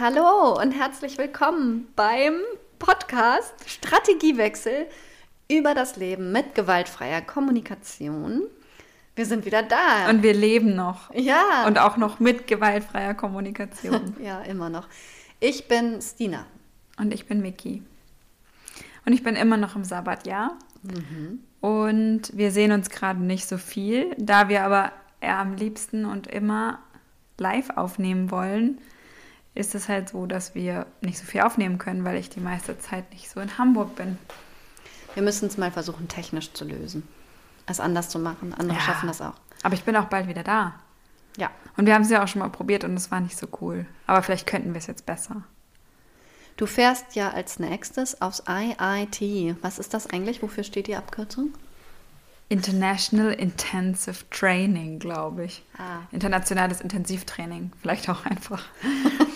Hallo 0.00 0.56
und 0.62 0.70
herzlich 0.70 1.18
willkommen 1.18 1.88
beim 1.96 2.34
Podcast 2.78 3.52
Strategiewechsel 3.66 4.86
über 5.50 5.74
das 5.74 5.96
Leben 5.96 6.30
mit 6.30 6.54
gewaltfreier 6.54 7.20
Kommunikation. 7.20 8.42
Wir 9.16 9.26
sind 9.26 9.44
wieder 9.44 9.64
da. 9.64 10.08
Und 10.08 10.22
wir 10.22 10.34
leben 10.34 10.76
noch. 10.76 11.12
Ja. 11.14 11.66
Und 11.66 11.80
auch 11.80 11.96
noch 11.96 12.20
mit 12.20 12.46
gewaltfreier 12.46 13.14
Kommunikation. 13.14 14.14
ja, 14.22 14.40
immer 14.42 14.70
noch. 14.70 14.86
Ich 15.40 15.66
bin 15.66 16.00
Stina. 16.00 16.46
Und 16.96 17.12
ich 17.12 17.26
bin 17.26 17.40
Miki. 17.40 17.82
Und 19.04 19.14
ich 19.14 19.24
bin 19.24 19.34
immer 19.34 19.56
noch 19.56 19.74
im 19.74 19.82
Sabbatjahr. 19.82 20.56
Mhm. 20.84 21.40
Und 21.60 22.36
wir 22.36 22.52
sehen 22.52 22.70
uns 22.70 22.88
gerade 22.88 23.20
nicht 23.20 23.48
so 23.48 23.58
viel, 23.58 24.14
da 24.16 24.48
wir 24.48 24.62
aber 24.62 24.92
am 25.20 25.56
liebsten 25.56 26.04
und 26.04 26.28
immer 26.28 26.78
live 27.36 27.70
aufnehmen 27.70 28.30
wollen, 28.30 28.78
ist 29.54 29.74
es 29.74 29.88
halt 29.88 30.10
so, 30.10 30.26
dass 30.26 30.54
wir 30.54 30.86
nicht 31.00 31.18
so 31.18 31.24
viel 31.24 31.40
aufnehmen 31.40 31.78
können, 31.78 32.04
weil 32.04 32.16
ich 32.16 32.30
die 32.30 32.40
meiste 32.40 32.78
Zeit 32.78 33.10
nicht 33.12 33.28
so 33.30 33.40
in 33.40 33.58
Hamburg 33.58 33.96
bin. 33.96 34.18
Wir 35.14 35.22
müssen 35.22 35.48
es 35.48 35.56
mal 35.56 35.72
versuchen, 35.72 36.08
technisch 36.08 36.52
zu 36.52 36.64
lösen. 36.64 37.06
Es 37.66 37.80
anders 37.80 38.08
zu 38.08 38.18
machen. 38.18 38.54
Andere 38.54 38.78
ja, 38.78 38.84
schaffen 38.84 39.08
das 39.08 39.20
auch. 39.20 39.34
Aber 39.62 39.74
ich 39.74 39.84
bin 39.84 39.96
auch 39.96 40.06
bald 40.06 40.28
wieder 40.28 40.42
da. 40.42 40.74
Ja. 41.36 41.50
Und 41.76 41.86
wir 41.86 41.94
haben 41.94 42.02
es 42.02 42.10
ja 42.10 42.22
auch 42.22 42.28
schon 42.28 42.40
mal 42.40 42.50
probiert 42.50 42.84
und 42.84 42.94
es 42.94 43.10
war 43.10 43.20
nicht 43.20 43.36
so 43.36 43.46
cool. 43.60 43.86
Aber 44.06 44.22
vielleicht 44.22 44.46
könnten 44.46 44.74
wir 44.74 44.78
es 44.78 44.86
jetzt 44.86 45.06
besser. 45.06 45.42
Du 46.56 46.66
fährst 46.66 47.14
ja 47.14 47.30
als 47.30 47.60
nächstes 47.60 48.20
aufs 48.20 48.42
IIT. 48.48 49.56
Was 49.62 49.78
ist 49.78 49.94
das 49.94 50.08
eigentlich? 50.08 50.42
Wofür 50.42 50.64
steht 50.64 50.88
die 50.88 50.96
Abkürzung? 50.96 51.54
International 52.48 53.32
Intensive 53.32 54.24
Training, 54.30 54.98
glaube 54.98 55.44
ich. 55.44 55.62
Ah. 55.76 56.00
Internationales 56.10 56.80
Intensivtraining, 56.80 57.72
vielleicht 57.80 58.08
auch 58.08 58.24
einfach. 58.24 58.64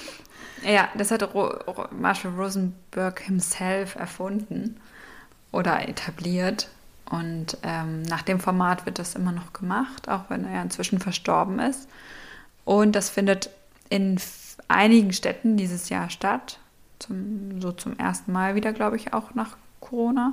ja, 0.64 0.88
das 0.96 1.10
hat 1.10 1.34
Ro 1.34 1.54
Marshall 1.90 2.32
Rosenberg 2.32 3.20
himself 3.20 3.96
erfunden 3.96 4.80
oder 5.50 5.88
etabliert. 5.88 6.68
Und 7.10 7.58
ähm, 7.62 8.02
nach 8.02 8.22
dem 8.22 8.40
Format 8.40 8.86
wird 8.86 8.98
das 8.98 9.14
immer 9.14 9.32
noch 9.32 9.52
gemacht, 9.52 10.08
auch 10.08 10.30
wenn 10.30 10.46
er 10.46 10.62
inzwischen 10.62 10.98
verstorben 10.98 11.58
ist. 11.58 11.88
Und 12.64 12.92
das 12.92 13.10
findet 13.10 13.50
in 13.90 14.18
einigen 14.68 15.12
Städten 15.12 15.56
dieses 15.56 15.88
Jahr 15.90 16.08
statt. 16.08 16.58
Zum, 16.98 17.60
so 17.60 17.72
zum 17.72 17.98
ersten 17.98 18.32
Mal 18.32 18.54
wieder, 18.54 18.72
glaube 18.72 18.96
ich, 18.96 19.12
auch 19.12 19.34
nach 19.34 19.56
Corona. 19.80 20.32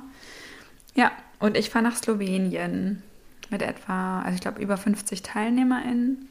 Ja, 0.94 1.10
und 1.38 1.56
ich 1.56 1.70
fahre 1.70 1.84
nach 1.84 1.96
Slowenien 1.96 3.02
mit 3.50 3.62
etwa, 3.62 4.22
also 4.22 4.34
ich 4.36 4.40
glaube, 4.40 4.62
über 4.62 4.76
50 4.76 5.22
TeilnehmerInnen. 5.22 6.28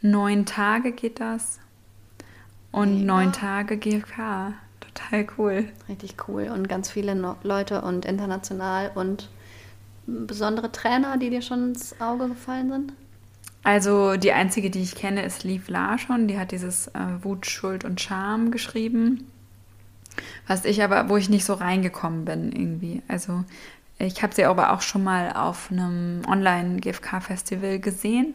Neun 0.00 0.46
Tage 0.46 0.92
geht 0.92 1.20
das. 1.20 1.58
Und 2.72 3.00
ja. 3.00 3.04
neun 3.04 3.32
Tage 3.32 3.76
GFK. 3.76 4.54
Total 4.80 5.26
cool. 5.38 5.68
Richtig 5.88 6.16
cool. 6.28 6.50
Und 6.52 6.68
ganz 6.68 6.90
viele 6.90 7.14
no 7.14 7.36
Leute 7.42 7.82
und 7.82 8.04
international 8.04 8.90
und 8.94 9.28
besondere 10.06 10.70
Trainer, 10.72 11.16
die 11.16 11.30
dir 11.30 11.42
schon 11.42 11.70
ins 11.70 12.00
Auge 12.00 12.28
gefallen 12.28 12.70
sind? 12.70 12.92
Also 13.62 14.16
die 14.16 14.32
einzige, 14.32 14.70
die 14.70 14.82
ich 14.82 14.94
kenne, 14.94 15.24
ist 15.24 15.42
Liv 15.42 15.68
Larschon. 15.68 16.28
Die 16.28 16.38
hat 16.38 16.52
dieses 16.52 16.86
äh, 16.88 17.22
Wut, 17.22 17.46
Schuld 17.46 17.84
und 17.84 18.00
Scham 18.00 18.50
geschrieben. 18.50 19.26
Was 20.46 20.64
ich 20.64 20.82
aber, 20.82 21.08
wo 21.08 21.16
ich 21.16 21.28
nicht 21.28 21.44
so 21.44 21.54
reingekommen 21.54 22.24
bin 22.24 22.52
irgendwie. 22.52 23.02
Also 23.08 23.44
ich 23.98 24.22
habe 24.22 24.34
sie 24.34 24.44
aber 24.44 24.72
auch 24.72 24.82
schon 24.82 25.02
mal 25.02 25.32
auf 25.32 25.70
einem 25.70 26.22
Online-GFK-Festival 26.28 27.80
gesehen 27.80 28.34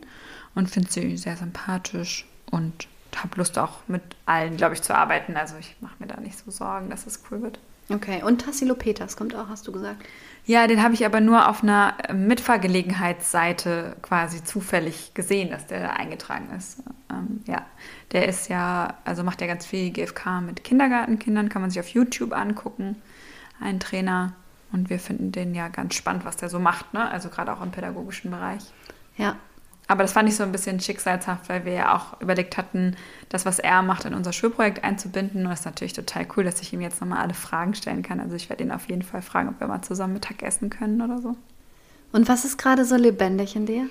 und 0.53 0.69
finde 0.69 0.91
sie 0.91 1.15
sehr 1.17 1.37
sympathisch 1.37 2.25
und 2.49 2.87
habe 3.15 3.37
Lust 3.37 3.57
auch 3.57 3.79
mit 3.87 4.01
allen, 4.25 4.57
glaube 4.57 4.73
ich, 4.73 4.81
zu 4.81 4.95
arbeiten. 4.95 5.35
Also 5.37 5.55
ich 5.59 5.75
mache 5.81 5.95
mir 5.99 6.07
da 6.07 6.19
nicht 6.19 6.37
so 6.37 6.51
Sorgen, 6.51 6.89
dass 6.89 7.07
es 7.07 7.23
cool 7.29 7.41
wird. 7.41 7.59
Okay, 7.89 8.23
und 8.23 8.41
Tassilo 8.41 8.75
Peters 8.75 9.17
kommt 9.17 9.35
auch, 9.35 9.49
hast 9.49 9.67
du 9.67 9.71
gesagt? 9.71 10.03
Ja, 10.45 10.65
den 10.67 10.81
habe 10.81 10.93
ich 10.93 11.05
aber 11.05 11.19
nur 11.19 11.49
auf 11.49 11.61
einer 11.61 11.95
Mitfahrgelegenheitsseite 12.13 13.95
quasi 14.01 14.43
zufällig 14.43 15.13
gesehen, 15.13 15.51
dass 15.51 15.67
der 15.67 15.81
da 15.81 15.89
eingetragen 15.91 16.49
ist. 16.57 16.83
Ähm, 17.11 17.41
ja, 17.45 17.65
der 18.11 18.27
ist 18.27 18.47
ja, 18.49 18.95
also 19.03 19.23
macht 19.23 19.41
ja 19.41 19.47
ganz 19.47 19.65
viel 19.65 19.91
GFK 19.91 20.41
mit 20.41 20.63
Kindergartenkindern, 20.63 21.49
kann 21.49 21.61
man 21.61 21.69
sich 21.69 21.79
auf 21.79 21.89
YouTube 21.89 22.33
angucken. 22.33 22.95
Ein 23.59 23.79
Trainer. 23.79 24.33
Und 24.71 24.89
wir 24.89 24.99
finden 24.99 25.33
den 25.33 25.53
ja 25.53 25.67
ganz 25.67 25.95
spannend, 25.95 26.23
was 26.23 26.37
der 26.37 26.47
so 26.47 26.57
macht, 26.57 26.93
ne? 26.93 27.09
Also 27.09 27.27
gerade 27.27 27.51
auch 27.51 27.61
im 27.61 27.71
pädagogischen 27.71 28.31
Bereich. 28.31 28.63
Ja, 29.17 29.35
aber 29.91 30.03
das 30.03 30.13
fand 30.13 30.29
ich 30.29 30.37
so 30.37 30.43
ein 30.43 30.53
bisschen 30.53 30.79
schicksalshaft, 30.79 31.49
weil 31.49 31.65
wir 31.65 31.73
ja 31.73 31.95
auch 31.97 32.21
überlegt 32.21 32.55
hatten, 32.55 32.95
das, 33.27 33.45
was 33.45 33.59
er 33.59 33.81
macht, 33.81 34.05
in 34.05 34.13
unser 34.13 34.31
Schulprojekt 34.31 34.85
einzubinden. 34.85 35.43
Und 35.43 35.49
das 35.49 35.59
ist 35.59 35.65
natürlich 35.65 35.91
total 35.91 36.25
cool, 36.37 36.45
dass 36.45 36.61
ich 36.61 36.71
ihm 36.71 36.79
jetzt 36.79 37.01
nochmal 37.01 37.19
alle 37.19 37.33
Fragen 37.33 37.73
stellen 37.73 38.01
kann. 38.01 38.21
Also 38.21 38.37
ich 38.37 38.49
werde 38.49 38.63
ihn 38.63 38.71
auf 38.71 38.87
jeden 38.87 39.01
Fall 39.01 39.21
fragen, 39.21 39.49
ob 39.49 39.59
wir 39.59 39.67
mal 39.67 39.81
zusammen 39.81 40.13
Mittag 40.13 40.43
essen 40.43 40.69
können 40.69 41.01
oder 41.01 41.21
so. 41.21 41.35
Und 42.13 42.29
was 42.29 42.45
ist 42.45 42.57
gerade 42.57 42.85
so 42.85 42.95
lebendig 42.95 43.57
in 43.57 43.65
dir? 43.65 43.89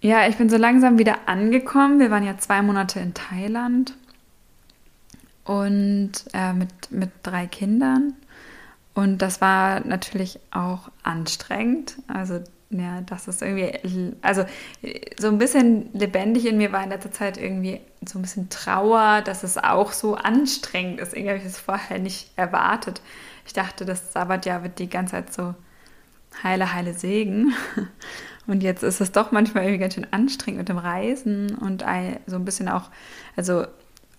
Ja, 0.00 0.26
ich 0.26 0.36
bin 0.36 0.48
so 0.48 0.56
langsam 0.56 0.98
wieder 0.98 1.28
angekommen. 1.28 2.00
Wir 2.00 2.10
waren 2.10 2.24
ja 2.24 2.36
zwei 2.36 2.62
Monate 2.62 2.98
in 2.98 3.14
Thailand 3.14 3.96
und 5.44 6.10
äh, 6.32 6.52
mit, 6.52 6.90
mit 6.90 7.10
drei 7.22 7.46
Kindern. 7.46 8.14
Und 8.94 9.18
das 9.18 9.40
war 9.40 9.86
natürlich 9.86 10.40
auch 10.50 10.90
anstrengend. 11.04 11.98
Also 12.08 12.40
ja, 12.72 13.02
das 13.02 13.28
ist 13.28 13.42
irgendwie, 13.42 14.16
also 14.22 14.44
so 15.18 15.28
ein 15.28 15.38
bisschen 15.38 15.90
lebendig 15.92 16.46
in 16.46 16.56
mir 16.56 16.72
war 16.72 16.82
in 16.82 16.90
letzter 16.90 17.12
Zeit 17.12 17.36
irgendwie 17.36 17.80
so 18.06 18.18
ein 18.18 18.22
bisschen 18.22 18.48
Trauer, 18.48 19.22
dass 19.22 19.42
es 19.42 19.58
auch 19.58 19.92
so 19.92 20.14
anstrengend 20.14 21.00
ist. 21.00 21.12
Irgendwie 21.12 21.30
habe 21.30 21.38
ich 21.38 21.44
das 21.44 21.58
vorher 21.58 21.98
nicht 21.98 22.30
erwartet. 22.36 23.02
Ich 23.46 23.52
dachte, 23.52 23.84
das 23.84 24.12
Sabbatjahr 24.12 24.62
wird 24.62 24.78
die 24.78 24.88
ganze 24.88 25.12
Zeit 25.12 25.32
so 25.32 25.54
heile, 26.42 26.72
heile 26.72 26.94
Segen. 26.94 27.52
Und 28.46 28.62
jetzt 28.62 28.82
ist 28.82 29.00
es 29.00 29.12
doch 29.12 29.30
manchmal 29.32 29.64
irgendwie 29.64 29.80
ganz 29.80 29.94
schön 29.94 30.06
anstrengend 30.10 30.58
mit 30.58 30.68
dem 30.68 30.78
Reisen 30.78 31.54
und 31.54 31.84
so 32.26 32.34
ein 32.34 32.44
bisschen 32.44 32.68
auch, 32.68 32.90
also 33.36 33.66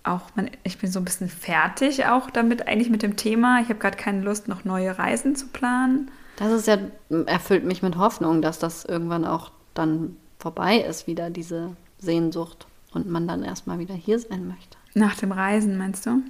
auch, 0.04 0.22
man, 0.36 0.50
ich 0.64 0.78
bin 0.78 0.90
so 0.90 1.00
ein 1.00 1.06
bisschen 1.06 1.28
fertig 1.28 2.06
auch 2.06 2.30
damit, 2.30 2.68
eigentlich 2.68 2.90
mit 2.90 3.04
dem 3.04 3.18
Thema. 3.18 3.60
Ich 3.62 3.68
habe 3.68 3.80
gerade 3.80 3.98
keine 3.98 4.22
Lust, 4.22 4.48
noch 4.48 4.64
neue 4.64 4.98
Reisen 4.98 5.36
zu 5.36 5.48
planen. 5.48 6.10
Das 6.36 6.52
ist 6.52 6.68
ja, 6.68 6.78
erfüllt 7.26 7.64
mich 7.64 7.82
mit 7.82 7.98
Hoffnung, 7.98 8.42
dass 8.42 8.60
das 8.60 8.86
irgendwann 8.86 9.26
auch 9.26 9.52
dann 9.74 10.18
vorbei 10.40 10.78
ist, 10.78 11.08
wieder 11.08 11.30
diese 11.30 11.76
Sehnsucht 12.00 12.68
und 12.94 13.10
man 13.10 13.28
dann 13.28 13.44
erstmal 13.44 13.80
wieder 13.80 13.94
hier 13.94 14.20
sein 14.20 14.48
möchte. 14.48 14.78
Nach 14.94 15.16
dem 15.16 15.32
Reisen, 15.32 15.78
meinst 15.78 16.06
du? 16.06 16.22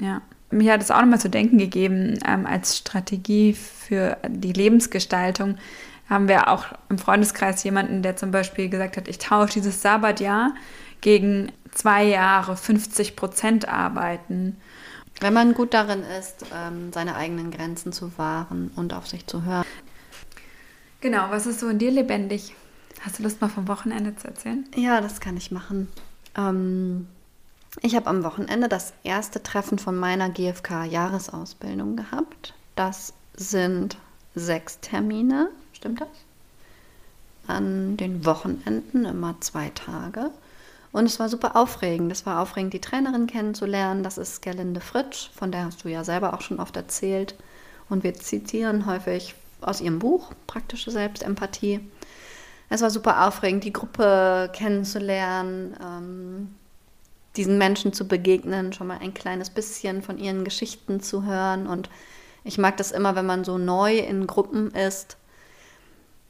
Ja. 0.00 0.22
Mir 0.50 0.74
hat 0.74 0.82
es 0.82 0.90
auch 0.90 1.00
nochmal 1.00 1.20
zu 1.20 1.30
denken 1.30 1.58
gegeben, 1.58 2.18
ähm, 2.26 2.46
als 2.46 2.76
Strategie 2.78 3.52
für 3.52 4.16
die 4.28 4.52
Lebensgestaltung 4.52 5.56
haben 6.08 6.28
wir 6.28 6.48
auch 6.48 6.66
im 6.88 6.98
Freundeskreis 6.98 7.64
jemanden, 7.64 8.02
der 8.02 8.16
zum 8.16 8.30
Beispiel 8.30 8.68
gesagt 8.68 8.96
hat, 8.96 9.08
ich 9.08 9.18
tausche 9.18 9.54
dieses 9.54 9.82
Sabbatjahr 9.82 10.54
gegen 11.00 11.50
zwei 11.72 12.04
Jahre 12.04 12.56
50 12.56 13.16
Prozent 13.16 13.68
arbeiten. 13.68 14.56
Wenn 15.20 15.32
man 15.32 15.54
gut 15.54 15.72
darin 15.72 16.02
ist, 16.18 16.44
ähm, 16.54 16.92
seine 16.92 17.16
eigenen 17.16 17.50
Grenzen 17.50 17.92
zu 17.92 18.16
wahren 18.18 18.70
und 18.76 18.92
auf 18.92 19.06
sich 19.06 19.26
zu 19.26 19.44
hören. 19.44 19.64
Genau, 21.00 21.30
was 21.30 21.46
ist 21.46 21.60
so 21.60 21.68
in 21.68 21.78
dir 21.78 21.90
lebendig? 21.90 22.54
Hast 23.00 23.18
du 23.18 23.22
Lust, 23.22 23.40
mal 23.40 23.48
vom 23.48 23.68
Wochenende 23.68 24.16
zu 24.16 24.28
erzählen? 24.28 24.64
Ja, 24.74 25.00
das 25.00 25.20
kann 25.20 25.36
ich 25.36 25.50
machen. 25.50 25.88
Ähm, 26.36 27.06
ich 27.82 27.94
habe 27.94 28.08
am 28.08 28.24
Wochenende 28.24 28.68
das 28.68 28.92
erste 29.04 29.42
Treffen 29.42 29.78
von 29.78 29.96
meiner 29.96 30.30
GFK-Jahresausbildung 30.30 31.96
gehabt. 31.96 32.54
Das 32.74 33.12
sind 33.34 33.98
sechs 34.34 34.80
Termine, 34.80 35.50
stimmt 35.72 36.00
das? 36.00 36.08
An 37.46 37.96
den 37.96 38.24
Wochenenden 38.24 39.04
immer 39.04 39.36
zwei 39.40 39.70
Tage. 39.70 40.30
Und 40.96 41.04
es 41.04 41.20
war 41.20 41.28
super 41.28 41.56
aufregend. 41.56 42.10
Es 42.10 42.24
war 42.24 42.40
aufregend, 42.40 42.72
die 42.72 42.80
Trainerin 42.80 43.26
kennenzulernen. 43.26 44.02
Das 44.02 44.16
ist 44.16 44.40
Gerlinde 44.40 44.80
Fritsch, 44.80 45.28
von 45.36 45.52
der 45.52 45.66
hast 45.66 45.84
du 45.84 45.90
ja 45.90 46.04
selber 46.04 46.32
auch 46.32 46.40
schon 46.40 46.58
oft 46.58 46.74
erzählt. 46.74 47.34
Und 47.90 48.02
wir 48.02 48.14
zitieren 48.14 48.86
häufig 48.86 49.34
aus 49.60 49.82
ihrem 49.82 49.98
Buch 49.98 50.32
Praktische 50.46 50.90
Selbstempathie. 50.90 51.80
Es 52.70 52.80
war 52.80 52.88
super 52.88 53.28
aufregend, 53.28 53.64
die 53.64 53.74
Gruppe 53.74 54.50
kennenzulernen, 54.54 55.76
ähm, 55.84 56.54
diesen 57.36 57.58
Menschen 57.58 57.92
zu 57.92 58.08
begegnen, 58.08 58.72
schon 58.72 58.86
mal 58.86 59.00
ein 59.02 59.12
kleines 59.12 59.50
bisschen 59.50 60.00
von 60.00 60.16
ihren 60.16 60.44
Geschichten 60.44 61.00
zu 61.00 61.26
hören. 61.26 61.66
Und 61.66 61.90
ich 62.42 62.56
mag 62.56 62.78
das 62.78 62.90
immer, 62.90 63.14
wenn 63.16 63.26
man 63.26 63.44
so 63.44 63.58
neu 63.58 63.98
in 63.98 64.26
Gruppen 64.26 64.70
ist, 64.70 65.18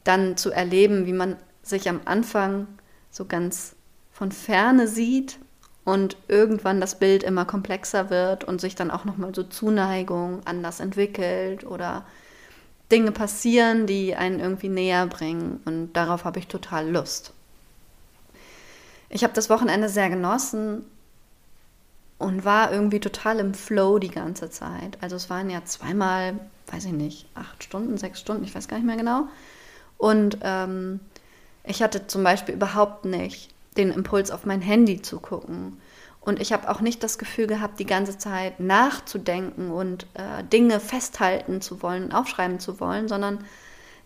dann 0.03 0.37
zu 0.37 0.51
erleben, 0.51 1.07
wie 1.07 1.13
man 1.13 1.37
sich 1.63 1.89
am 1.89 2.01
Anfang 2.05 2.67
so 3.13 3.27
ganz 3.27 3.76
von 4.17 4.33
ferne 4.33 4.89
sieht 4.89 5.39
und 5.85 6.17
irgendwann 6.27 6.81
das 6.81 6.99
Bild 6.99 7.23
immer 7.23 7.45
komplexer 7.45 8.09
wird 8.09 8.45
und 8.45 8.63
sich 8.63 8.75
dann 8.75 8.91
auch 8.91 9.05
nochmal 9.05 9.35
so 9.35 9.43
Zuneigung 9.43 10.41
anders 10.47 10.81
entwickelt 10.81 11.67
oder 11.67 12.07
Dinge 12.91 13.13
passieren, 13.13 13.87
die 13.87 14.17
einen 14.17 14.41
irgendwie 14.41 14.71
näher 14.71 15.07
bringen. 15.07 15.61
Und 15.67 15.93
darauf 15.93 16.25
habe 16.25 16.39
ich 16.39 16.47
total 16.47 16.89
Lust. 16.89 17.35
ich 19.11 19.23
habe 19.23 19.35
das 19.35 19.51
Wochenende 19.51 19.91
sehr 19.91 20.09
genossen 20.09 20.87
und 22.17 22.47
war 22.47 22.73
irgendwie 22.73 23.01
total 23.01 23.39
im 23.39 23.53
Flow 23.53 23.99
die 23.99 24.11
ganze 24.11 24.49
Zeit. 24.49 24.97
Also 25.03 25.17
es 25.17 25.29
waren 25.29 25.51
ja 25.51 25.63
zweimal, 25.67 26.39
weiß 26.69 26.87
ich 26.87 26.93
nicht, 26.93 27.27
acht 27.35 27.63
Stunden, 27.63 27.99
sechs 27.99 28.21
Stunden, 28.21 28.45
ich 28.45 28.55
weiß 28.55 28.67
gar 28.67 28.79
nicht 28.79 28.87
mehr 28.87 28.97
genau. 28.97 29.29
Und 29.99 30.39
ähm, 30.41 31.01
ich 31.65 31.83
hatte 31.83 32.07
zum 32.07 32.25
Beispiel 32.25 32.55
überhaupt 32.55 33.05
nicht 33.05 33.53
den 33.79 33.91
Impuls, 33.91 34.31
auf 34.31 34.47
mein 34.47 34.61
Handy 34.61 35.03
zu 35.03 35.21
gucken. 35.21 35.79
Und 36.21 36.41
ich 36.41 36.53
habe 36.53 36.69
auch 36.69 36.81
nicht 36.81 37.05
das 37.05 37.19
Gefühl 37.19 37.47
gehabt, 37.47 37.79
die 37.79 37.87
ganze 37.87 38.19
Zeit 38.19 38.59
nachzudenken 38.59 39.71
und 39.71 40.07
äh, 40.15 40.43
Dinge 40.43 40.81
festhalten 40.81 41.61
zu 41.61 41.83
wollen, 41.83 42.13
aufschreiben 42.13 42.59
zu 42.59 42.81
wollen, 42.81 43.07
sondern 43.07 43.45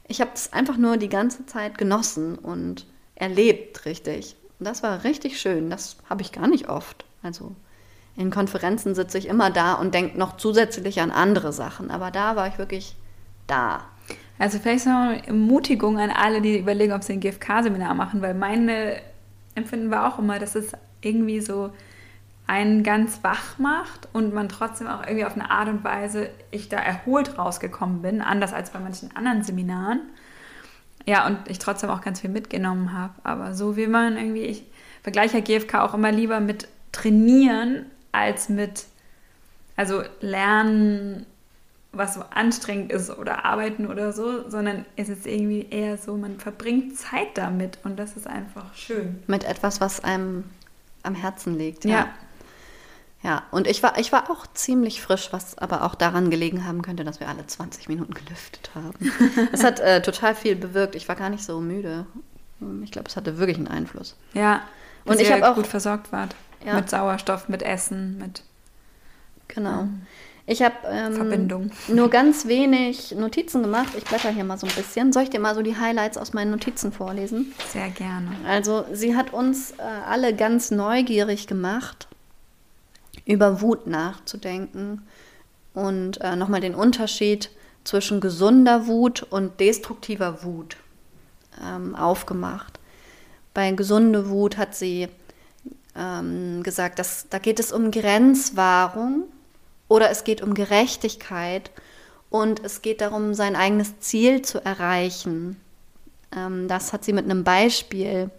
ich 0.06 0.20
habe 0.20 0.32
es 0.34 0.52
einfach 0.52 0.76
nur 0.76 0.96
die 0.96 1.08
ganze 1.08 1.46
Zeit 1.46 1.78
genossen 1.78 2.36
und 2.36 2.86
erlebt, 3.14 3.86
richtig. 3.86 4.36
Und 4.58 4.66
das 4.66 4.82
war 4.82 5.04
richtig 5.04 5.40
schön. 5.40 5.70
Das 5.70 5.96
habe 6.10 6.20
ich 6.20 6.32
gar 6.32 6.46
nicht 6.46 6.68
oft. 6.68 7.06
Also 7.22 7.54
in 8.16 8.30
Konferenzen 8.30 8.94
sitze 8.94 9.16
ich 9.16 9.26
immer 9.26 9.50
da 9.50 9.74
und 9.74 9.94
denke 9.94 10.18
noch 10.18 10.36
zusätzlich 10.36 11.00
an 11.00 11.10
andere 11.10 11.52
Sachen. 11.52 11.90
Aber 11.90 12.10
da 12.10 12.36
war 12.36 12.48
ich 12.48 12.58
wirklich 12.58 12.96
da. 13.46 13.84
Also 14.38 14.58
vielleicht 14.58 14.84
so 14.84 14.90
eine 14.90 15.26
Ermutigung 15.26 15.98
an 15.98 16.10
alle, 16.10 16.40
die 16.40 16.58
überlegen, 16.58 16.92
ob 16.92 17.02
sie 17.02 17.14
ein 17.14 17.20
GFK-Seminar 17.20 17.94
machen, 17.94 18.20
weil 18.20 18.34
meine 18.34 19.00
Empfinden 19.54 19.90
war 19.90 20.12
auch 20.12 20.18
immer, 20.18 20.38
dass 20.38 20.54
es 20.54 20.72
irgendwie 21.02 21.40
so 21.40 21.72
einen 22.46 22.82
ganz 22.82 23.22
wach 23.22 23.58
macht 23.58 24.08
und 24.12 24.34
man 24.34 24.48
trotzdem 24.48 24.88
auch 24.88 25.02
irgendwie 25.02 25.24
auf 25.24 25.34
eine 25.34 25.50
Art 25.50 25.68
und 25.68 25.84
Weise 25.84 26.30
ich 26.50 26.68
da 26.68 26.78
erholt 26.78 27.38
rausgekommen 27.38 28.02
bin, 28.02 28.20
anders 28.20 28.52
als 28.52 28.70
bei 28.70 28.80
manchen 28.80 29.14
anderen 29.14 29.44
Seminaren. 29.44 30.00
Ja, 31.06 31.26
und 31.26 31.38
ich 31.48 31.58
trotzdem 31.58 31.90
auch 31.90 32.00
ganz 32.00 32.20
viel 32.20 32.30
mitgenommen 32.30 32.92
habe. 32.92 33.14
Aber 33.22 33.54
so 33.54 33.76
wie 33.76 33.86
man 33.86 34.16
irgendwie, 34.16 34.42
ich 34.42 34.64
vergleiche 35.02 35.42
GFK 35.42 35.76
auch 35.76 35.94
immer 35.94 36.12
lieber 36.12 36.40
mit 36.40 36.68
Trainieren 36.92 37.86
als 38.10 38.48
mit, 38.48 38.86
also 39.76 40.02
Lernen, 40.20 41.24
was 41.92 42.14
so 42.14 42.22
anstrengend 42.30 42.92
ist 42.92 43.10
oder 43.10 43.44
Arbeiten 43.44 43.86
oder 43.86 44.12
so, 44.12 44.48
sondern 44.48 44.84
es 44.96 45.08
ist 45.08 45.26
irgendwie 45.26 45.66
eher 45.70 45.98
so, 45.98 46.16
man 46.16 46.38
verbringt 46.38 46.96
Zeit 46.96 47.36
damit 47.36 47.78
und 47.82 47.98
das 47.98 48.16
ist 48.16 48.26
einfach 48.26 48.74
schön. 48.74 49.22
Mit 49.26 49.44
etwas, 49.44 49.80
was 49.80 50.04
einem 50.04 50.44
am 51.02 51.14
Herzen 51.14 51.58
liegt. 51.58 51.84
Ja. 51.84 51.90
ja. 51.90 52.08
Ja, 53.22 53.42
und 53.50 53.66
ich 53.66 53.82
war, 53.82 53.98
ich 53.98 54.12
war 54.12 54.30
auch 54.30 54.46
ziemlich 54.54 55.02
frisch, 55.02 55.28
was 55.30 55.58
aber 55.58 55.84
auch 55.84 55.94
daran 55.94 56.30
gelegen 56.30 56.64
haben 56.64 56.80
könnte, 56.80 57.04
dass 57.04 57.20
wir 57.20 57.28
alle 57.28 57.46
20 57.46 57.86
Minuten 57.88 58.14
gelüftet 58.14 58.70
haben. 58.74 59.12
Es 59.52 59.62
hat 59.62 59.78
äh, 59.78 60.00
total 60.00 60.34
viel 60.34 60.56
bewirkt. 60.56 60.94
Ich 60.94 61.06
war 61.06 61.16
gar 61.16 61.28
nicht 61.28 61.44
so 61.44 61.60
müde. 61.60 62.06
Ich 62.82 62.90
glaube, 62.90 63.08
es 63.08 63.16
hatte 63.16 63.36
wirklich 63.36 63.58
einen 63.58 63.68
Einfluss. 63.68 64.16
Ja, 64.32 64.62
und 65.04 65.20
ich 65.20 65.30
habe 65.30 65.50
auch 65.50 65.54
gut 65.54 65.66
versorgt 65.66 66.12
wart. 66.12 66.34
Ja. 66.64 66.74
Mit 66.74 66.88
Sauerstoff, 66.88 67.48
mit 67.48 67.62
Essen, 67.62 68.16
mit. 68.18 68.42
Genau. 69.48 69.88
Ich 70.50 70.62
habe 70.62 70.74
ähm, 70.88 71.70
nur 71.88 72.10
ganz 72.10 72.48
wenig 72.48 73.14
Notizen 73.14 73.62
gemacht. 73.62 73.90
Ich 73.96 74.02
blätter 74.02 74.30
hier 74.30 74.42
mal 74.42 74.58
so 74.58 74.66
ein 74.66 74.74
bisschen. 74.74 75.12
Soll 75.12 75.22
ich 75.22 75.30
dir 75.30 75.38
mal 75.38 75.54
so 75.54 75.62
die 75.62 75.76
Highlights 75.76 76.18
aus 76.18 76.32
meinen 76.32 76.50
Notizen 76.50 76.90
vorlesen? 76.90 77.54
Sehr 77.72 77.88
gerne. 77.90 78.32
Also, 78.44 78.84
sie 78.92 79.14
hat 79.14 79.32
uns 79.32 79.70
äh, 79.70 79.82
alle 80.08 80.34
ganz 80.34 80.72
neugierig 80.72 81.46
gemacht 81.46 82.08
über 83.26 83.60
Wut 83.60 83.86
nachzudenken 83.86 85.02
und 85.72 86.20
äh, 86.20 86.34
nochmal 86.34 86.60
den 86.60 86.74
Unterschied 86.74 87.50
zwischen 87.84 88.20
gesunder 88.20 88.88
Wut 88.88 89.22
und 89.22 89.60
destruktiver 89.60 90.42
Wut 90.42 90.78
ähm, 91.64 91.94
aufgemacht. 91.94 92.80
Bei 93.54 93.70
gesunde 93.70 94.28
Wut 94.30 94.56
hat 94.56 94.74
sie 94.74 95.06
ähm, 95.94 96.64
gesagt, 96.64 96.98
dass 96.98 97.28
da 97.30 97.38
geht 97.38 97.60
es 97.60 97.70
um 97.70 97.92
Grenzwahrung 97.92 99.26
oder 99.90 100.08
es 100.08 100.22
geht 100.22 100.40
um 100.40 100.54
Gerechtigkeit 100.54 101.72
und 102.30 102.64
es 102.64 102.80
geht 102.80 103.00
darum, 103.00 103.34
sein 103.34 103.56
eigenes 103.56 103.98
Ziel 103.98 104.40
zu 104.40 104.64
erreichen. 104.64 105.60
Ähm, 106.34 106.68
das 106.68 106.92
hat 106.92 107.04
sie 107.04 107.12
mit 107.12 107.24
einem 107.24 107.42
Beispiel 107.42 108.30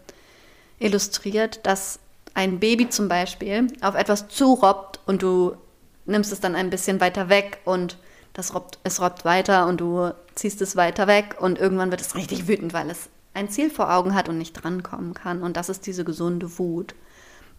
illustriert, 0.80 1.60
dass 1.64 2.00
ein 2.34 2.62
Baby 2.62 2.90
zum 2.90 3.10
Beispiel 3.10 3.68
auf 3.82 3.96
etwas 3.96 4.30
zurobbt 4.30 5.02
und 5.06 5.22
du 5.22 5.58
nimmst 6.06 6.32
es 6.32 6.40
dann 6.40 6.56
ein 6.56 6.70
bisschen 6.70 7.02
weiter 7.02 7.28
weg 7.28 7.60
und 7.66 7.98
das 8.32 8.56
robbt, 8.56 8.80
es 8.86 9.02
robbt 9.02 9.26
weiter 9.26 9.68
und 9.68 9.82
du 9.82 10.14
ziehst 10.36 10.62
es 10.62 10.78
weiter 10.78 11.06
weg 11.08 11.36
und 11.42 11.60
irgendwann 11.60 11.92
wird 11.92 12.00
es 12.00 12.16
richtig 12.16 12.48
wütend, 12.48 12.72
weil 12.74 12.90
es 12.90 13.10
ein 13.34 13.50
Ziel 13.50 13.70
vor 13.70 13.94
Augen 13.94 14.16
hat 14.16 14.30
und 14.30 14.38
nicht 14.38 14.54
drankommen 14.54 15.14
kann. 15.14 15.44
Und 15.44 15.58
das 15.58 15.68
ist 15.68 15.86
diese 15.86 16.06
gesunde 16.06 16.58
Wut. 16.58 16.96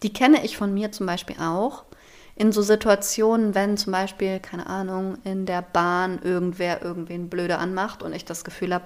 Die 0.01 0.11
kenne 0.11 0.43
ich 0.43 0.57
von 0.57 0.73
mir 0.73 0.91
zum 0.91 1.05
Beispiel 1.05 1.35
auch. 1.39 1.83
In 2.35 2.51
so 2.51 2.61
Situationen, 2.61 3.53
wenn 3.53 3.77
zum 3.77 3.93
Beispiel, 3.93 4.39
keine 4.39 4.67
Ahnung, 4.67 5.17
in 5.23 5.45
der 5.45 5.61
Bahn 5.61 6.19
irgendwer 6.23 6.81
irgendwen 6.81 7.29
blöde 7.29 7.59
anmacht 7.59 8.01
und 8.01 8.13
ich 8.13 8.25
das 8.25 8.43
Gefühl 8.43 8.73
habe, 8.73 8.85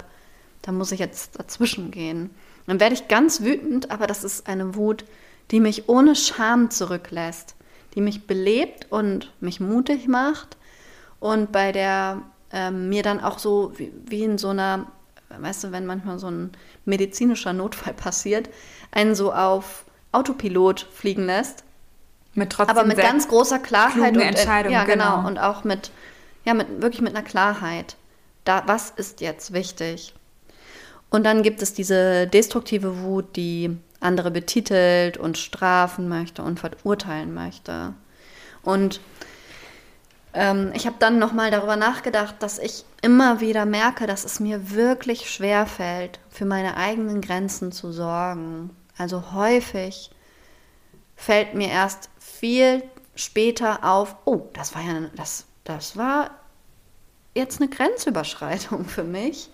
da 0.62 0.72
muss 0.72 0.92
ich 0.92 1.00
jetzt 1.00 1.40
dazwischen 1.40 1.92
gehen. 1.92 2.30
Dann 2.66 2.80
werde 2.80 2.96
ich 2.96 3.08
ganz 3.08 3.42
wütend, 3.42 3.90
aber 3.90 4.08
das 4.08 4.24
ist 4.26 4.48
eine 4.48 4.76
Wut, 4.76 5.06
die 5.52 5.62
mich 5.62 5.88
ohne 5.88 6.16
Scham 6.16 6.70
zurücklässt, 6.70 7.56
die 7.96 8.02
mich 8.02 8.28
belebt 8.28 8.92
und 8.92 9.32
mich 9.40 9.62
mutig 9.62 10.08
macht 10.08 10.58
und 11.20 11.52
bei 11.52 11.72
der 11.72 12.22
ähm, 12.52 12.90
mir 12.90 13.04
dann 13.04 13.20
auch 13.20 13.40
so 13.40 13.74
wie, 13.78 13.92
wie, 14.06 14.24
in 14.24 14.38
so 14.38 14.50
einer, 14.50 14.88
weißt 15.30 15.66
du, 15.66 15.72
wenn 15.72 15.86
manchmal 15.86 16.20
so 16.20 16.28
ein 16.28 16.52
medizinischer 16.86 17.54
Notfall 17.54 17.94
passiert, 17.96 18.50
einen 18.92 19.16
so 19.16 19.34
auf 19.34 19.86
Autopilot 20.12 20.82
fliegen 20.92 21.26
lässt. 21.26 21.64
Mit 22.38 22.52
trotzdem 22.52 22.78
aber 22.78 22.88
mit 22.88 22.98
ganz 22.98 23.28
großer 23.28 23.58
Klarheit 23.58 24.16
und 24.16 24.22
Entscheidung, 24.22 24.72
ja 24.72 24.84
genau. 24.84 25.18
genau 25.18 25.28
und 25.28 25.40
auch 25.40 25.64
mit 25.64 25.90
ja 26.46 26.54
mit 26.54 26.84
wirklich 26.84 27.02
mit 27.02 27.16
einer 27.16 27.26
Klarheit. 27.26 27.96
Da 28.44 28.62
was 28.68 28.92
ist 28.92 29.22
jetzt 29.22 29.54
wichtig? 29.54 30.14
Und 31.10 31.26
dann 31.26 31.42
gibt 31.42 31.64
es 31.64 31.74
diese 31.74 32.28
destruktive 32.28 33.02
Wut, 33.02 33.36
die 33.36 33.76
andere 34.02 34.30
betitelt 34.30 35.18
und 35.18 35.40
strafen 35.40 36.10
möchte 36.10 36.44
und 36.44 36.60
verurteilen 36.60 37.34
möchte. 37.34 37.96
Und 38.62 39.02
ähm, 40.36 40.72
ich 40.76 40.86
habe 40.86 40.98
dann 41.00 41.18
nochmal 41.18 41.50
darüber 41.50 41.76
nachgedacht, 41.76 42.36
dass 42.40 42.60
ich 42.60 42.86
immer 43.02 43.40
wieder 43.40 43.66
merke, 43.66 44.06
dass 44.06 44.26
es 44.26 44.40
mir 44.40 44.70
wirklich 44.70 45.32
schwer 45.32 45.66
fällt, 45.66 46.20
für 46.30 46.46
meine 46.46 46.78
eigenen 46.78 47.20
Grenzen 47.22 47.72
zu 47.72 47.92
sorgen. 47.92 48.70
Also 48.96 49.34
häufig 49.34 50.12
fällt 51.16 51.56
mir 51.56 51.70
erst 51.70 52.10
viel 52.40 52.84
später 53.16 53.84
auf, 53.84 54.16
oh, 54.26 54.48
das 54.54 54.76
war 54.76 54.82
ja, 54.82 55.10
das, 55.16 55.46
das 55.64 55.98
war 55.98 56.32
jetzt 57.34 57.62
eine 57.62 57.70
Grenzüberschreitung 57.70 58.86
für 58.86 59.04
mich. 59.04 59.50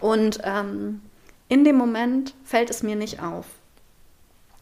Und 0.00 0.40
ähm, 0.42 1.02
in 1.48 1.64
dem 1.64 1.76
Moment 1.76 2.34
fällt 2.44 2.70
es 2.70 2.82
mir 2.82 2.96
nicht 2.96 3.22
auf. 3.22 3.46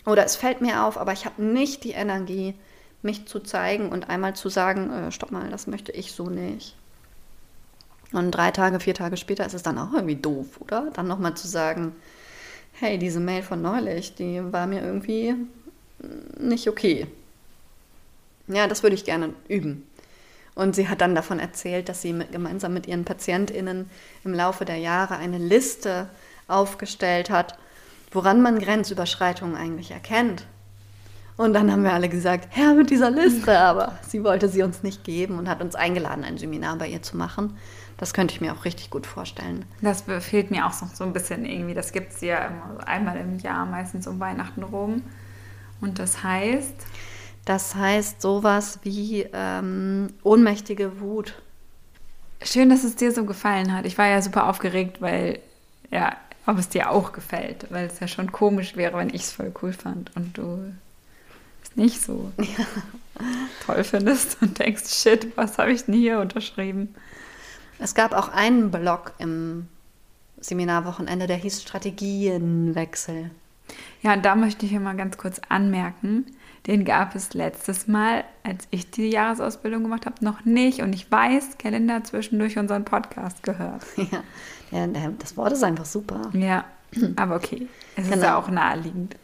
Oder 0.04 0.24
es 0.24 0.36
fällt 0.36 0.60
mir 0.60 0.84
auf, 0.84 0.98
aber 0.98 1.12
ich 1.12 1.24
habe 1.24 1.42
nicht 1.42 1.84
die 1.84 1.92
Energie, 1.92 2.54
mich 3.02 3.26
zu 3.26 3.40
zeigen 3.40 3.90
und 3.90 4.08
einmal 4.08 4.34
zu 4.34 4.48
sagen, 4.48 4.90
äh, 4.90 5.12
stopp 5.12 5.30
mal, 5.30 5.48
das 5.50 5.66
möchte 5.66 5.92
ich 5.92 6.12
so 6.12 6.28
nicht. 6.28 6.76
Und 8.12 8.30
drei 8.30 8.50
Tage, 8.50 8.78
vier 8.78 8.94
Tage 8.94 9.16
später 9.16 9.46
ist 9.46 9.54
es 9.54 9.62
dann 9.62 9.78
auch 9.78 9.92
irgendwie 9.92 10.16
doof, 10.16 10.60
oder? 10.60 10.90
Dann 10.92 11.08
nochmal 11.08 11.34
zu 11.34 11.48
sagen, 11.48 11.94
hey, 12.72 12.98
diese 12.98 13.20
Mail 13.20 13.42
von 13.42 13.62
neulich, 13.62 14.14
die 14.14 14.40
war 14.52 14.66
mir 14.66 14.82
irgendwie 14.82 15.34
nicht 16.38 16.68
okay. 16.68 17.06
Ja, 18.48 18.66
das 18.66 18.82
würde 18.82 18.94
ich 18.94 19.04
gerne 19.04 19.34
üben. 19.48 19.86
Und 20.54 20.74
sie 20.76 20.88
hat 20.88 21.00
dann 21.00 21.14
davon 21.14 21.38
erzählt, 21.38 21.88
dass 21.88 22.02
sie 22.02 22.12
mit, 22.12 22.32
gemeinsam 22.32 22.74
mit 22.74 22.86
ihren 22.86 23.04
PatientInnen 23.04 23.88
im 24.24 24.34
Laufe 24.34 24.64
der 24.64 24.76
Jahre 24.76 25.16
eine 25.16 25.38
Liste 25.38 26.08
aufgestellt 26.46 27.30
hat, 27.30 27.58
woran 28.10 28.42
man 28.42 28.58
Grenzüberschreitungen 28.58 29.56
eigentlich 29.56 29.90
erkennt. 29.90 30.46
Und 31.38 31.54
dann 31.54 31.72
haben 31.72 31.82
wir 31.82 31.94
alle 31.94 32.10
gesagt, 32.10 32.48
Herr 32.50 32.74
mit 32.74 32.90
dieser 32.90 33.10
Liste, 33.10 33.58
aber 33.58 33.98
sie 34.06 34.22
wollte 34.22 34.48
sie 34.48 34.62
uns 34.62 34.82
nicht 34.82 35.02
geben 35.02 35.38
und 35.38 35.48
hat 35.48 35.62
uns 35.62 35.74
eingeladen, 35.74 36.24
ein 36.24 36.36
Seminar 36.36 36.76
bei 36.76 36.88
ihr 36.88 37.02
zu 37.02 37.16
machen. 37.16 37.56
Das 37.96 38.12
könnte 38.12 38.34
ich 38.34 38.40
mir 38.40 38.52
auch 38.52 38.64
richtig 38.66 38.90
gut 38.90 39.06
vorstellen. 39.06 39.64
Das 39.80 40.04
fehlt 40.20 40.50
mir 40.50 40.66
auch 40.66 40.72
so 40.72 41.04
ein 41.04 41.12
bisschen 41.12 41.44
irgendwie. 41.44 41.72
Das 41.72 41.92
gibt 41.92 42.12
es 42.12 42.20
ja 42.20 42.46
immer 42.46 42.86
einmal 42.86 43.16
im 43.16 43.38
Jahr, 43.38 43.64
meistens 43.64 44.06
um 44.06 44.20
Weihnachten 44.20 44.62
rum. 44.62 45.02
Und 45.80 45.98
das 45.98 46.22
heißt? 46.22 46.74
Das 47.44 47.74
heißt 47.74 48.22
sowas 48.22 48.78
wie 48.82 49.26
ähm, 49.32 50.12
ohnmächtige 50.22 51.00
Wut. 51.00 51.34
Schön, 52.42 52.70
dass 52.70 52.84
es 52.84 52.96
dir 52.96 53.12
so 53.12 53.24
gefallen 53.24 53.72
hat. 53.74 53.86
Ich 53.86 53.98
war 53.98 54.06
ja 54.06 54.22
super 54.22 54.48
aufgeregt, 54.48 55.00
weil 55.00 55.40
ja, 55.90 56.16
ob 56.46 56.58
es 56.58 56.68
dir 56.68 56.90
auch 56.90 57.12
gefällt, 57.12 57.66
weil 57.70 57.86
es 57.86 58.00
ja 58.00 58.08
schon 58.08 58.32
komisch 58.32 58.76
wäre, 58.76 58.96
wenn 58.98 59.10
ich 59.10 59.22
es 59.22 59.32
voll 59.32 59.52
cool 59.62 59.72
fand 59.72 60.14
und 60.16 60.36
du 60.38 60.72
es 61.62 61.76
nicht 61.76 62.00
so 62.00 62.32
ja. 62.38 62.66
toll 63.66 63.84
findest 63.84 64.40
und 64.40 64.58
denkst, 64.58 64.88
shit, 64.88 65.36
was 65.36 65.58
habe 65.58 65.72
ich 65.72 65.84
denn 65.84 65.94
hier 65.94 66.20
unterschrieben? 66.20 66.94
Es 67.78 67.94
gab 67.94 68.12
auch 68.12 68.28
einen 68.28 68.70
Blog 68.70 69.12
im 69.18 69.68
Seminarwochenende, 70.40 71.26
der 71.26 71.36
hieß 71.36 71.62
Strategienwechsel. 71.62 73.30
Ja, 74.02 74.14
und 74.14 74.24
da 74.24 74.34
möchte 74.34 74.66
ich 74.66 74.72
hier 74.72 74.80
mal 74.80 74.96
ganz 74.96 75.16
kurz 75.16 75.40
anmerken, 75.48 76.26
den 76.66 76.84
gab 76.84 77.14
es 77.16 77.34
letztes 77.34 77.88
Mal, 77.88 78.24
als 78.44 78.66
ich 78.70 78.90
die 78.90 79.08
Jahresausbildung 79.10 79.82
gemacht 79.82 80.06
habe, 80.06 80.24
noch 80.24 80.44
nicht. 80.44 80.80
Und 80.80 80.94
ich 80.94 81.10
weiß, 81.10 81.58
Kalender 81.58 81.94
hat 81.94 82.06
zwischendurch 82.06 82.58
unseren 82.58 82.84
Podcast 82.84 83.42
gehört. 83.42 83.84
Ja, 84.70 84.86
ja 84.86 85.10
das 85.18 85.36
Wort 85.36 85.52
ist 85.52 85.62
einfach 85.64 85.84
super. 85.84 86.22
Ja, 86.32 86.64
aber 87.16 87.36
okay. 87.36 87.68
Es 87.96 88.04
ist 88.04 88.12
Genau. 88.12 88.24
ja 88.24 88.36
auch 88.38 88.48
naheliegend. 88.48 89.16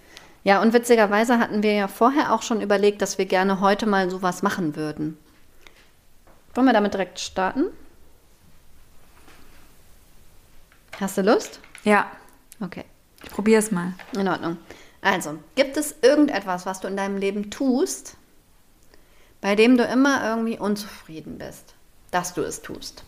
Ja, 0.45 0.61
und 0.61 0.73
witzigerweise 0.75 1.39
hatten 1.39 1.63
wir 1.63 1.73
ja 1.73 1.89
vorher 1.89 2.33
auch 2.35 2.43
schon 2.43 2.61
überlegt, 2.61 3.01
dass 3.03 3.17
wir 3.19 3.25
gerne 3.27 3.61
heute 3.61 3.87
mal 3.87 4.11
sowas 4.11 4.43
machen 4.43 4.77
würden. 4.77 5.17
Wollen 6.55 6.67
wir 6.67 6.73
damit 6.75 6.93
direkt 6.95 7.19
starten? 7.19 7.65
Hast 11.01 11.17
du 11.19 11.23
Lust? 11.23 11.61
Ja, 11.85 12.07
Okay, 12.61 12.85
ich 13.23 13.31
probiere 13.31 13.61
es 13.61 13.71
mal. 13.71 13.93
in 14.13 14.27
Ordnung. 14.27 14.57
Also, 15.01 15.39
gibt 15.55 15.77
es 15.77 15.95
irgendetwas, 16.03 16.67
was 16.67 16.81
du 16.81 16.89
in 16.89 16.97
deinem 16.97 17.17
Leben 17.17 17.51
tust, 17.51 18.17
bei 19.41 19.55
dem 19.55 19.77
du 19.77 19.85
immer 19.85 20.29
irgendwie 20.29 20.59
unzufrieden 20.59 21.39
bist, 21.39 21.75
dass 22.11 22.35
du 22.35 22.43
es 22.43 22.63
tust? 22.63 23.05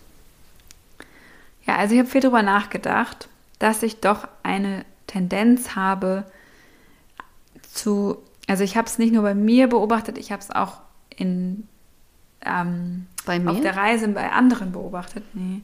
Ja, 1.67 1.77
also 1.77 1.95
ich 1.95 2.01
habe 2.01 2.09
viel 2.09 2.21
darüber 2.21 2.43
nachgedacht, 2.43 3.29
dass 3.59 3.83
ich 3.83 4.01
doch 4.01 4.29
eine 4.43 4.85
Tendenz 5.07 5.75
habe 5.75 6.25
zu, 7.73 8.19
also 8.47 8.65
ich 8.65 8.77
habe 8.77 8.87
es 8.87 8.99
nicht 8.99 9.13
nur 9.13 9.23
bei 9.23 9.35
mir 9.35 9.69
beobachtet, 9.69 10.19
ich 10.19 10.33
habe 10.33 10.43
es 10.43 10.51
auch 10.51 10.81
in 11.17 11.69
ähm, 12.43 13.07
Bei 13.27 13.39
mir? 13.39 13.51
auf 13.51 13.61
der 13.61 13.77
Reise 13.77 14.09
bei 14.09 14.31
anderen 14.33 14.73
beobachtet. 14.73 15.25
Nee. 15.35 15.61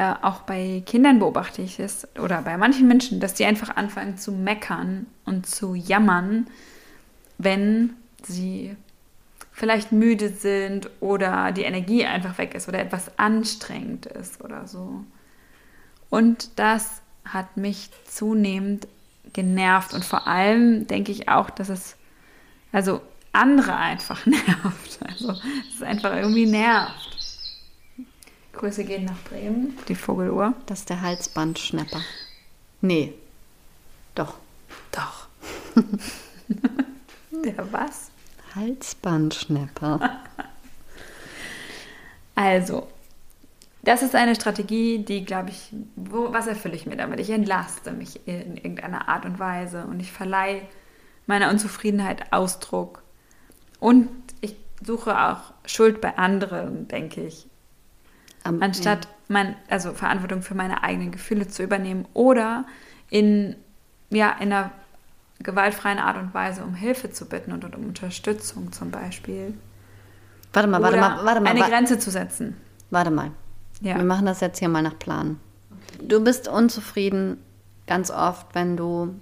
Äh, 0.00 0.14
auch 0.22 0.40
bei 0.40 0.82
Kindern 0.86 1.18
beobachte 1.18 1.60
ich 1.60 1.78
es 1.78 2.08
oder 2.18 2.40
bei 2.40 2.56
manchen 2.56 2.88
Menschen, 2.88 3.20
dass 3.20 3.34
die 3.34 3.44
einfach 3.44 3.76
anfangen 3.76 4.16
zu 4.16 4.32
meckern 4.32 5.04
und 5.26 5.46
zu 5.46 5.74
jammern, 5.74 6.46
wenn 7.36 7.90
sie 8.22 8.74
vielleicht 9.52 9.92
müde 9.92 10.30
sind 10.30 10.88
oder 11.00 11.52
die 11.52 11.64
Energie 11.64 12.06
einfach 12.06 12.38
weg 12.38 12.54
ist 12.54 12.66
oder 12.66 12.78
etwas 12.78 13.18
anstrengend 13.18 14.06
ist 14.06 14.42
oder 14.42 14.66
so. 14.66 15.04
Und 16.08 16.58
das 16.58 17.02
hat 17.26 17.58
mich 17.58 17.90
zunehmend 18.06 18.88
genervt 19.34 19.92
und 19.92 20.02
vor 20.02 20.26
allem 20.26 20.86
denke 20.86 21.12
ich 21.12 21.28
auch, 21.28 21.50
dass 21.50 21.68
es 21.68 21.96
also 22.72 23.02
andere 23.32 23.76
einfach 23.76 24.24
nervt. 24.24 24.98
Also 25.06 25.34
es 25.74 25.82
einfach 25.82 26.16
irgendwie 26.16 26.46
nervt. 26.46 27.09
Grüße 28.60 28.84
gehen 28.84 29.06
nach 29.06 29.18
Bremen, 29.24 29.74
die 29.88 29.94
Vogeluhr. 29.94 30.52
Das 30.66 30.80
ist 30.80 30.90
der 30.90 31.00
Halsbandschnapper. 31.00 32.02
Nee. 32.82 33.14
Doch. 34.14 34.34
Doch. 34.92 35.28
Der 37.44 37.72
was? 37.72 38.10
Halsbandschnapper. 38.54 40.00
Also, 42.36 42.88
das 43.82 44.02
ist 44.02 44.14
eine 44.14 44.34
Strategie, 44.34 45.04
die, 45.04 45.26
glaube 45.26 45.50
ich, 45.50 45.74
wo, 45.94 46.32
was 46.32 46.46
erfülle 46.46 46.74
ich 46.74 46.86
mir 46.86 46.96
damit? 46.96 47.20
Ich 47.20 47.28
entlaste 47.28 47.92
mich 47.92 48.26
in 48.26 48.56
irgendeiner 48.56 49.08
Art 49.08 49.26
und 49.26 49.38
Weise 49.38 49.84
und 49.84 50.00
ich 50.00 50.10
verleihe 50.10 50.62
meiner 51.26 51.50
Unzufriedenheit 51.50 52.32
Ausdruck. 52.32 53.02
Und 53.78 54.08
ich 54.40 54.56
suche 54.82 55.20
auch 55.20 55.52
Schuld 55.66 56.00
bei 56.00 56.16
anderen, 56.16 56.88
denke 56.88 57.26
ich. 57.26 57.46
Am- 58.44 58.62
Anstatt 58.62 59.08
mein, 59.28 59.54
also 59.68 59.92
Verantwortung 59.92 60.42
für 60.42 60.54
meine 60.54 60.82
eigenen 60.82 61.10
Gefühle 61.12 61.46
zu 61.48 61.62
übernehmen 61.62 62.06
oder 62.14 62.64
in, 63.10 63.54
ja, 64.10 64.30
in 64.32 64.52
einer 64.52 64.70
gewaltfreien 65.42 65.98
Art 65.98 66.16
und 66.16 66.34
Weise 66.34 66.62
um 66.64 66.74
Hilfe 66.74 67.10
zu 67.10 67.26
bitten 67.26 67.52
und 67.52 67.64
um 67.74 67.84
Unterstützung 67.86 68.72
zum 68.72 68.90
Beispiel. 68.90 69.54
Warte 70.52 70.68
mal, 70.68 70.82
warte 70.82 70.96
oder 70.98 71.08
mal, 71.08 71.24
warte 71.24 71.40
mal. 71.40 71.50
eine 71.50 71.60
wa- 71.60 71.68
Grenze 71.68 71.98
zu 71.98 72.10
setzen. 72.10 72.56
Warte 72.90 73.10
mal. 73.10 73.30
Ja. 73.80 73.96
Wir 73.96 74.04
machen 74.04 74.26
das 74.26 74.40
jetzt 74.40 74.58
hier 74.58 74.68
mal 74.68 74.82
nach 74.82 74.98
Plan. 74.98 75.38
Du 76.02 76.22
bist 76.22 76.48
unzufrieden 76.48 77.38
ganz 77.86 78.10
oft, 78.10 78.54
wenn 78.54 78.76
du 78.76 79.14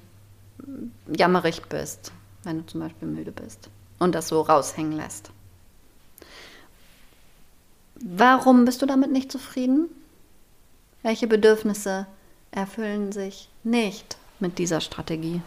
jammerig 1.06 1.62
bist, 1.68 2.12
wenn 2.44 2.58
du 2.58 2.66
zum 2.66 2.80
Beispiel 2.80 3.08
müde 3.08 3.30
bist 3.32 3.70
und 3.98 4.14
das 4.14 4.28
so 4.28 4.40
raushängen 4.40 4.92
lässt. 4.92 5.30
Warum 8.00 8.64
bist 8.64 8.82
du 8.82 8.86
damit 8.86 9.10
nicht 9.10 9.32
zufrieden? 9.32 9.88
Welche 11.02 11.26
Bedürfnisse 11.26 12.06
erfüllen 12.50 13.12
sich 13.12 13.48
nicht 13.64 14.16
mit 14.40 14.58
dieser 14.58 14.80
Strategie? 14.80 15.42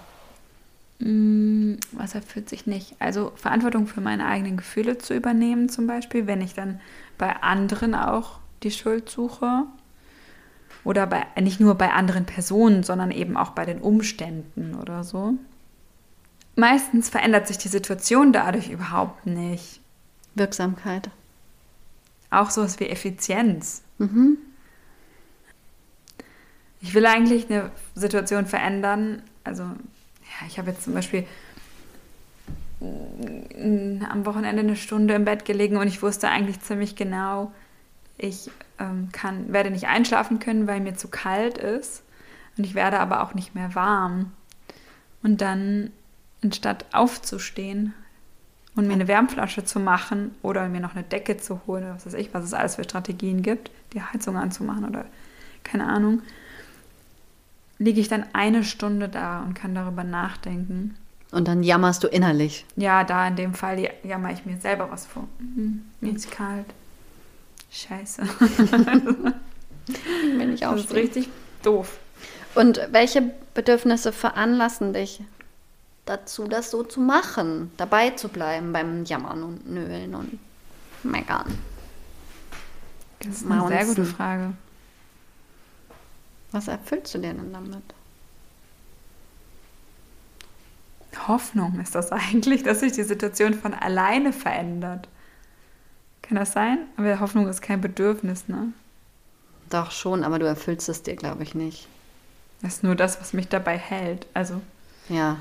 Mm, 1.00 1.76
Was 1.94 2.16
erfüllt 2.16 2.50
sich 2.50 2.68
nicht? 2.68 2.96
Also 3.00 3.32
Verantwortung 3.36 3.88
für 3.88 4.02
meine 4.02 4.26
eigenen 4.26 4.58
Gefühle 4.58 4.98
zu 4.98 5.14
übernehmen, 5.14 5.70
zum 5.70 5.88
Beispiel, 5.88 6.28
wenn 6.28 6.42
ich 6.42 6.54
dann 6.54 6.80
bei 7.18 7.36
anderen 7.42 7.96
auch 7.96 8.40
die 8.64 8.72
Schuld 8.72 9.10
suche. 9.10 9.64
Oder 10.84 11.06
bei, 11.06 11.26
nicht 11.40 11.60
nur 11.60 11.76
bei 11.76 11.92
anderen 11.92 12.26
Personen, 12.26 12.84
sondern 12.84 13.12
eben 13.12 13.38
auch 13.38 13.52
bei 13.52 13.66
den 13.66 13.82
Umständen 13.82 14.76
oder 14.76 15.04
so. 15.04 15.36
Meistens 16.56 17.10
verändert 17.10 17.48
sich 17.48 17.60
die 17.60 17.68
Situation 17.68 18.34
dadurch 18.34 18.70
überhaupt 18.70 19.26
nicht. 19.26 19.80
Wirksamkeit. 20.34 21.10
Auch 22.32 22.50
sowas 22.50 22.80
wie 22.80 22.88
Effizienz. 22.88 23.84
Mhm. 24.00 24.38
Ich 26.80 26.96
will 26.96 27.06
eigentlich 27.06 27.52
eine 27.52 27.70
Situation 27.94 28.48
verändern. 28.48 29.22
Also, 29.44 29.64
ja, 29.64 30.48
ich 30.48 30.58
habe 30.58 30.72
jetzt 30.72 30.84
zum 30.84 30.94
Beispiel 30.94 31.28
mm, 32.80 34.04
am 34.10 34.26
Wochenende 34.26 34.64
eine 34.64 34.76
Stunde 34.76 35.14
im 35.14 35.26
Bett 35.26 35.46
gelegen 35.46 35.78
und 35.78 35.88
ich 35.88 36.02
wusste 36.02 36.30
eigentlich 36.30 36.62
ziemlich 36.62 36.96
genau, 36.96 37.52
ich 38.18 38.50
ähm, 38.80 39.10
kann, 39.12 39.52
werde 39.52 39.70
nicht 39.70 39.88
einschlafen 39.88 40.40
können, 40.40 40.68
weil 40.68 40.80
mir 40.80 40.96
zu 40.96 41.10
kalt 41.10 41.58
ist. 41.58 42.04
Und 42.58 42.64
ich 42.66 42.76
werde 42.76 43.00
aber 43.00 43.24
auch 43.24 43.34
nicht 43.34 43.56
mehr 43.56 43.76
warm. 43.76 44.32
Und 45.22 45.42
dann, 45.42 45.92
anstatt 46.44 46.86
aufzustehen 46.94 47.94
und 48.76 48.88
mir 48.88 48.94
eine 48.94 49.08
Wärmflasche 49.08 49.64
zu 49.66 49.80
machen 49.80 50.34
oder 50.42 50.68
mir 50.70 50.80
noch 50.80 50.96
eine 50.96 51.04
Decke 51.04 51.38
zu 51.38 51.62
holen, 51.68 51.84
oder 51.84 51.96
was 51.96 52.06
weiß 52.06 52.14
ich, 52.14 52.34
was 52.34 52.44
es 52.46 52.54
alles 52.54 52.76
für 52.76 52.84
Strategien 52.84 53.42
gibt, 53.42 53.72
die 53.94 54.02
Heizung 54.02 54.38
anzumachen 54.38 54.86
oder 54.86 55.06
keine 55.64 55.88
Ahnung, 55.88 56.22
liege 57.78 58.00
ich 58.00 58.08
dann 58.08 58.26
eine 58.34 58.64
Stunde 58.64 59.10
da 59.10 59.42
und 59.42 59.54
kann 59.54 59.76
darüber 59.76 60.04
nachdenken. 60.04 60.96
Und 61.32 61.48
dann 61.48 61.64
jammerst 61.64 62.04
du 62.04 62.08
innerlich. 62.08 62.66
Ja, 62.76 63.04
da 63.04 63.28
in 63.28 63.36
dem 63.36 63.54
Fall 63.54 63.90
jammer 64.04 64.32
ich 64.32 64.46
mir 64.46 64.58
selber 64.58 64.92
was 64.92 65.06
vor. 65.06 65.28
Mhm, 65.40 65.86
mir 66.02 66.14
ist 66.14 66.30
kalt. 66.30 66.66
Scheiße. 67.72 68.24
Bin 70.38 70.54
ich 70.54 70.60
Das 70.60 70.82
ist 70.82 70.94
richtig 70.94 71.30
doof. 71.64 72.00
Und 72.54 72.82
welche 72.92 73.32
Bedürfnisse 73.54 74.12
veranlassen 74.12 74.94
dich 74.94 75.22
dazu, 76.06 76.48
das 76.48 76.72
so 76.72 76.84
zu 76.84 77.00
machen, 77.00 77.72
dabei 77.78 78.12
zu 78.12 78.28
bleiben 78.30 78.74
beim 78.74 79.04
Jammern 79.06 79.44
und 79.44 79.70
Nölen 79.70 80.16
und 80.16 80.40
Meckern? 81.04 81.58
Das 83.20 83.42
ist 83.42 83.52
eine 83.52 83.68
sehr 83.68 83.86
gute. 83.86 84.06
Frage. 84.06 84.54
Was 86.52 86.68
erfüllst 86.68 87.14
du 87.14 87.20
dir 87.20 87.34
denn 87.34 87.54
damit? 87.54 87.84
Hoffnung 91.28 91.80
ist 91.80 91.96
das 91.96 92.12
eigentlich, 92.12 92.64
dass 92.64 92.80
sich 92.80 92.94
die 92.94 93.04
Situation 93.04 93.54
von 93.54 93.74
alleine 93.74 94.34
verändert. 94.34 95.08
Kann 96.22 96.38
das 96.38 96.54
sein? 96.54 96.80
Aber 96.98 97.20
Hoffnung 97.20 97.48
ist 97.48 97.62
kein 97.62 97.82
Bedürfnis, 97.82 98.48
ne? 98.48 98.74
Doch 99.70 99.92
schon, 99.92 100.24
aber 100.24 100.40
du 100.40 100.46
erfüllst 100.46 100.90
es 100.90 101.04
dir, 101.04 101.16
glaube 101.16 101.44
ich, 101.44 101.56
nicht. 101.56 101.88
Das 102.62 102.76
ist 102.76 102.84
nur 102.84 102.96
das, 102.96 103.20
was 103.20 103.34
mich 103.34 103.48
dabei 103.48 103.78
hält. 103.78 104.28
Also, 104.34 104.62
Ja. 105.10 105.38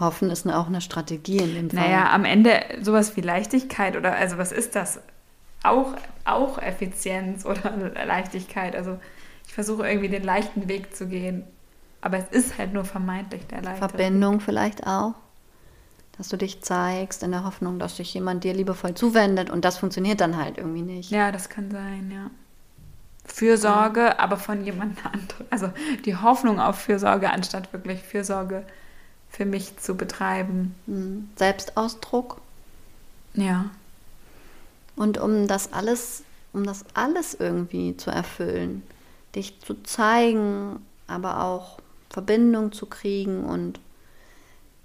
Hoffen 0.00 0.30
ist 0.30 0.46
auch 0.46 0.66
eine 0.66 0.80
Strategie 0.80 1.38
in 1.38 1.54
dem 1.54 1.70
Fall. 1.70 1.80
naja, 1.80 2.10
am 2.12 2.24
Ende 2.24 2.60
sowas 2.80 3.16
wie 3.16 3.20
Leichtigkeit 3.20 3.96
oder, 3.96 4.14
also 4.14 4.38
was 4.38 4.52
ist 4.52 4.74
das? 4.74 5.00
Auch, 5.62 5.94
auch 6.24 6.58
Effizienz 6.58 7.44
oder 7.44 7.76
Leichtigkeit. 8.06 8.74
Also, 8.74 8.98
ich 9.46 9.52
versuche 9.52 9.86
irgendwie 9.86 10.08
den 10.08 10.24
leichten 10.24 10.68
Weg 10.68 10.96
zu 10.96 11.06
gehen. 11.06 11.44
Aber 12.00 12.16
es 12.16 12.28
ist 12.30 12.56
halt 12.58 12.72
nur 12.72 12.84
vermeintlich 12.84 13.46
der 13.46 13.62
leichte. 13.62 13.88
Verbindung 13.88 14.40
vielleicht 14.40 14.86
auch. 14.86 15.14
Dass 16.16 16.28
du 16.28 16.36
dich 16.36 16.62
zeigst 16.62 17.22
in 17.22 17.30
der 17.30 17.44
Hoffnung, 17.44 17.78
dass 17.78 17.96
sich 17.96 18.12
jemand 18.14 18.44
dir 18.44 18.54
liebevoll 18.54 18.94
zuwendet 18.94 19.50
und 19.50 19.64
das 19.64 19.78
funktioniert 19.78 20.20
dann 20.20 20.36
halt 20.36 20.58
irgendwie 20.58 20.82
nicht. 20.82 21.10
Ja, 21.10 21.30
das 21.32 21.48
kann 21.48 21.70
sein, 21.70 22.10
ja. 22.10 22.30
Fürsorge, 23.24 24.18
aber 24.18 24.36
von 24.36 24.64
jemand 24.64 24.98
anderem. 25.04 25.46
Also 25.50 25.70
die 26.04 26.16
Hoffnung 26.16 26.58
auf 26.60 26.78
Fürsorge, 26.78 27.30
anstatt 27.30 27.72
wirklich 27.72 28.02
Fürsorge 28.02 28.64
für 29.30 29.44
mich 29.44 29.76
zu 29.78 29.96
betreiben. 29.96 30.74
Mhm. 30.86 31.28
Selbstausdruck. 31.36 32.40
Ja. 33.34 33.70
Und 34.96 35.18
um 35.18 35.46
das 35.46 35.72
alles, 35.72 36.24
um 36.52 36.64
das 36.64 36.84
alles 36.94 37.34
irgendwie 37.34 37.96
zu 37.96 38.10
erfüllen, 38.10 38.82
dich 39.34 39.60
zu 39.60 39.82
zeigen, 39.82 40.84
aber 41.06 41.44
auch 41.44 41.78
Verbindung 42.10 42.72
zu 42.72 42.86
kriegen 42.86 43.44
und 43.44 43.80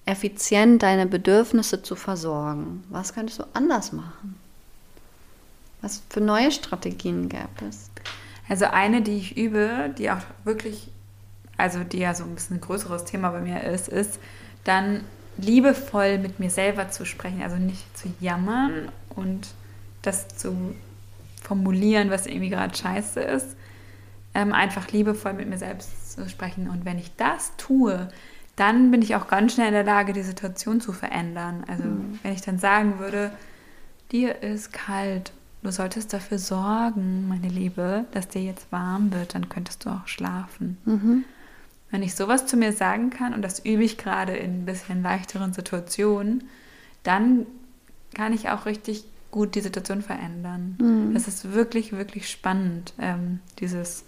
effizient 0.05 0.83
deine 0.83 1.07
Bedürfnisse 1.07 1.81
zu 1.81 1.95
versorgen? 1.95 2.83
Was 2.89 3.13
könntest 3.13 3.39
du 3.39 3.43
anders 3.53 3.91
machen? 3.91 4.35
Was 5.81 6.01
für 6.09 6.21
neue 6.21 6.51
Strategien 6.51 7.29
gäbe 7.29 7.65
es? 7.67 7.89
Also 8.47 8.65
eine, 8.65 9.01
die 9.01 9.17
ich 9.17 9.37
übe, 9.37 9.93
die 9.97 10.11
auch 10.11 10.21
wirklich, 10.43 10.89
also 11.57 11.83
die 11.83 11.99
ja 11.99 12.13
so 12.13 12.23
ein 12.23 12.35
bisschen 12.35 12.57
ein 12.57 12.61
größeres 12.61 13.05
Thema 13.05 13.29
bei 13.29 13.41
mir 13.41 13.63
ist, 13.63 13.87
ist 13.87 14.19
dann 14.63 15.01
liebevoll 15.37 16.17
mit 16.17 16.39
mir 16.39 16.49
selber 16.49 16.89
zu 16.89 17.05
sprechen, 17.05 17.41
also 17.41 17.57
nicht 17.57 17.97
zu 17.97 18.13
jammern 18.19 18.89
und 19.09 19.47
das 20.01 20.27
zu 20.29 20.75
formulieren, 21.41 22.09
was 22.09 22.25
irgendwie 22.25 22.49
gerade 22.49 22.75
scheiße 22.75 23.19
ist, 23.21 23.55
ähm, 24.33 24.53
einfach 24.53 24.91
liebevoll 24.91 25.33
mit 25.33 25.49
mir 25.49 25.57
selbst 25.57 26.13
zu 26.13 26.27
sprechen. 26.29 26.69
Und 26.69 26.85
wenn 26.85 26.97
ich 26.97 27.15
das 27.15 27.53
tue, 27.57 28.09
dann 28.55 28.91
bin 28.91 29.01
ich 29.01 29.15
auch 29.15 29.27
ganz 29.27 29.53
schnell 29.53 29.67
in 29.67 29.73
der 29.73 29.83
Lage, 29.83 30.13
die 30.13 30.23
Situation 30.23 30.81
zu 30.81 30.93
verändern. 30.93 31.63
Also 31.67 31.83
mhm. 31.83 32.19
wenn 32.23 32.33
ich 32.33 32.41
dann 32.41 32.57
sagen 32.57 32.99
würde, 32.99 33.31
dir 34.11 34.41
ist 34.41 34.71
kalt, 34.71 35.33
du 35.61 35.71
solltest 35.71 36.13
dafür 36.13 36.39
sorgen, 36.39 37.27
meine 37.27 37.47
Liebe, 37.47 38.05
dass 38.11 38.27
dir 38.27 38.43
jetzt 38.43 38.71
warm 38.71 39.13
wird, 39.13 39.35
dann 39.35 39.49
könntest 39.49 39.85
du 39.85 39.89
auch 39.89 40.07
schlafen. 40.07 40.77
Mhm. 40.85 41.25
Wenn 41.95 42.03
ich 42.03 42.15
sowas 42.15 42.45
zu 42.45 42.57
mir 42.57 42.73
sagen 42.73 43.09
kann, 43.09 43.33
und 43.33 43.41
das 43.41 43.59
übe 43.59 43.81
ich 43.81 43.97
gerade 43.97 44.35
in 44.35 44.63
ein 44.63 44.65
bisschen 44.65 45.01
leichteren 45.01 45.53
Situationen, 45.53 46.43
dann 47.03 47.45
kann 48.13 48.33
ich 48.33 48.49
auch 48.49 48.65
richtig 48.65 49.05
gut 49.31 49.55
die 49.55 49.61
Situation 49.61 50.01
verändern. 50.01 50.75
Mhm. 50.81 51.13
Das 51.13 51.29
ist 51.29 51.53
wirklich, 51.53 51.93
wirklich 51.93 52.29
spannend, 52.29 52.91
ähm, 52.99 53.39
dieses, 53.61 54.03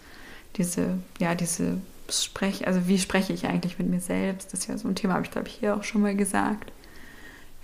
diese, 0.58 0.98
ja, 1.20 1.34
diese 1.34 1.78
Sprech, 2.10 2.68
also 2.68 2.90
wie 2.90 3.00
spreche 3.00 3.32
ich 3.32 3.48
eigentlich 3.48 3.80
mit 3.80 3.88
mir 3.88 4.02
selbst? 4.02 4.52
Das 4.52 4.60
ist 4.60 4.68
ja 4.68 4.78
so 4.78 4.90
ein 4.90 4.96
Thema, 4.96 5.14
habe 5.14 5.24
ich 5.24 5.32
glaube 5.32 5.48
ich 5.48 5.54
hier 5.54 5.74
auch 5.74 5.86
schon 5.86 6.02
mal 6.02 6.14
gesagt. 6.14 6.74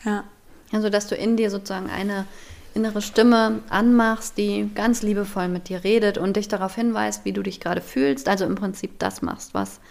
Ja. 0.06 0.24
Also, 0.72 0.90
dass 0.90 1.08
du 1.08 1.16
in 1.16 1.36
dir 1.36 1.50
sozusagen 1.50 1.90
eine 1.90 2.28
innere 2.74 3.02
Stimme 3.02 3.60
anmachst, 3.68 4.38
die 4.38 4.70
ganz 4.74 5.02
liebevoll 5.02 5.50
mit 5.50 5.68
dir 5.68 5.84
redet 5.84 6.18
und 6.18 6.38
dich 6.38 6.48
darauf 6.48 6.76
hinweist, 6.76 7.26
wie 7.26 7.34
du 7.34 7.44
dich 7.44 7.60
gerade 7.60 7.82
fühlst. 7.82 8.30
Also 8.30 8.46
im 8.46 8.56
Prinzip 8.56 9.00
das 9.00 9.22
machst, 9.22 9.54
was 9.54 9.82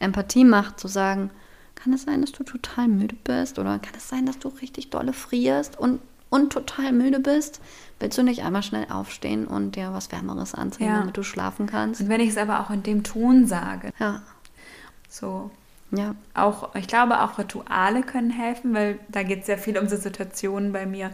Empathie 0.00 0.44
macht, 0.44 0.80
zu 0.80 0.88
sagen, 0.88 1.30
kann 1.76 1.92
es 1.92 2.02
sein, 2.02 2.20
dass 2.20 2.32
du 2.32 2.42
total 2.42 2.88
müde 2.88 3.16
bist 3.24 3.58
oder 3.58 3.78
kann 3.78 3.94
es 3.96 4.08
sein, 4.08 4.26
dass 4.26 4.38
du 4.38 4.48
richtig 4.48 4.90
dolle 4.90 5.12
frierst 5.12 5.78
und, 5.78 6.00
und 6.28 6.52
total 6.52 6.92
müde 6.92 7.20
bist? 7.20 7.60
Willst 8.00 8.18
du 8.18 8.22
nicht 8.22 8.42
einmal 8.42 8.62
schnell 8.62 8.86
aufstehen 8.90 9.46
und 9.46 9.76
dir 9.76 9.92
was 9.92 10.10
Wärmeres 10.10 10.54
anziehen, 10.54 10.88
ja. 10.88 10.98
damit 10.98 11.16
du 11.16 11.22
schlafen 11.22 11.66
kannst? 11.66 12.00
Und 12.00 12.08
wenn 12.08 12.20
ich 12.20 12.30
es 12.30 12.36
aber 12.36 12.60
auch 12.60 12.70
in 12.70 12.82
dem 12.82 13.02
Ton 13.02 13.46
sage. 13.46 13.92
Ja. 13.98 14.22
So. 15.08 15.50
Ja. 15.92 16.14
Auch, 16.34 16.74
ich 16.74 16.86
glaube, 16.86 17.20
auch 17.20 17.38
Rituale 17.38 18.02
können 18.02 18.30
helfen, 18.30 18.74
weil 18.74 18.98
da 19.08 19.22
geht 19.22 19.40
es 19.40 19.46
sehr 19.46 19.58
viel 19.58 19.76
um 19.76 19.88
so 19.88 19.96
Situationen 19.96 20.72
bei 20.72 20.86
mir, 20.86 21.10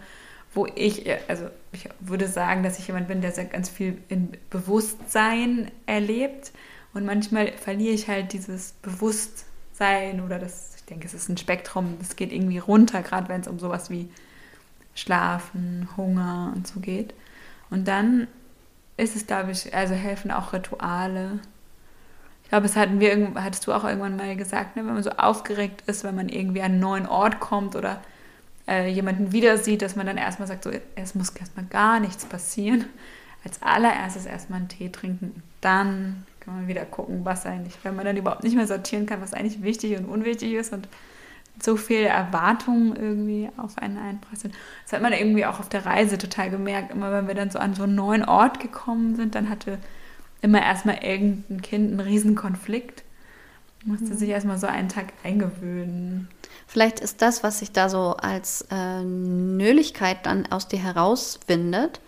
wo 0.53 0.67
ich, 0.75 1.09
also 1.29 1.47
ich 1.73 1.89
würde 2.01 2.29
sagen, 2.29 2.63
dass 2.63 2.79
ich 2.79 2.87
jemand 2.87 3.09
bin, 3.09 3.21
der 3.21 3.33
sehr 3.33 3.47
ganz 3.47 3.69
viel 3.69 3.99
in 4.09 4.33
Bewusstsein 4.51 5.71
erlebt. 5.87 6.53
Und 6.97 7.05
manchmal 7.05 7.53
verliere 7.53 7.93
ich 7.93 8.09
halt 8.09 8.33
dieses 8.33 8.73
Bewusstsein 8.73 10.23
oder 10.23 10.39
das, 10.39 10.77
ich 10.77 10.85
denke, 10.87 11.07
es 11.07 11.13
ist 11.13 11.29
ein 11.29 11.37
Spektrum, 11.37 11.99
das 11.99 12.17
geht 12.17 12.33
irgendwie 12.33 12.57
runter, 12.57 13.03
gerade 13.03 13.29
wenn 13.29 13.43
es 13.43 13.49
um 13.49 13.59
sowas 13.59 13.91
wie 13.91 14.09
Schlafen, 14.95 15.91
Hunger 15.99 16.55
und 16.57 16.67
so 16.67 16.81
geht. 16.81 17.13
Und 17.69 17.87
dann 17.87 18.29
ist 18.97 19.15
es, 19.15 19.27
glaube 19.27 19.51
ich, 19.51 19.75
also 19.75 19.93
helfen 19.93 20.31
auch 20.31 20.55
Rituale. 20.55 21.39
Ich 22.45 22.49
glaube, 22.49 22.65
es 22.65 22.77
hatten 22.77 22.99
wir, 22.99 23.35
hattest 23.35 23.67
du 23.67 23.75
auch 23.75 23.85
irgendwann 23.85 24.17
mal 24.17 24.35
gesagt, 24.35 24.77
ne, 24.77 24.87
wenn 24.87 24.95
man 24.95 25.03
so 25.03 25.11
aufgeregt 25.11 25.83
ist, 25.87 26.03
wenn 26.03 26.15
man 26.15 26.31
irgendwie 26.31 26.63
an 26.63 26.73
einen 26.73 26.81
neuen 26.81 27.07
Ort 27.07 27.41
kommt 27.41 27.77
oder 27.77 28.01
äh, 28.67 28.89
jemanden 28.89 29.33
wieder 29.33 29.59
sieht, 29.59 29.83
dass 29.83 29.97
man 29.97 30.07
dann 30.07 30.17
erstmal 30.17 30.49
sagt, 30.49 30.65
so, 30.65 30.71
es 30.95 31.15
muss 31.15 31.29
erstmal 31.29 31.67
gar 31.67 32.01
nichts 32.01 32.25
passieren. 32.25 32.87
Als 33.45 33.61
allererstes 33.61 34.25
erstmal 34.25 34.61
einen 34.61 34.69
Tee 34.69 34.89
trinken. 34.89 35.43
Dann 35.61 36.25
kann 36.47 36.55
man 36.55 36.69
wieder 36.69 36.85
gucken, 36.85 37.25
was 37.25 37.45
eigentlich, 37.45 37.75
wenn 37.83 37.97
man 37.97 38.05
dann 38.05 38.17
überhaupt 38.17 38.45
nicht 38.45 38.55
mehr 38.55 38.69
sortieren 38.69 39.05
kann, 39.05 39.21
was 39.21 39.35
eigentlich 39.35 39.63
wichtig 39.63 39.99
und 39.99 40.07
unwichtig 40.07 40.53
ist 40.53 40.73
und 40.73 40.89
so 41.61 41.77
viele 41.77 42.07
Erwartungen 42.07 42.95
irgendwie 42.95 43.49
auf 43.57 43.79
einen 43.79 43.99
einprasseln. 43.99 44.55
Das 44.85 44.93
hat 44.93 45.03
man 45.03 45.13
irgendwie 45.13 45.45
auch 45.45 45.59
auf 45.59 45.69
der 45.69 45.85
Reise 45.85 46.19
total 46.19 46.51
gemerkt. 46.51 46.93
Immer 46.93 47.11
wenn 47.13 47.27
wir 47.27 47.35
dann 47.35 47.51
so 47.51 47.59
an 47.59 47.75
so 47.75 47.83
einen 47.83 47.97
neuen 47.97 48.25
Ort 48.25 48.61
gekommen 48.61 49.17
sind, 49.17 49.35
dann 49.35 49.49
hatte 49.49 49.79
immer 50.41 50.63
erstmal 50.63 51.03
irgendein 51.03 51.63
Kind 51.63 51.91
einen 51.91 52.01
riesen 52.01 52.37
Konflikt. 52.37 53.03
Musste 53.85 54.07
mhm. 54.13 54.17
sich 54.17 54.29
erstmal 54.29 54.59
so 54.59 54.69
einen 54.69 54.89
Tag 54.89 55.07
eingewöhnen. 55.25 56.29
Vielleicht 56.69 57.01
ist 57.01 57.23
das, 57.23 57.43
was 57.43 57.59
sich 57.59 57.73
da 57.73 57.89
so 57.89 58.17
als 58.17 58.67
äh, 58.71 59.03
Nöligkeit 59.03 60.27
dann 60.27 60.47
aus 60.47 60.69
dir 60.69 60.81
herauswindet, 60.81 62.01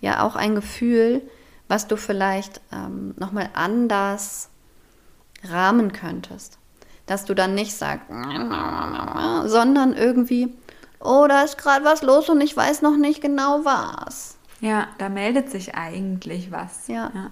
ja 0.00 0.22
auch 0.22 0.36
ein 0.36 0.54
Gefühl, 0.54 1.22
was 1.68 1.88
du 1.88 1.96
vielleicht 1.96 2.60
ähm, 2.72 3.14
nochmal 3.16 3.50
anders 3.54 4.48
rahmen 5.44 5.92
könntest 5.92 6.58
dass 7.06 7.24
du 7.24 7.34
dann 7.34 7.54
nicht 7.54 7.72
sagst, 7.72 8.06
sondern 9.50 9.94
irgendwie, 9.94 10.52
oh, 11.00 11.26
da 11.28 11.42
ist 11.42 11.56
gerade 11.56 11.84
was 11.84 12.02
los 12.02 12.28
und 12.28 12.40
ich 12.40 12.56
weiß 12.56 12.82
noch 12.82 12.96
nicht 12.96 13.20
genau 13.20 13.64
was. 13.64 14.36
Ja, 14.60 14.88
da 14.98 15.08
meldet 15.08 15.50
sich 15.50 15.74
eigentlich 15.74 16.50
was. 16.50 16.88
Ja. 16.88 17.10
ja. 17.14 17.30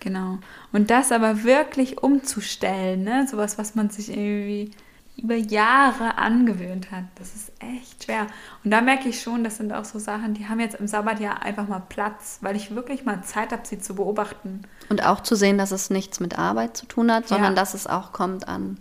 Genau. 0.00 0.38
Und 0.72 0.90
das 0.90 1.10
aber 1.12 1.44
wirklich 1.44 2.02
umzustellen, 2.02 3.04
ne? 3.04 3.26
sowas, 3.28 3.58
was 3.58 3.74
man 3.74 3.90
sich 3.90 4.10
irgendwie 4.10 4.70
über 5.20 5.34
Jahre 5.34 6.16
angewöhnt 6.16 6.90
hat. 6.90 7.04
Das 7.16 7.34
ist 7.34 7.52
echt 7.58 8.04
schwer. 8.04 8.28
Und 8.64 8.70
da 8.70 8.80
merke 8.80 9.08
ich 9.08 9.20
schon, 9.20 9.42
das 9.42 9.56
sind 9.56 9.72
auch 9.72 9.84
so 9.84 9.98
Sachen, 9.98 10.34
die 10.34 10.48
haben 10.48 10.60
jetzt 10.60 10.76
im 10.76 10.86
Sabbatjahr 10.86 11.42
einfach 11.42 11.66
mal 11.66 11.82
Platz, 11.88 12.38
weil 12.40 12.56
ich 12.56 12.74
wirklich 12.74 13.04
mal 13.04 13.22
Zeit 13.24 13.52
habe, 13.52 13.66
sie 13.66 13.80
zu 13.80 13.94
beobachten. 13.94 14.62
Und 14.88 15.04
auch 15.04 15.20
zu 15.20 15.34
sehen, 15.34 15.58
dass 15.58 15.72
es 15.72 15.90
nichts 15.90 16.20
mit 16.20 16.38
Arbeit 16.38 16.76
zu 16.76 16.86
tun 16.86 17.12
hat, 17.12 17.28
sondern 17.28 17.52
ja. 17.52 17.56
dass 17.56 17.74
es 17.74 17.86
auch 17.86 18.12
kommt 18.12 18.46
an 18.46 18.78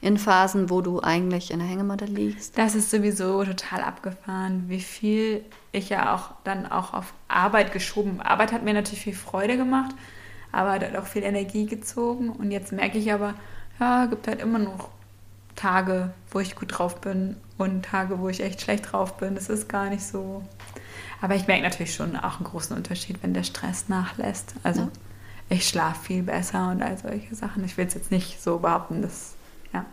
in 0.00 0.18
Phasen, 0.18 0.68
wo 0.68 0.82
du 0.82 1.00
eigentlich 1.00 1.50
in 1.50 1.60
der 1.60 1.68
Hängematte 1.68 2.04
liegst. 2.04 2.58
Das 2.58 2.74
ist 2.74 2.90
sowieso 2.90 3.42
total 3.42 3.80
abgefahren, 3.80 4.64
wie 4.68 4.80
viel 4.80 5.44
ich 5.72 5.88
ja 5.88 6.14
auch 6.14 6.32
dann 6.44 6.66
auch 6.70 6.92
auf 6.92 7.14
Arbeit 7.26 7.72
geschoben. 7.72 8.20
Arbeit 8.20 8.52
hat 8.52 8.64
mir 8.64 8.74
natürlich 8.74 9.02
viel 9.02 9.14
Freude 9.14 9.56
gemacht, 9.56 9.94
aber 10.52 10.72
hat 10.72 10.96
auch 10.96 11.06
viel 11.06 11.22
Energie 11.22 11.64
gezogen. 11.64 12.28
Und 12.28 12.50
jetzt 12.50 12.70
merke 12.70 12.98
ich 12.98 13.12
aber, 13.14 13.32
ja, 13.80 14.04
gibt 14.04 14.28
halt 14.28 14.42
immer 14.42 14.58
noch 14.58 14.90
Tage, 15.54 16.12
wo 16.30 16.40
ich 16.40 16.56
gut 16.56 16.78
drauf 16.78 17.00
bin 17.00 17.36
und 17.58 17.84
Tage, 17.84 18.18
wo 18.18 18.28
ich 18.28 18.40
echt 18.40 18.60
schlecht 18.60 18.92
drauf 18.92 19.16
bin. 19.16 19.34
Das 19.34 19.48
ist 19.48 19.68
gar 19.68 19.88
nicht 19.88 20.04
so. 20.04 20.42
Aber 21.20 21.36
ich 21.36 21.46
merke 21.46 21.62
natürlich 21.62 21.94
schon 21.94 22.16
auch 22.16 22.36
einen 22.36 22.44
großen 22.44 22.76
Unterschied, 22.76 23.22
wenn 23.22 23.34
der 23.34 23.44
Stress 23.44 23.88
nachlässt. 23.88 24.54
Also 24.62 24.82
ja. 24.82 24.88
ich 25.48 25.68
schlafe 25.68 26.04
viel 26.04 26.22
besser 26.22 26.70
und 26.70 26.82
all 26.82 26.98
solche 26.98 27.34
Sachen. 27.34 27.64
Ich 27.64 27.76
will 27.76 27.86
es 27.86 27.94
jetzt 27.94 28.10
nicht 28.10 28.42
so 28.42 28.58
behaupten, 28.58 29.02
dass, 29.02 29.34
ja. 29.72 29.84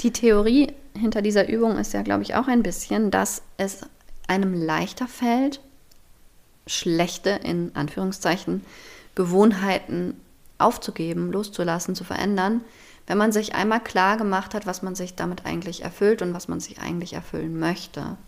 Die 0.00 0.12
Theorie 0.12 0.72
hinter 0.94 1.22
dieser 1.22 1.48
Übung 1.48 1.78
ist 1.78 1.92
ja, 1.94 2.02
glaube 2.02 2.22
ich, 2.22 2.34
auch 2.34 2.48
ein 2.48 2.62
bisschen, 2.62 3.10
dass 3.10 3.42
es 3.56 3.80
einem 4.26 4.52
leichter 4.52 5.06
fällt, 5.06 5.60
schlechte, 6.66 7.30
in 7.30 7.70
Anführungszeichen, 7.74 8.64
Gewohnheiten 9.14 10.20
aufzugeben, 10.58 11.32
loszulassen, 11.32 11.94
zu 11.94 12.04
verändern, 12.04 12.60
wenn 13.08 13.18
man 13.18 13.32
sich 13.32 13.54
einmal 13.54 13.80
klar 13.80 14.18
gemacht 14.18 14.54
hat, 14.54 14.66
was 14.66 14.82
man 14.82 14.94
sich 14.94 15.14
damit 15.14 15.46
eigentlich 15.46 15.82
erfüllt 15.82 16.20
und 16.20 16.34
was 16.34 16.46
man 16.46 16.60
sich 16.60 16.78
eigentlich 16.78 17.14
erfüllen 17.14 17.58
möchte. 17.58 18.18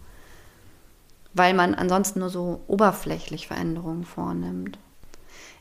Weil 1.35 1.53
man 1.53 1.75
ansonsten 1.75 2.21
nur 2.21 2.31
so 2.31 2.63
oberflächlich 2.67 3.47
Veränderungen 3.47 4.05
vornimmt. 4.05 4.79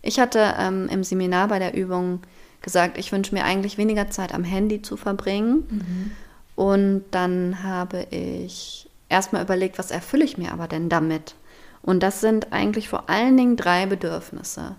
Ich 0.01 0.21
hatte 0.21 0.55
ähm, 0.57 0.87
im 0.89 1.03
Seminar 1.03 1.49
bei 1.49 1.59
der 1.59 1.75
Übung 1.75 2.21
gesagt, 2.61 2.97
ich 2.97 3.11
wünsche 3.11 3.35
mir 3.35 3.43
eigentlich 3.43 3.77
weniger 3.77 4.09
Zeit 4.09 4.33
am 4.33 4.45
Handy 4.45 4.81
zu 4.81 4.95
verbringen. 4.95 5.67
Mhm. 5.69 6.11
Und 6.55 7.03
dann 7.11 7.61
habe 7.61 8.07
ich 8.11 8.89
erstmal 9.09 9.43
überlegt, 9.43 9.77
was 9.77 9.91
erfülle 9.91 10.23
ich 10.23 10.37
mir 10.37 10.53
aber 10.53 10.69
denn 10.69 10.87
damit? 10.87 11.35
Und 11.81 12.03
das 12.03 12.21
sind 12.21 12.53
eigentlich 12.53 12.87
vor 12.87 13.09
allen 13.09 13.35
Dingen 13.35 13.57
drei 13.57 13.85
Bedürfnisse. 13.85 14.77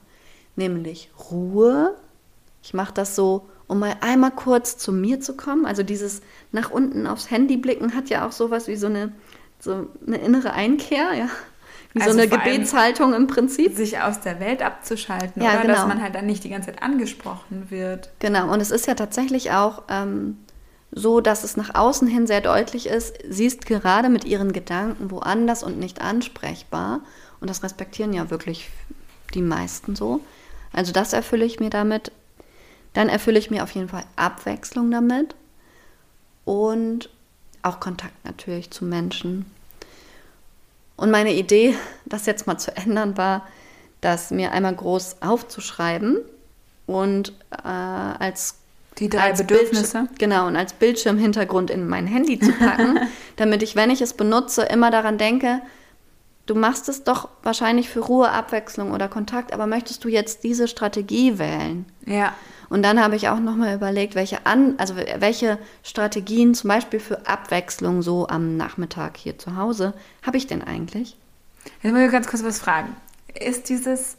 Nämlich 0.57 1.11
Ruhe. 1.31 1.95
Ich 2.63 2.73
mache 2.73 2.95
das 2.95 3.15
so 3.15 3.47
um 3.71 3.79
mal 3.79 3.97
einmal 4.01 4.33
kurz 4.33 4.77
zu 4.77 4.93
mir 4.93 5.21
zu 5.21 5.37
kommen. 5.37 5.65
Also 5.65 5.85
dieses 5.85 6.23
nach 6.51 6.71
unten 6.71 7.07
aufs 7.07 7.31
Handy 7.31 7.57
blicken 7.57 7.95
hat 7.95 8.11
ja 8.11 8.27
auch 8.27 8.33
sowas 8.33 8.67
wie 8.67 8.75
so 8.75 8.89
eine, 8.89 9.13
so 9.61 9.87
eine 10.05 10.19
innere 10.19 10.53
Einkehr, 10.53 11.15
ja. 11.15 11.29
Wie 11.93 12.01
also 12.01 12.13
so 12.13 12.19
eine 12.19 12.29
Gebetshaltung 12.29 13.15
im 13.15 13.29
Prinzip. 13.29 13.77
Sich 13.77 14.01
aus 14.01 14.21
der 14.21 14.41
Welt 14.41 14.63
abzuschalten, 14.63 15.43
ja, 15.43 15.51
oder? 15.51 15.63
Genau. 15.63 15.75
Dass 15.75 15.87
man 15.87 16.03
halt 16.03 16.17
dann 16.17 16.27
nicht 16.27 16.43
die 16.43 16.49
ganze 16.49 16.67
Zeit 16.67 16.83
angesprochen 16.83 17.67
wird. 17.71 18.11
Genau, 18.19 18.53
und 18.53 18.61
es 18.61 18.73
ist 18.73 18.87
ja 18.87 18.95
tatsächlich 18.95 19.53
auch 19.53 19.83
ähm, 19.89 20.39
so, 20.91 21.21
dass 21.21 21.45
es 21.45 21.57
nach 21.57 21.75
außen 21.75 22.09
hin 22.09 22.27
sehr 22.27 22.41
deutlich 22.41 22.89
ist, 22.89 23.19
sie 23.29 23.47
ist 23.47 23.67
gerade 23.67 24.09
mit 24.09 24.25
ihren 24.25 24.53
Gedanken 24.53 25.13
woanders 25.13 25.63
und 25.63 25.79
nicht 25.79 26.01
ansprechbar. 26.01 27.01
Und 27.41 27.49
das 27.49 27.63
respektieren 27.63 28.13
ja 28.13 28.31
wirklich 28.31 28.69
die 29.35 29.43
meisten 29.43 29.95
so. 29.95 30.21
Also 30.73 30.93
das 30.93 31.13
erfülle 31.13 31.45
ich 31.45 31.61
mir 31.61 31.71
damit 31.71 32.13
Dann 32.93 33.09
erfülle 33.09 33.39
ich 33.39 33.51
mir 33.51 33.63
auf 33.63 33.71
jeden 33.73 33.89
Fall 33.89 34.05
Abwechslung 34.17 34.91
damit 34.91 35.35
und 36.45 37.09
auch 37.63 37.81
Kontakt 37.81 38.25
natürlich 38.25 38.71
zu 38.71 38.85
Menschen. 38.85 39.47
Und 40.97 41.11
meine 41.11 41.33
Idee, 41.33 41.77
das 42.05 42.27
jetzt 42.27 42.47
mal 42.47 42.59
zu 42.59 42.77
ändern, 42.77 43.17
war, 43.17 43.47
das 44.01 44.31
mir 44.31 44.53
einmal 44.53 44.75
groß 44.75 45.17
aufzuschreiben 45.21 46.19
und 46.87 47.33
äh, 47.53 47.69
als 47.69 48.57
die 48.99 49.09
drei 49.09 49.33
Bedürfnisse. 49.33 49.99
Bild, 49.99 50.19
genau, 50.19 50.47
und 50.47 50.57
als 50.57 50.73
Bildschirmhintergrund 50.75 51.71
in 51.71 51.89
mein 51.89 52.07
Handy 52.07 52.39
zu 52.39 52.53
packen, 52.53 52.99
damit 53.37 53.63
ich, 53.63 53.77
wenn 53.77 53.91
ich 53.91 54.01
es 54.01 54.15
benutze, 54.15 54.63
immer 54.63 54.91
daran 54.91 55.17
denke, 55.17 55.63
du 56.47 56.55
machst 56.55 56.89
es 56.89 57.05
doch 57.05 57.29
wahrscheinlich 57.43 57.89
für 57.89 58.01
Ruhe, 58.01 58.31
Abwechslung 58.31 58.91
oder 58.93 59.09
Kontakt, 59.09 59.53
aber 59.53 59.67
möchtest 59.67 60.05
du 60.05 60.09
jetzt 60.09 60.45
diese 60.45 60.69
Strategie 60.69 61.39
wählen? 61.39 61.87
Ja. 62.07 62.35
Und 62.71 62.85
dann 62.85 63.03
habe 63.03 63.17
ich 63.17 63.29
auch 63.29 63.41
nochmal 63.41 63.75
überlegt, 63.75 64.15
welche, 64.15 64.47
an, 64.47 64.77
also 64.79 64.95
welche 64.97 65.59
Strategien 65.83 66.55
zum 66.55 66.69
Beispiel 66.69 67.01
für 67.01 67.27
Abwechslung 67.27 68.01
so 68.01 68.29
am 68.29 68.57
Nachmittag 68.57 69.17
hier 69.17 69.37
zu 69.39 69.57
Hause 69.57 69.93
habe 70.23 70.37
ich 70.37 70.47
denn 70.47 70.63
eigentlich? 70.63 71.17
Jetzt 71.83 71.93
muss 71.93 72.01
ich 72.01 72.13
ganz 72.13 72.29
kurz 72.29 72.45
was 72.45 72.61
fragen. 72.61 72.95
Ist 73.35 73.69
dieses 73.69 74.17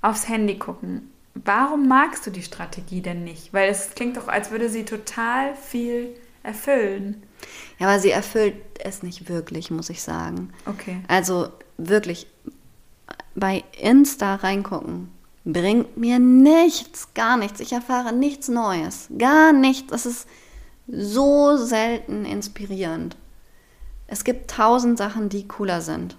aufs 0.00 0.28
Handy 0.28 0.58
gucken, 0.58 1.12
warum 1.34 1.86
magst 1.86 2.26
du 2.26 2.32
die 2.32 2.42
Strategie 2.42 3.02
denn 3.02 3.22
nicht? 3.22 3.54
Weil 3.54 3.70
es 3.70 3.94
klingt 3.94 4.16
doch, 4.16 4.26
als 4.26 4.50
würde 4.50 4.68
sie 4.68 4.84
total 4.84 5.54
viel 5.54 6.08
erfüllen. 6.42 7.22
Ja, 7.78 7.86
aber 7.86 8.00
sie 8.00 8.10
erfüllt 8.10 8.56
es 8.80 9.04
nicht 9.04 9.28
wirklich, 9.28 9.70
muss 9.70 9.90
ich 9.90 10.02
sagen. 10.02 10.52
Okay. 10.66 10.96
Also 11.06 11.50
wirklich 11.78 12.26
bei 13.36 13.62
Insta 13.80 14.34
reingucken 14.34 15.11
bringt 15.44 15.96
mir 15.96 16.18
nichts, 16.18 17.14
gar 17.14 17.36
nichts. 17.36 17.60
Ich 17.60 17.72
erfahre 17.72 18.12
nichts 18.12 18.48
Neues, 18.48 19.08
gar 19.18 19.52
nichts. 19.52 19.92
Es 19.92 20.06
ist 20.06 20.28
so 20.88 21.56
selten 21.56 22.24
inspirierend. 22.24 23.16
Es 24.06 24.24
gibt 24.24 24.50
tausend 24.50 24.98
Sachen, 24.98 25.28
die 25.28 25.48
cooler 25.48 25.80
sind. 25.80 26.16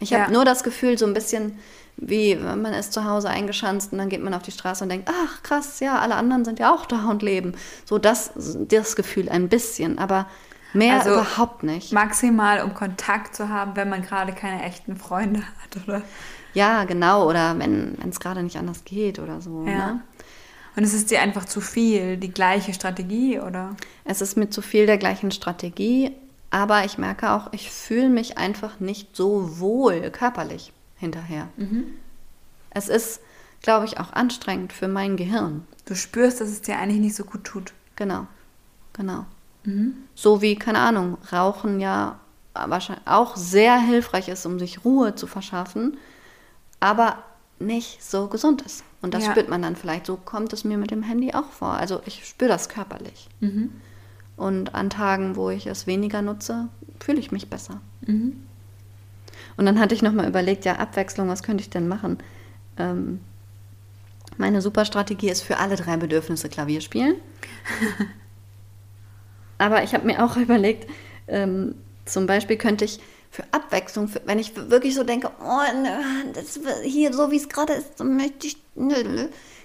Ich 0.00 0.10
ja. 0.10 0.20
habe 0.20 0.32
nur 0.32 0.44
das 0.44 0.62
Gefühl, 0.62 0.96
so 0.96 1.06
ein 1.06 1.14
bisschen 1.14 1.58
wie 2.00 2.36
man 2.36 2.66
ist 2.66 2.92
zu 2.92 3.04
Hause 3.04 3.28
eingeschanzt 3.28 3.92
und 3.92 3.98
dann 3.98 4.08
geht 4.08 4.22
man 4.22 4.32
auf 4.32 4.42
die 4.42 4.52
Straße 4.52 4.84
und 4.84 4.90
denkt, 4.90 5.10
ach 5.10 5.42
krass, 5.42 5.80
ja, 5.80 5.98
alle 5.98 6.14
anderen 6.14 6.44
sind 6.44 6.60
ja 6.60 6.72
auch 6.72 6.86
da 6.86 7.06
und 7.08 7.22
leben. 7.22 7.54
So 7.84 7.98
das, 7.98 8.30
das 8.36 8.94
Gefühl 8.94 9.28
ein 9.28 9.48
bisschen, 9.48 9.98
aber 9.98 10.26
mehr 10.72 10.98
also 10.98 11.10
überhaupt 11.10 11.64
nicht. 11.64 11.92
Maximal, 11.92 12.62
um 12.62 12.74
Kontakt 12.74 13.34
zu 13.34 13.48
haben, 13.48 13.74
wenn 13.74 13.88
man 13.88 14.02
gerade 14.02 14.32
keine 14.32 14.62
echten 14.62 14.96
Freunde 14.96 15.40
hat, 15.40 15.82
oder? 15.88 16.02
Ja, 16.58 16.82
genau, 16.82 17.28
oder 17.28 17.56
wenn 17.60 17.96
es 18.10 18.18
gerade 18.18 18.42
nicht 18.42 18.56
anders 18.56 18.84
geht 18.84 19.20
oder 19.20 19.40
so. 19.40 19.64
Ja. 19.64 19.92
Ne? 19.92 20.00
Und 20.74 20.82
es 20.82 20.92
ist 20.92 21.12
dir 21.12 21.20
einfach 21.20 21.44
zu 21.44 21.60
viel, 21.60 22.16
die 22.16 22.32
gleiche 22.32 22.74
Strategie, 22.74 23.38
oder? 23.38 23.76
Es 24.04 24.20
ist 24.20 24.36
mir 24.36 24.50
zu 24.50 24.60
viel 24.60 24.86
der 24.86 24.98
gleichen 24.98 25.30
Strategie, 25.30 26.10
aber 26.50 26.84
ich 26.84 26.98
merke 26.98 27.30
auch, 27.30 27.52
ich 27.52 27.70
fühle 27.70 28.08
mich 28.08 28.38
einfach 28.38 28.80
nicht 28.80 29.14
so 29.14 29.60
wohl 29.60 30.10
körperlich 30.10 30.72
hinterher. 30.96 31.46
Mhm. 31.58 31.84
Es 32.70 32.88
ist, 32.88 33.20
glaube 33.62 33.84
ich, 33.86 34.00
auch 34.00 34.12
anstrengend 34.12 34.72
für 34.72 34.88
mein 34.88 35.16
Gehirn. 35.16 35.64
Du 35.84 35.94
spürst, 35.94 36.40
dass 36.40 36.48
es 36.48 36.60
dir 36.60 36.76
eigentlich 36.78 37.00
nicht 37.00 37.14
so 37.14 37.22
gut 37.22 37.44
tut. 37.44 37.72
Genau, 37.94 38.26
genau. 38.94 39.26
Mhm. 39.62 39.94
So 40.16 40.42
wie, 40.42 40.56
keine 40.56 40.80
Ahnung, 40.80 41.18
Rauchen 41.32 41.78
ja 41.78 42.18
wahrscheinlich 42.52 43.06
auch 43.06 43.36
sehr 43.36 43.78
hilfreich 43.78 44.28
ist, 44.28 44.44
um 44.44 44.58
sich 44.58 44.84
Ruhe 44.84 45.14
zu 45.14 45.28
verschaffen, 45.28 45.96
aber 46.80 47.22
nicht 47.58 48.02
so 48.02 48.28
gesund 48.28 48.62
ist. 48.62 48.84
Und 49.02 49.14
das 49.14 49.24
ja. 49.24 49.30
spürt 49.30 49.48
man 49.48 49.62
dann 49.62 49.76
vielleicht. 49.76 50.06
So 50.06 50.16
kommt 50.16 50.52
es 50.52 50.64
mir 50.64 50.78
mit 50.78 50.90
dem 50.90 51.02
Handy 51.02 51.32
auch 51.34 51.50
vor. 51.50 51.72
Also 51.72 52.00
ich 52.06 52.26
spüre 52.26 52.48
das 52.48 52.68
körperlich. 52.68 53.28
Mhm. 53.40 53.72
Und 54.36 54.74
an 54.74 54.90
Tagen, 54.90 55.36
wo 55.36 55.50
ich 55.50 55.66
es 55.66 55.86
weniger 55.86 56.22
nutze, 56.22 56.68
fühle 57.00 57.18
ich 57.18 57.32
mich 57.32 57.48
besser. 57.48 57.80
Mhm. 58.06 58.44
Und 59.56 59.66
dann 59.66 59.80
hatte 59.80 59.94
ich 59.94 60.02
nochmal 60.02 60.28
überlegt, 60.28 60.64
ja, 60.64 60.76
Abwechslung, 60.76 61.28
was 61.28 61.42
könnte 61.42 61.62
ich 61.62 61.70
denn 61.70 61.88
machen? 61.88 62.18
Ähm, 62.76 63.20
meine 64.36 64.62
Superstrategie 64.62 65.30
ist 65.30 65.42
für 65.42 65.58
alle 65.58 65.74
drei 65.74 65.96
Bedürfnisse 65.96 66.48
Klavier 66.48 66.80
spielen. 66.80 67.16
Aber 69.58 69.82
ich 69.82 69.94
habe 69.94 70.06
mir 70.06 70.24
auch 70.24 70.36
überlegt, 70.36 70.88
ähm, 71.26 71.74
zum 72.04 72.26
Beispiel 72.26 72.56
könnte 72.56 72.84
ich 72.84 73.00
für 73.30 73.44
Abwechslung, 73.52 74.08
für, 74.08 74.20
wenn 74.26 74.38
ich 74.38 74.56
wirklich 74.56 74.94
so 74.94 75.04
denke, 75.04 75.30
oh, 75.42 75.60
das, 76.34 76.58
hier 76.82 77.12
so 77.12 77.30
wie 77.30 77.36
es 77.36 77.48
gerade 77.48 77.74
ist, 77.74 78.02
möchte 78.02 78.46
ich, 78.46 78.56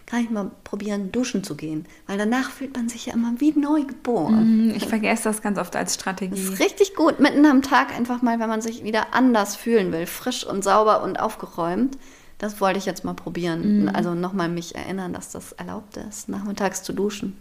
kann 0.05 0.21
ich 0.21 0.29
mal 0.29 0.51
probieren, 0.63 1.11
duschen 1.11 1.43
zu 1.43 1.55
gehen. 1.55 1.85
Weil 2.07 2.17
danach 2.17 2.51
fühlt 2.51 2.75
man 2.75 2.89
sich 2.89 3.05
ja 3.07 3.13
immer 3.13 3.33
wie 3.37 3.51
neu 3.51 3.83
geboren. 3.83 4.67
Mhm, 4.67 4.75
ich 4.75 4.87
vergesse 4.87 5.23
das 5.23 5.41
ganz 5.41 5.57
oft 5.57 5.75
als 5.75 5.95
Strategie. 5.95 6.35
Das 6.35 6.55
ist 6.55 6.59
richtig 6.59 6.95
gut, 6.95 7.19
mitten 7.19 7.45
am 7.45 7.61
Tag 7.61 7.95
einfach 7.95 8.21
mal, 8.21 8.39
wenn 8.39 8.49
man 8.49 8.61
sich 8.61 8.83
wieder 8.83 9.13
anders 9.13 9.55
fühlen 9.55 9.91
will, 9.91 10.05
frisch 10.05 10.45
und 10.45 10.63
sauber 10.63 11.03
und 11.03 11.19
aufgeräumt. 11.19 11.97
Das 12.37 12.59
wollte 12.59 12.77
ich 12.77 12.85
jetzt 12.85 13.05
mal 13.05 13.13
probieren. 13.13 13.83
Mhm. 13.83 13.89
Also 13.89 14.13
nochmal 14.13 14.49
mich 14.49 14.75
erinnern, 14.75 15.13
dass 15.13 15.31
das 15.31 15.53
erlaubt 15.53 15.95
ist, 15.97 16.27
nachmittags 16.27 16.83
zu 16.83 16.91
duschen. 16.91 17.37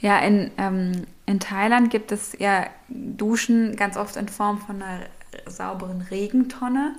Ja, 0.00 0.18
in, 0.20 0.52
ähm, 0.58 1.02
in 1.26 1.40
Thailand 1.40 1.90
gibt 1.90 2.12
es 2.12 2.36
ja 2.38 2.66
Duschen 2.88 3.74
ganz 3.74 3.96
oft 3.96 4.16
in 4.16 4.28
Form 4.28 4.60
von 4.60 4.80
einer 4.80 5.00
sauberen 5.46 6.02
Regentonne 6.02 6.94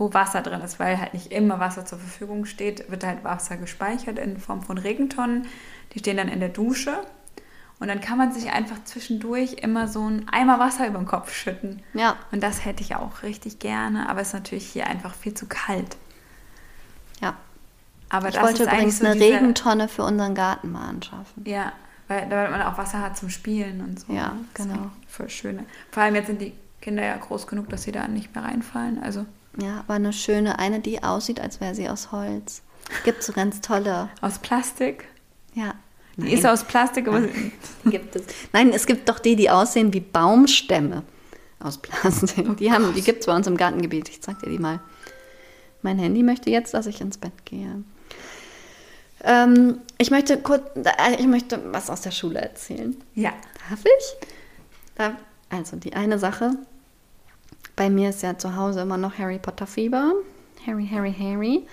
wo 0.00 0.14
Wasser 0.14 0.40
drin 0.40 0.62
ist, 0.62 0.80
weil 0.80 0.98
halt 0.98 1.12
nicht 1.12 1.30
immer 1.30 1.60
Wasser 1.60 1.84
zur 1.84 1.98
Verfügung 1.98 2.46
steht, 2.46 2.90
wird 2.90 3.04
halt 3.04 3.22
Wasser 3.22 3.58
gespeichert 3.58 4.18
in 4.18 4.38
Form 4.38 4.62
von 4.62 4.78
Regentonnen. 4.78 5.46
Die 5.92 5.98
stehen 5.98 6.16
dann 6.16 6.28
in 6.28 6.40
der 6.40 6.48
Dusche. 6.48 7.02
Und 7.78 7.88
dann 7.88 8.00
kann 8.00 8.16
man 8.16 8.32
sich 8.32 8.50
einfach 8.50 8.82
zwischendurch 8.84 9.54
immer 9.54 9.88
so 9.88 10.08
ein 10.08 10.26
Eimer 10.30 10.58
Wasser 10.58 10.86
über 10.86 10.98
den 10.98 11.06
Kopf 11.06 11.34
schütten. 11.34 11.82
Ja. 11.92 12.16
Und 12.32 12.42
das 12.42 12.64
hätte 12.64 12.82
ich 12.82 12.96
auch 12.96 13.22
richtig 13.22 13.58
gerne, 13.58 14.08
aber 14.08 14.22
es 14.22 14.28
ist 14.28 14.34
natürlich 14.34 14.66
hier 14.66 14.86
einfach 14.86 15.14
viel 15.14 15.34
zu 15.34 15.46
kalt. 15.46 15.98
Ja. 17.20 17.36
Aber 18.08 18.28
ich 18.28 18.34
das 18.34 18.42
wollte 18.42 18.62
ist 18.62 18.72
übrigens 18.72 18.98
so 19.00 19.06
eine. 19.06 19.20
Regentonne 19.20 19.88
für 19.88 20.04
unseren 20.04 20.34
Garten 20.34 20.72
mal 20.72 20.88
anschaffen. 20.88 21.44
Ja, 21.44 21.72
weil 22.08 22.26
damit 22.28 22.50
man 22.50 22.62
auch 22.62 22.78
Wasser 22.78 23.02
hat 23.02 23.18
zum 23.18 23.28
Spielen 23.28 23.82
und 23.82 24.00
so. 24.00 24.12
Ja, 24.12 24.34
genau. 24.54 24.90
Voll 25.08 25.28
schön. 25.28 25.66
Vor 25.90 26.02
allem 26.02 26.14
jetzt 26.14 26.26
sind 26.28 26.40
die 26.40 26.54
Kinder 26.80 27.04
ja 27.04 27.16
groß 27.16 27.46
genug, 27.46 27.68
dass 27.68 27.82
sie 27.82 27.92
da 27.92 28.08
nicht 28.08 28.34
mehr 28.34 28.44
reinfallen. 28.44 29.02
Also 29.02 29.26
ja, 29.60 29.84
war 29.86 29.96
eine 29.96 30.12
schöne, 30.12 30.58
eine, 30.58 30.80
die 30.80 31.02
aussieht, 31.02 31.40
als 31.40 31.60
wäre 31.60 31.74
sie 31.74 31.88
aus 31.88 32.12
Holz. 32.12 32.62
Gibt 33.04 33.22
so 33.22 33.32
ganz 33.32 33.60
tolle. 33.60 34.08
Aus 34.20 34.38
Plastik? 34.38 35.06
Ja. 35.54 35.74
Die 36.16 36.22
Nein. 36.22 36.32
ist 36.32 36.46
aus 36.46 36.64
Plastik, 36.64 37.08
aber. 37.08 37.22
Gibt 37.84 38.16
es. 38.16 38.24
Nein, 38.52 38.70
es 38.72 38.86
gibt 38.86 39.08
doch 39.08 39.18
die, 39.18 39.36
die 39.36 39.48
aussehen 39.48 39.92
wie 39.92 40.00
Baumstämme 40.00 41.02
aus 41.60 41.78
Plastik. 41.78 42.46
Oh 42.50 42.54
die, 42.54 42.72
haben, 42.72 42.92
die 42.94 43.02
gibt 43.02 43.20
es 43.20 43.26
bei 43.26 43.34
uns 43.34 43.46
im 43.46 43.56
Gartengebiet. 43.56 44.08
Ich 44.08 44.22
zeig 44.22 44.38
dir 44.40 44.50
die 44.50 44.58
mal. 44.58 44.80
Mein 45.82 45.98
Handy 45.98 46.22
möchte 46.22 46.50
jetzt, 46.50 46.74
dass 46.74 46.86
ich 46.86 47.00
ins 47.00 47.18
Bett 47.18 47.44
gehe. 47.44 47.82
Ähm, 49.22 49.80
ich 49.98 50.10
möchte 50.10 50.38
kurz, 50.38 50.62
äh, 50.76 51.14
ich 51.18 51.26
möchte 51.26 51.60
was 51.72 51.90
aus 51.90 52.00
der 52.00 52.10
Schule 52.10 52.40
erzählen. 52.40 52.96
Ja. 53.14 53.32
Darf 53.68 53.84
ich? 53.84 54.28
Also 55.48 55.76
die 55.76 55.94
eine 55.94 56.18
Sache, 56.18 56.56
bei 57.80 57.88
mir 57.88 58.10
ist 58.10 58.22
ja 58.22 58.36
zu 58.36 58.56
Hause 58.56 58.82
immer 58.82 58.98
noch 58.98 59.16
Harry 59.16 59.38
Potter 59.38 59.66
Fieber. 59.66 60.12
Harry, 60.66 60.86
Harry, 60.86 61.14
Harry. 61.18 61.66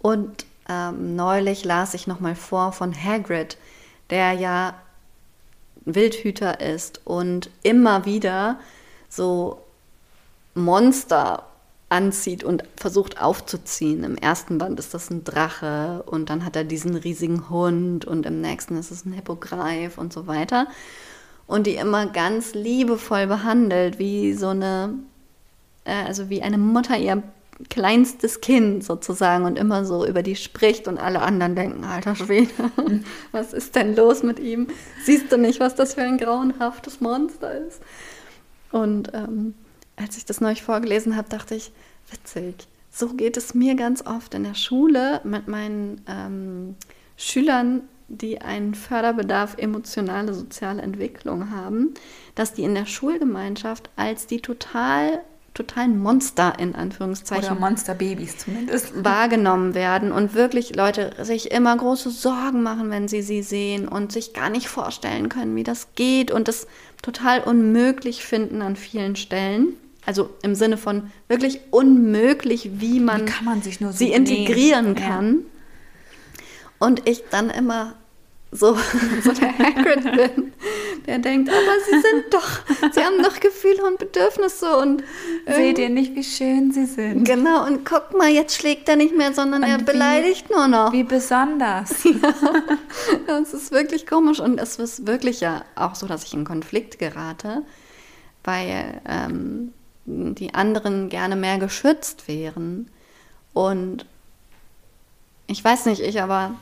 Und 0.00 0.44
ähm, 0.68 1.14
neulich 1.14 1.64
las 1.64 1.94
ich 1.94 2.08
nochmal 2.08 2.34
vor 2.34 2.72
von 2.72 2.92
Hagrid, 2.92 3.56
der 4.10 4.32
ja 4.32 4.74
Wildhüter 5.84 6.58
ist 6.60 7.00
und 7.04 7.48
immer 7.62 8.06
wieder 8.06 8.58
so 9.08 9.60
Monster 10.56 11.44
anzieht 11.90 12.42
und 12.42 12.64
versucht 12.74 13.22
aufzuziehen. 13.22 14.02
Im 14.02 14.16
ersten 14.16 14.58
Band 14.58 14.80
ist 14.80 14.94
das 14.94 15.10
ein 15.10 15.22
Drache 15.22 16.02
und 16.06 16.28
dann 16.28 16.44
hat 16.44 16.56
er 16.56 16.64
diesen 16.64 16.96
riesigen 16.96 17.48
Hund 17.50 18.04
und 18.04 18.26
im 18.26 18.40
nächsten 18.40 18.76
ist 18.76 18.90
es 18.90 19.04
ein 19.04 19.12
Hippogreif 19.12 19.96
und 19.96 20.12
so 20.12 20.26
weiter. 20.26 20.66
Und 21.46 21.68
die 21.68 21.76
immer 21.76 22.06
ganz 22.06 22.52
liebevoll 22.52 23.28
behandelt, 23.28 24.00
wie 24.00 24.32
so 24.32 24.48
eine 24.48 24.94
also 25.92 26.30
wie 26.30 26.42
eine 26.42 26.58
Mutter 26.58 26.96
ihr 26.98 27.22
kleinstes 27.70 28.40
Kind 28.40 28.84
sozusagen 28.84 29.44
und 29.44 29.58
immer 29.58 29.84
so 29.84 30.06
über 30.06 30.22
die 30.22 30.36
spricht 30.36 30.88
und 30.88 30.98
alle 30.98 31.22
anderen 31.22 31.54
denken, 31.54 31.84
alter 31.84 32.14
Schwede, 32.14 32.50
was 33.32 33.52
ist 33.52 33.74
denn 33.76 33.96
los 33.96 34.22
mit 34.22 34.38
ihm? 34.38 34.68
Siehst 35.04 35.32
du 35.32 35.38
nicht, 35.38 35.60
was 35.60 35.74
das 35.74 35.94
für 35.94 36.02
ein 36.02 36.18
grauenhaftes 36.18 37.00
Monster 37.00 37.52
ist? 37.66 37.80
Und 38.72 39.12
ähm, 39.14 39.54
als 39.96 40.18
ich 40.18 40.26
das 40.26 40.40
neulich 40.40 40.62
vorgelesen 40.62 41.16
habe, 41.16 41.28
dachte 41.28 41.54
ich, 41.54 41.72
witzig, 42.10 42.68
so 42.90 43.08
geht 43.08 43.36
es 43.36 43.54
mir 43.54 43.74
ganz 43.74 44.04
oft 44.06 44.34
in 44.34 44.44
der 44.44 44.54
Schule 44.54 45.20
mit 45.24 45.48
meinen 45.48 46.02
ähm, 46.08 46.76
Schülern, 47.16 47.82
die 48.08 48.40
einen 48.40 48.74
Förderbedarf 48.74 49.56
emotionale 49.58 50.32
soziale 50.34 50.82
Entwicklung 50.82 51.50
haben, 51.50 51.94
dass 52.34 52.52
die 52.52 52.62
in 52.62 52.74
der 52.74 52.86
Schulgemeinschaft 52.86 53.90
als 53.96 54.26
die 54.26 54.40
total 54.40 55.22
totalen 55.56 55.98
Monster 55.98 56.54
in 56.58 56.74
Anführungszeichen. 56.74 57.44
Oder 57.44 57.54
Monsterbabys 57.60 58.38
zumindest. 58.38 58.92
Wahrgenommen 59.04 59.74
werden 59.74 60.12
und 60.12 60.34
wirklich 60.34 60.76
Leute 60.76 61.12
sich 61.22 61.50
immer 61.50 61.76
große 61.76 62.10
Sorgen 62.10 62.62
machen, 62.62 62.90
wenn 62.90 63.08
sie 63.08 63.22
sie 63.22 63.42
sehen 63.42 63.88
und 63.88 64.12
sich 64.12 64.34
gar 64.34 64.50
nicht 64.50 64.68
vorstellen 64.68 65.28
können, 65.28 65.56
wie 65.56 65.64
das 65.64 65.88
geht 65.94 66.30
und 66.30 66.48
es 66.48 66.66
total 67.02 67.40
unmöglich 67.40 68.24
finden 68.24 68.62
an 68.62 68.76
vielen 68.76 69.16
Stellen. 69.16 69.68
Also 70.04 70.30
im 70.42 70.54
Sinne 70.54 70.76
von 70.76 71.10
wirklich 71.26 71.60
unmöglich, 71.70 72.70
wie 72.74 73.00
man, 73.00 73.26
wie 73.26 73.44
man 73.44 73.62
so 73.62 73.90
sie 73.90 74.12
integrieren 74.12 74.92
nehmen? 74.92 74.94
kann. 74.94 75.34
Ja. 75.34 76.86
Und 76.86 77.08
ich 77.08 77.24
dann 77.30 77.50
immer 77.50 77.94
so, 78.52 78.74
so 79.22 79.32
der 79.32 79.58
Hagrid 79.58 80.04
bin, 80.04 80.52
der 81.06 81.18
denkt, 81.18 81.50
aber 81.50 81.80
sie 81.84 82.00
sind 82.00 82.32
doch, 82.32 82.92
sie 82.92 83.00
haben 83.00 83.22
doch 83.22 83.40
Gefühle 83.40 83.84
und 83.84 83.98
Bedürfnisse 83.98 84.76
und 84.78 85.02
seht 85.46 85.78
ihr 85.78 85.88
nicht, 85.88 86.14
wie 86.14 86.24
schön 86.24 86.72
sie 86.72 86.86
sind. 86.86 87.24
Genau, 87.24 87.66
und 87.66 87.84
guck 87.84 88.16
mal, 88.16 88.30
jetzt 88.30 88.56
schlägt 88.56 88.88
er 88.88 88.96
nicht 88.96 89.16
mehr, 89.16 89.32
sondern 89.32 89.62
und 89.62 89.68
er 89.68 89.78
beleidigt 89.78 90.48
wie, 90.48 90.54
nur 90.54 90.68
noch. 90.68 90.92
Wie 90.92 91.04
besonders. 91.04 92.04
Ja, 93.26 93.40
das 93.40 93.54
ist 93.54 93.72
wirklich 93.72 94.06
komisch 94.06 94.40
und 94.40 94.58
es 94.58 94.76
ist 94.76 95.06
wirklich 95.06 95.40
ja 95.40 95.64
auch 95.74 95.94
so, 95.94 96.06
dass 96.06 96.24
ich 96.24 96.34
in 96.34 96.44
Konflikt 96.44 96.98
gerate, 96.98 97.62
weil 98.44 99.00
ähm, 99.08 99.72
die 100.04 100.54
anderen 100.54 101.08
gerne 101.08 101.36
mehr 101.36 101.58
geschützt 101.58 102.28
wären 102.28 102.90
und 103.52 104.06
ich 105.46 105.62
weiß 105.62 105.86
nicht, 105.86 106.00
ich 106.00 106.20
aber 106.20 106.56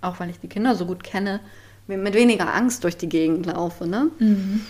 auch 0.00 0.20
weil 0.20 0.30
ich 0.30 0.40
die 0.40 0.48
Kinder 0.48 0.74
so 0.74 0.86
gut 0.86 1.02
kenne, 1.04 1.40
mit 1.86 2.14
weniger 2.14 2.54
Angst 2.54 2.84
durch 2.84 2.96
die 2.96 3.08
Gegend 3.08 3.46
laufe. 3.46 3.86
Ne? 3.86 4.10
Mhm. 4.18 4.64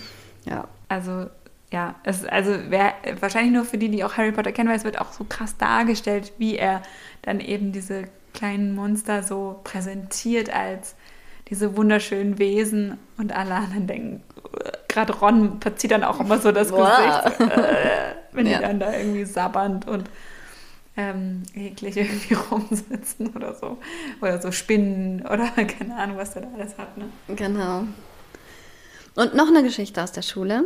Ja. 0.46 0.68
Also 0.88 1.26
ja, 1.72 1.94
es, 2.02 2.24
also 2.24 2.50
wär, 2.70 2.94
wahrscheinlich 3.20 3.52
nur 3.52 3.64
für 3.64 3.78
die, 3.78 3.90
die 3.90 4.02
auch 4.02 4.16
Harry 4.16 4.32
Potter 4.32 4.52
kennen, 4.52 4.68
weil 4.68 4.76
es 4.76 4.84
wird 4.84 5.00
auch 5.00 5.12
so 5.12 5.24
krass 5.28 5.56
dargestellt, 5.56 6.32
wie 6.38 6.56
er 6.56 6.82
dann 7.22 7.38
eben 7.38 7.72
diese 7.72 8.04
kleinen 8.34 8.74
Monster 8.74 9.22
so 9.22 9.60
präsentiert 9.62 10.52
als 10.52 10.96
diese 11.48 11.76
wunderschönen 11.76 12.38
Wesen 12.38 12.98
und 13.18 13.34
alle 13.34 13.54
anderen 13.54 13.86
denken, 13.86 14.22
gerade 14.88 15.12
Ron 15.12 15.60
verzieht 15.60 15.90
dann 15.90 16.04
auch 16.04 16.20
immer 16.20 16.38
so 16.38 16.52
das 16.52 16.70
wow. 16.72 17.24
Gesicht, 17.24 17.40
äh, 17.40 18.14
wenn 18.32 18.46
ja. 18.46 18.58
die 18.58 18.64
dann 18.64 18.80
da 18.80 18.92
irgendwie 18.92 19.24
sabbernd 19.24 19.88
und 19.88 20.08
ähm, 21.00 21.42
eklig 21.54 21.96
irgendwie 21.96 22.34
rumsitzen 22.34 23.28
oder 23.34 23.54
so. 23.54 23.78
Oder 24.20 24.40
so 24.40 24.52
Spinnen 24.52 25.22
oder 25.22 25.48
keine 25.78 25.96
Ahnung, 25.96 26.16
was 26.16 26.32
der 26.32 26.42
da 26.42 26.48
alles 26.54 26.76
hat. 26.76 26.96
Ne? 26.98 27.06
Genau. 27.34 27.84
Und 29.14 29.34
noch 29.34 29.48
eine 29.48 29.62
Geschichte 29.62 30.02
aus 30.02 30.12
der 30.12 30.22
Schule. 30.22 30.64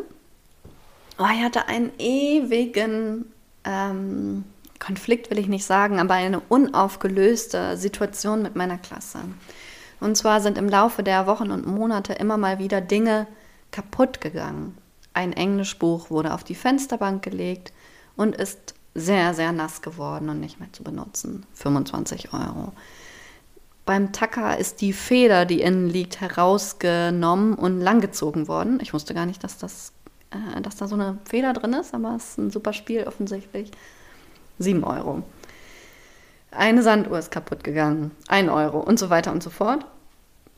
Oh, 1.19 1.27
ich 1.33 1.43
hatte 1.43 1.69
einen 1.69 1.93
ewigen 1.99 3.33
ähm, 3.65 4.45
Konflikt, 4.81 5.31
will 5.31 5.39
ich 5.39 5.47
nicht 5.47 5.65
sagen, 5.65 6.01
aber 6.01 6.15
eine 6.15 6.41
unaufgelöste 6.41 7.77
Situation 7.77 8.43
mit 8.43 8.57
meiner 8.57 8.79
Klasse. 8.79 9.21
Und 10.01 10.17
zwar 10.17 10.41
sind 10.41 10.59
im 10.59 10.69
Laufe 10.69 11.03
der 11.03 11.27
Wochen 11.27 11.51
und 11.51 11.67
Monate 11.67 12.15
immer 12.15 12.37
mal 12.37 12.59
wieder 12.59 12.81
Dinge 12.81 13.27
kaputt 13.71 14.21
gegangen. 14.21 14.77
Ein 15.15 15.33
Englischbuch 15.33 16.11
wurde 16.11 16.35
auf 16.35 16.43
die 16.43 16.57
Fensterbank 16.57 17.23
gelegt 17.23 17.73
und 18.17 18.35
ist 18.35 18.75
sehr, 18.95 19.35
sehr 19.35 19.53
nass 19.53 19.83
geworden 19.83 20.29
und 20.29 20.41
nicht 20.41 20.61
mehr 20.61 20.73
zu 20.73 20.85
benutzen. 20.85 21.45
25 21.55 22.33
Euro. 22.33 22.73
Beim 23.87 24.13
Tacker 24.13 24.57
ist 24.57 24.81
die 24.81 24.93
Feder, 24.93 25.45
die 25.45 25.61
innen 25.61 25.89
liegt, 25.89 26.21
herausgenommen 26.21 27.55
und 27.55 27.81
langgezogen 27.81 28.49
worden. 28.49 28.79
Ich 28.81 28.95
wusste 28.95 29.13
gar 29.13 29.27
nicht, 29.27 29.45
dass, 29.45 29.59
das, 29.59 29.93
äh, 30.31 30.61
dass 30.63 30.77
da 30.77 30.87
so 30.87 30.95
eine 30.95 31.19
Feder 31.25 31.53
drin 31.53 31.75
ist, 31.75 31.93
aber 31.93 32.15
es 32.17 32.31
ist 32.31 32.39
ein 32.39 32.51
super 32.51 32.73
Spiel 32.73 33.05
offensichtlich. 33.05 33.71
7 34.59 34.85
Euro. 34.85 35.23
Eine 36.51 36.83
Sanduhr 36.83 37.19
ist 37.19 37.31
kaputt 37.31 37.65
gegangen. 37.65 38.13
1 38.29 38.49
Euro 38.49 38.79
und 38.79 38.99
so 38.99 39.11
weiter 39.11 39.33
und 39.33 39.43
so 39.43 39.51
fort. 39.51 39.85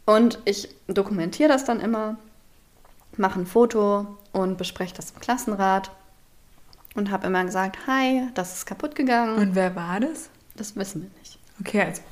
Und 0.05 0.39
ich 0.45 0.69
dokumentiere 0.87 1.49
das 1.49 1.65
dann 1.65 1.81
immer, 1.81 2.17
mache 3.17 3.41
ein 3.41 3.47
Foto 3.47 4.07
und 4.33 4.57
bespreche 4.59 4.95
das 4.95 5.11
im 5.11 5.21
Klassenrat 5.21 5.91
und 6.97 7.11
habe 7.11 7.27
immer 7.27 7.45
gesagt, 7.45 7.87
hi, 7.87 8.29
das 8.35 8.57
ist 8.57 8.67
kaputt 8.67 8.95
gegangen. 8.95 9.37
Und 9.37 9.55
wer 9.55 9.77
war 9.77 10.01
das? 10.01 10.31
Das 10.57 10.75
wissen 10.77 11.03
wir 11.03 11.11
nicht. 11.21 11.39
Okay, 11.61 11.83
also 11.83 12.03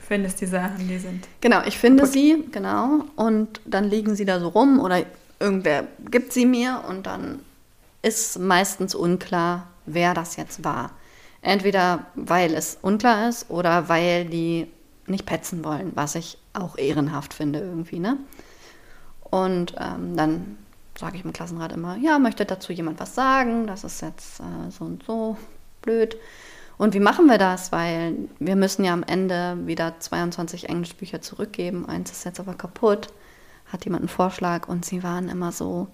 findest 0.00 0.40
die 0.40 0.46
Sachen, 0.46 0.88
die 0.88 0.98
sind. 0.98 1.28
Genau, 1.40 1.62
ich 1.66 1.78
finde 1.78 2.04
kaputt. 2.04 2.14
sie, 2.14 2.44
genau. 2.50 3.04
Und 3.16 3.60
dann 3.66 3.84
liegen 3.84 4.16
sie 4.16 4.24
da 4.24 4.40
so 4.40 4.48
rum 4.48 4.80
oder 4.80 5.04
irgendwer 5.40 5.84
gibt 6.10 6.32
sie 6.32 6.46
mir 6.46 6.84
und 6.88 7.06
dann 7.06 7.40
ist 8.02 8.38
meistens 8.38 8.94
unklar, 8.94 9.68
wer 9.86 10.14
das 10.14 10.36
jetzt 10.36 10.64
war. 10.64 10.92
Entweder 11.42 12.06
weil 12.14 12.54
es 12.54 12.78
unklar 12.80 13.28
ist 13.28 13.50
oder 13.50 13.88
weil 13.88 14.24
die 14.24 14.66
nicht 15.06 15.26
petzen 15.26 15.64
wollen, 15.64 15.92
was 15.94 16.14
ich 16.14 16.38
auch 16.52 16.76
ehrenhaft 16.76 17.34
finde 17.34 17.60
irgendwie, 17.60 17.98
ne? 17.98 18.18
Und 19.30 19.74
ähm, 19.78 20.16
dann 20.16 20.58
sage 20.98 21.16
ich 21.16 21.24
im 21.24 21.32
Klassenrat 21.32 21.72
immer, 21.72 21.96
ja, 21.96 22.18
möchte 22.18 22.44
dazu 22.44 22.72
jemand 22.72 22.98
was 22.98 23.14
sagen? 23.14 23.66
Das 23.66 23.84
ist 23.84 24.02
jetzt 24.02 24.40
äh, 24.40 24.70
so 24.70 24.84
und 24.84 25.04
so 25.04 25.36
blöd. 25.80 26.16
Und 26.76 26.94
wie 26.94 27.00
machen 27.00 27.26
wir 27.26 27.38
das? 27.38 27.70
Weil 27.72 28.16
wir 28.38 28.56
müssen 28.56 28.84
ja 28.84 28.92
am 28.92 29.04
Ende 29.04 29.56
wieder 29.66 29.98
22 29.98 30.68
Englischbücher 30.68 31.20
zurückgeben. 31.20 31.88
Eins 31.88 32.10
ist 32.10 32.24
jetzt 32.24 32.40
aber 32.40 32.54
kaputt. 32.54 33.08
Hat 33.66 33.84
jemand 33.84 34.02
einen 34.02 34.08
Vorschlag 34.08 34.68
und 34.68 34.84
sie 34.84 35.02
waren 35.02 35.28
immer 35.28 35.52
so 35.52 35.88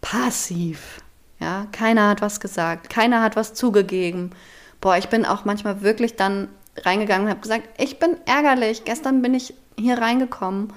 passiv. 0.00 1.00
Ja, 1.40 1.66
keiner 1.72 2.08
hat 2.08 2.22
was 2.22 2.40
gesagt, 2.40 2.90
keiner 2.90 3.22
hat 3.22 3.36
was 3.36 3.54
zugegeben. 3.54 4.30
Boah, 4.80 4.96
ich 4.96 5.08
bin 5.08 5.24
auch 5.24 5.44
manchmal 5.44 5.82
wirklich 5.82 6.16
dann 6.16 6.48
reingegangen 6.76 7.26
und 7.26 7.30
habe 7.30 7.40
gesagt, 7.40 7.68
ich 7.78 7.98
bin 7.98 8.16
ärgerlich. 8.26 8.84
Gestern 8.84 9.22
bin 9.22 9.34
ich 9.34 9.54
hier 9.78 9.98
reingekommen 9.98 10.72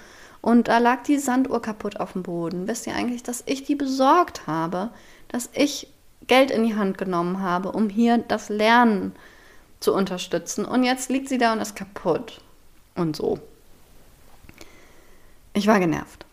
und 0.45 0.67
da 0.67 0.77
lag 0.77 1.01
die 1.01 1.17
Sanduhr 1.17 1.60
kaputt 1.60 1.99
auf 1.99 2.13
dem 2.13 2.21
Boden. 2.21 2.67
Wisst 2.67 2.86
ihr 2.86 2.93
eigentlich, 2.93 3.23
dass 3.23 3.41
ich 3.47 3.63
die 3.63 3.73
besorgt 3.73 4.45
habe? 4.45 4.91
Dass 5.27 5.49
ich 5.53 5.88
Geld 6.27 6.51
in 6.51 6.63
die 6.63 6.75
Hand 6.75 6.99
genommen 6.99 7.41
habe, 7.41 7.71
um 7.71 7.89
hier 7.89 8.19
das 8.19 8.49
Lernen 8.49 9.13
zu 9.79 9.91
unterstützen. 9.91 10.63
Und 10.63 10.84
jetzt 10.84 11.10
liegt 11.10 11.29
sie 11.29 11.39
da 11.39 11.51
und 11.51 11.62
ist 11.62 11.75
kaputt. 11.75 12.41
Und 12.93 13.15
so. 13.15 13.39
Ich 15.53 15.65
war 15.65 15.79
genervt. 15.79 16.27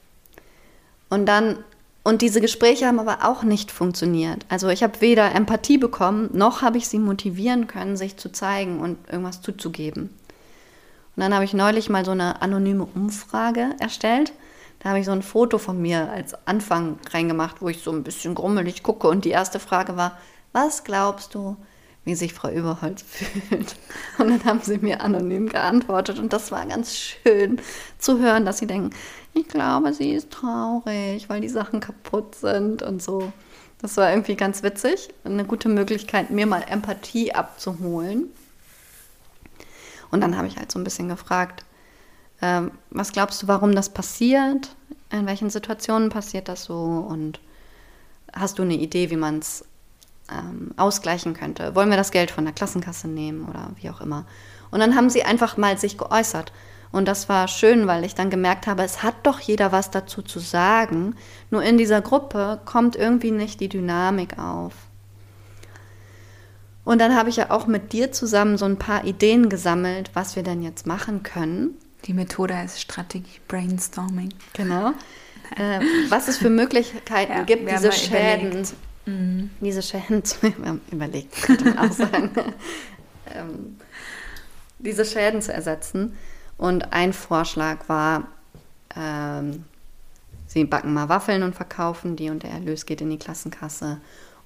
Und 1.09 1.25
dann, 1.25 1.65
und 2.03 2.21
diese 2.21 2.43
Gespräche 2.43 2.87
haben 2.87 3.01
aber 3.01 3.27
auch 3.27 3.45
nicht 3.45 3.71
funktioniert. 3.71 4.45
Also 4.51 4.69
ich 4.69 4.83
habe 4.83 5.01
weder 5.01 5.35
Empathie 5.35 5.79
bekommen, 5.79 6.29
noch 6.35 6.61
habe 6.61 6.77
ich 6.77 6.87
sie 6.87 6.99
motivieren 6.99 7.67
können, 7.67 7.97
sich 7.97 8.19
zu 8.19 8.31
zeigen 8.31 8.81
und 8.81 8.99
irgendwas 9.09 9.41
zuzugeben. 9.41 10.11
Und 11.17 11.23
dann 11.23 11.35
habe 11.35 11.45
ich 11.45 11.53
neulich 11.53 11.91
mal 11.91 12.05
so 12.05 12.13
eine 12.13 12.41
anonyme 12.41 12.87
Umfrage 12.95 13.71
erstellt. 13.79 14.33
Da 14.79 14.89
habe 14.89 14.99
ich 14.99 15.07
so 15.07 15.13
ein 15.13 15.23
Foto 15.23 15.59
von 15.59 15.81
mir 15.81 16.11
als 16.11 16.35
Anfang 16.47 16.99
reingemacht, 17.11 17.63
wo 17.63 17.69
ich 17.69 17.83
so 17.83 17.93
ein 17.93 18.03
bisschen 18.03 18.35
grummelig 18.35 18.83
gucke. 18.83 19.09
Und 19.09 19.25
die 19.25 19.31
erste 19.31 19.61
Frage 19.61 19.97
war, 19.97 20.19
was 20.53 20.85
glaubst 20.85 21.35
du, 21.35 21.57
wie 22.05 22.15
sich 22.15 22.35
Frau 22.35 22.49
Überholz 22.51 23.03
fühlt? 23.07 23.77
Und 24.19 24.29
dann 24.29 24.45
haben 24.45 24.61
sie 24.63 24.79
mir 24.79 25.03
anonym 25.03 25.49
geantwortet. 25.49 26.19
Und 26.19 26.33
das 26.33 26.51
war 26.51 26.67
ganz 26.67 26.97
schön 26.97 27.61
zu 27.99 28.19
hören, 28.19 28.45
dass 28.45 28.59
sie 28.59 28.67
denken, 28.67 28.91
ich 29.35 29.49
glaube, 29.49 29.93
sie 29.93 30.13
ist 30.13 30.31
traurig, 30.31 31.29
weil 31.29 31.41
die 31.41 31.49
Sachen 31.49 31.81
kaputt 31.81 32.35
sind 32.35 32.83
und 32.83 33.03
so. 33.03 33.33
Das 33.81 33.97
war 33.97 34.11
irgendwie 34.11 34.37
ganz 34.37 34.63
witzig. 34.63 35.11
Eine 35.25 35.45
gute 35.45 35.69
Möglichkeit, 35.69 36.31
mir 36.31 36.47
mal 36.47 36.65
Empathie 36.69 37.35
abzuholen. 37.35 38.31
Und 40.13 40.21
dann 40.21 40.37
habe 40.37 40.47
ich 40.47 40.57
halt 40.57 40.71
so 40.71 40.79
ein 40.79 40.85
bisschen 40.85 41.09
gefragt, 41.09 41.65
ähm, 42.41 42.71
was 42.91 43.13
glaubst 43.13 43.43
du, 43.43 43.49
warum 43.49 43.75
das 43.75 43.89
passiert? 43.89 44.77
In 45.11 45.27
welchen 45.27 45.51
Situationen 45.51 46.11
passiert 46.11 46.49
das 46.49 46.65
so? 46.65 46.77
Und 46.77 47.41
hast 48.33 48.59
du 48.59 48.63
eine 48.63 48.75
Idee, 48.75 49.11
wie 49.11 49.17
man 49.17 49.41
es 49.41 49.65
ähm, 50.31 50.73
ausgleichen 50.77 51.35
könnte? 51.35 51.75
Wollen 51.75 51.91
wir 51.91 51.97
das 51.97 52.11
Geld 52.11 52.31
von 52.31 52.45
der 52.45 52.55
Klassenkasse 52.55 53.09
nehmen 53.09 53.49
oder 53.49 53.71
wie 53.81 53.91
auch 53.91 54.01
immer? 54.01 54.27
Und 54.71 54.81
dann 54.81 54.95
haben 54.95 55.11
sie 55.11 55.25
einfach 55.25 55.57
mal 55.57 55.79
sich 55.79 55.99
geäußert. 55.99 56.53
Und 56.93 57.09
das 57.09 57.31
war 57.31 57.49
schön, 57.49 57.87
weil 57.87 58.05
ich 58.05 58.15
dann 58.15 58.29
gemerkt 58.29 58.67
habe, 58.67 58.83
es 58.83 59.03
hat 59.03 59.15
doch 59.23 59.41
jeder 59.41 59.73
was 59.73 59.91
dazu 59.91 60.21
zu 60.21 60.41
sagen. 60.41 61.17
Nur 61.51 61.63
in 61.63 61.79
dieser 61.79 62.03
Gruppe 62.03 62.61
kommt 62.67 62.97
irgendwie 62.97 63.31
nicht 63.31 63.61
die 63.61 63.71
Dynamik 63.71 64.39
auf. 64.39 64.75
Und 66.85 67.01
dann 67.01 67.15
habe 67.15 67.29
ich 67.29 67.37
ja 67.37 67.51
auch 67.51 67.67
mit 67.67 67.93
dir 67.93 68.13
zusammen 68.13 68.59
so 68.59 68.65
ein 68.65 68.79
paar 68.79 69.05
Ideen 69.05 69.49
gesammelt, 69.49 70.11
was 70.15 70.35
wir 70.37 70.43
denn 70.43 70.63
jetzt 70.63 70.87
machen 70.87 71.23
können. 71.23 71.77
Die 72.07 72.13
Methode 72.13 72.57
heißt 72.57 72.81
Strategie 72.81 73.41
Brainstorming. 73.49 74.35
Genau. 74.55 74.93
Äh, 75.57 75.81
was 76.09 76.29
es 76.29 76.39
für 76.39 76.49
Möglichkeiten 76.49 77.33
ja, 77.33 77.43
gibt, 77.43 77.71
diese 77.71 77.93
Schäden, 77.93 78.67
mhm. 79.05 79.51
diese 79.61 79.83
Schäden 79.83 80.25
zu 80.25 80.39
überlegt, 80.91 81.43
könnte 81.43 81.65
man 81.67 81.79
auch 81.79 81.93
sagen, 81.93 82.31
ähm, 83.35 83.77
diese 84.79 85.05
Schäden 85.05 85.43
zu 85.43 85.53
ersetzen. 85.53 86.17
Und 86.57 86.95
ein 86.95 87.13
Vorschlag 87.13 87.87
war, 87.91 88.29
ähm, 88.97 89.65
sie 90.47 90.65
backen 90.65 90.95
mal 90.95 91.11
Waffeln 91.11 91.43
und 91.43 91.55
verkaufen 91.55 92.17
die 92.17 92.31
und 92.31 92.45
der 92.45 92.53
Erlös 92.53 92.87
geht 92.87 93.03
in 93.03 93.11
die 93.11 93.19
Klassenkasse 93.19 94.01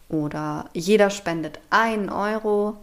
oder 0.08 0.66
jeder 0.72 1.10
spendet 1.10 1.58
ein 1.70 2.10
Euro. 2.10 2.76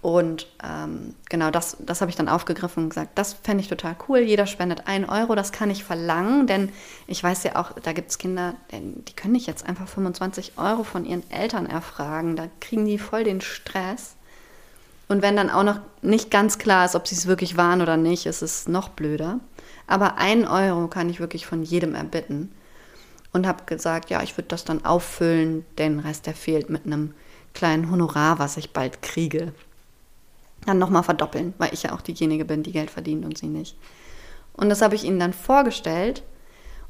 Und 0.00 0.46
ähm, 0.62 1.14
genau 1.30 1.50
das, 1.50 1.78
das 1.80 2.02
habe 2.02 2.10
ich 2.10 2.16
dann 2.16 2.28
aufgegriffen 2.28 2.84
und 2.84 2.88
gesagt, 2.90 3.12
das 3.16 3.32
fände 3.32 3.62
ich 3.62 3.70
total 3.70 3.96
cool. 4.06 4.18
Jeder 4.18 4.46
spendet 4.46 4.86
ein 4.86 5.08
Euro, 5.08 5.34
das 5.34 5.50
kann 5.50 5.70
ich 5.70 5.82
verlangen, 5.82 6.46
denn 6.46 6.70
ich 7.06 7.24
weiß 7.24 7.42
ja 7.44 7.56
auch, 7.56 7.72
da 7.72 7.94
gibt 7.94 8.10
es 8.10 8.18
Kinder, 8.18 8.54
die 8.70 9.12
können 9.14 9.32
nicht 9.32 9.46
jetzt 9.46 9.66
einfach 9.66 9.88
25 9.88 10.58
Euro 10.58 10.84
von 10.84 11.06
ihren 11.06 11.28
Eltern 11.30 11.64
erfragen. 11.64 12.36
Da 12.36 12.48
kriegen 12.60 12.84
die 12.84 12.98
voll 12.98 13.24
den 13.24 13.40
Stress. 13.40 14.14
Und 15.08 15.22
wenn 15.22 15.36
dann 15.36 15.48
auch 15.48 15.64
noch 15.64 15.80
nicht 16.02 16.30
ganz 16.30 16.58
klar 16.58 16.84
ist, 16.84 16.94
ob 16.94 17.08
sie 17.08 17.14
es 17.14 17.26
wirklich 17.26 17.56
waren 17.56 17.80
oder 17.80 17.96
nicht, 17.96 18.26
ist 18.26 18.42
es 18.42 18.68
noch 18.68 18.90
blöder. 18.90 19.40
Aber 19.86 20.18
ein 20.18 20.46
Euro 20.46 20.88
kann 20.88 21.08
ich 21.08 21.20
wirklich 21.20 21.46
von 21.46 21.62
jedem 21.62 21.94
erbitten. 21.94 22.52
Und 23.34 23.46
habe 23.46 23.64
gesagt, 23.66 24.08
ja, 24.08 24.22
ich 24.22 24.38
würde 24.38 24.48
das 24.48 24.64
dann 24.64 24.86
auffüllen, 24.86 25.66
den 25.76 25.98
Rest, 25.98 26.26
der 26.26 26.34
fehlt 26.34 26.70
mit 26.70 26.86
einem 26.86 27.12
kleinen 27.52 27.90
Honorar, 27.90 28.38
was 28.38 28.56
ich 28.56 28.72
bald 28.72 29.02
kriege 29.02 29.52
dann 30.66 30.78
nochmal 30.78 31.02
verdoppeln, 31.02 31.54
weil 31.58 31.72
ich 31.72 31.82
ja 31.82 31.92
auch 31.92 32.00
diejenige 32.00 32.44
bin, 32.44 32.62
die 32.62 32.72
Geld 32.72 32.90
verdient 32.90 33.24
und 33.24 33.38
sie 33.38 33.46
nicht. 33.46 33.76
Und 34.54 34.68
das 34.68 34.82
habe 34.82 34.94
ich 34.94 35.04
ihnen 35.04 35.18
dann 35.18 35.32
vorgestellt 35.32 36.22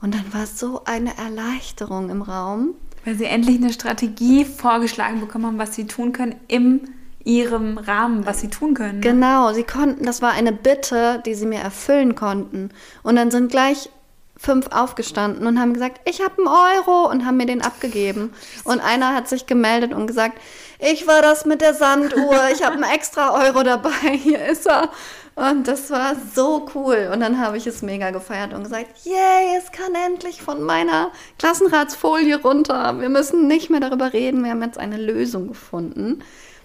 und 0.00 0.14
dann 0.14 0.32
war 0.32 0.46
so 0.46 0.82
eine 0.84 1.16
Erleichterung 1.16 2.10
im 2.10 2.22
Raum. 2.22 2.74
Weil 3.04 3.16
sie 3.16 3.24
endlich 3.24 3.56
eine 3.56 3.72
Strategie 3.72 4.44
vorgeschlagen 4.44 5.20
bekommen 5.20 5.46
haben, 5.46 5.58
was 5.58 5.74
sie 5.74 5.86
tun 5.86 6.12
können 6.12 6.36
im 6.48 6.82
ihrem 7.26 7.78
Rahmen, 7.78 8.26
was 8.26 8.42
sie 8.42 8.48
tun 8.48 8.74
können. 8.74 9.00
Ne? 9.00 9.00
Genau, 9.00 9.52
sie 9.54 9.62
konnten, 9.62 10.04
das 10.04 10.20
war 10.20 10.32
eine 10.32 10.52
Bitte, 10.52 11.22
die 11.24 11.34
sie 11.34 11.46
mir 11.46 11.60
erfüllen 11.60 12.14
konnten. 12.14 12.68
Und 13.02 13.16
dann 13.16 13.30
sind 13.30 13.50
gleich 13.50 13.88
fünf 14.36 14.68
aufgestanden 14.72 15.46
und 15.46 15.60
haben 15.60 15.74
gesagt, 15.74 16.00
ich 16.08 16.20
habe 16.20 16.34
einen 16.38 16.48
Euro 16.48 17.08
und 17.10 17.24
haben 17.24 17.36
mir 17.36 17.46
den 17.46 17.62
abgegeben. 17.62 18.32
Und 18.64 18.80
einer 18.80 19.14
hat 19.14 19.28
sich 19.28 19.46
gemeldet 19.46 19.92
und 19.92 20.06
gesagt, 20.06 20.38
ich 20.78 21.06
war 21.06 21.22
das 21.22 21.44
mit 21.44 21.60
der 21.60 21.74
Sanduhr, 21.74 22.36
ich 22.52 22.62
habe 22.62 22.74
einen 22.74 22.82
extra 22.82 23.32
Euro 23.46 23.62
dabei, 23.62 24.16
hier 24.16 24.44
ist 24.44 24.66
er. 24.66 24.90
Und 25.36 25.66
das 25.66 25.90
war 25.90 26.14
so 26.34 26.66
cool. 26.74 27.10
Und 27.12 27.20
dann 27.20 27.40
habe 27.40 27.56
ich 27.56 27.66
es 27.66 27.82
mega 27.82 28.10
gefeiert 28.10 28.52
und 28.52 28.64
gesagt, 28.64 29.04
yay, 29.04 29.56
es 29.58 29.72
kann 29.72 29.94
endlich 29.94 30.42
von 30.42 30.62
meiner 30.62 31.10
Klassenratsfolie 31.38 32.40
runter. 32.40 33.00
Wir 33.00 33.08
müssen 33.08 33.48
nicht 33.48 33.68
mehr 33.68 33.80
darüber 33.80 34.12
reden, 34.12 34.44
wir 34.44 34.50
haben 34.50 34.62
jetzt 34.62 34.78
eine 34.78 34.96
Lösung 34.96 35.48
gefunden. 35.48 36.22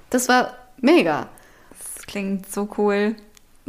Das 0.09 0.27
war 0.27 0.53
mega. 0.77 1.29
Das 1.95 2.05
klingt 2.05 2.51
so 2.51 2.69
cool. 2.77 3.15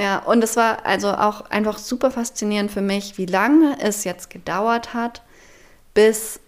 Ja, 0.01 0.19
und 0.21 0.43
es 0.43 0.57
war 0.57 0.87
also 0.87 1.09
auch 1.09 1.51
einfach 1.51 1.77
super 1.77 2.11
faszinierend 2.11 2.71
für 2.71 2.81
mich, 2.81 3.19
wie 3.19 3.27
lange 3.27 3.77
es 3.81 4.05
jetzt 4.05 4.31
gedauert 4.31 4.95
hat, 4.95 5.23
bis 5.93 6.41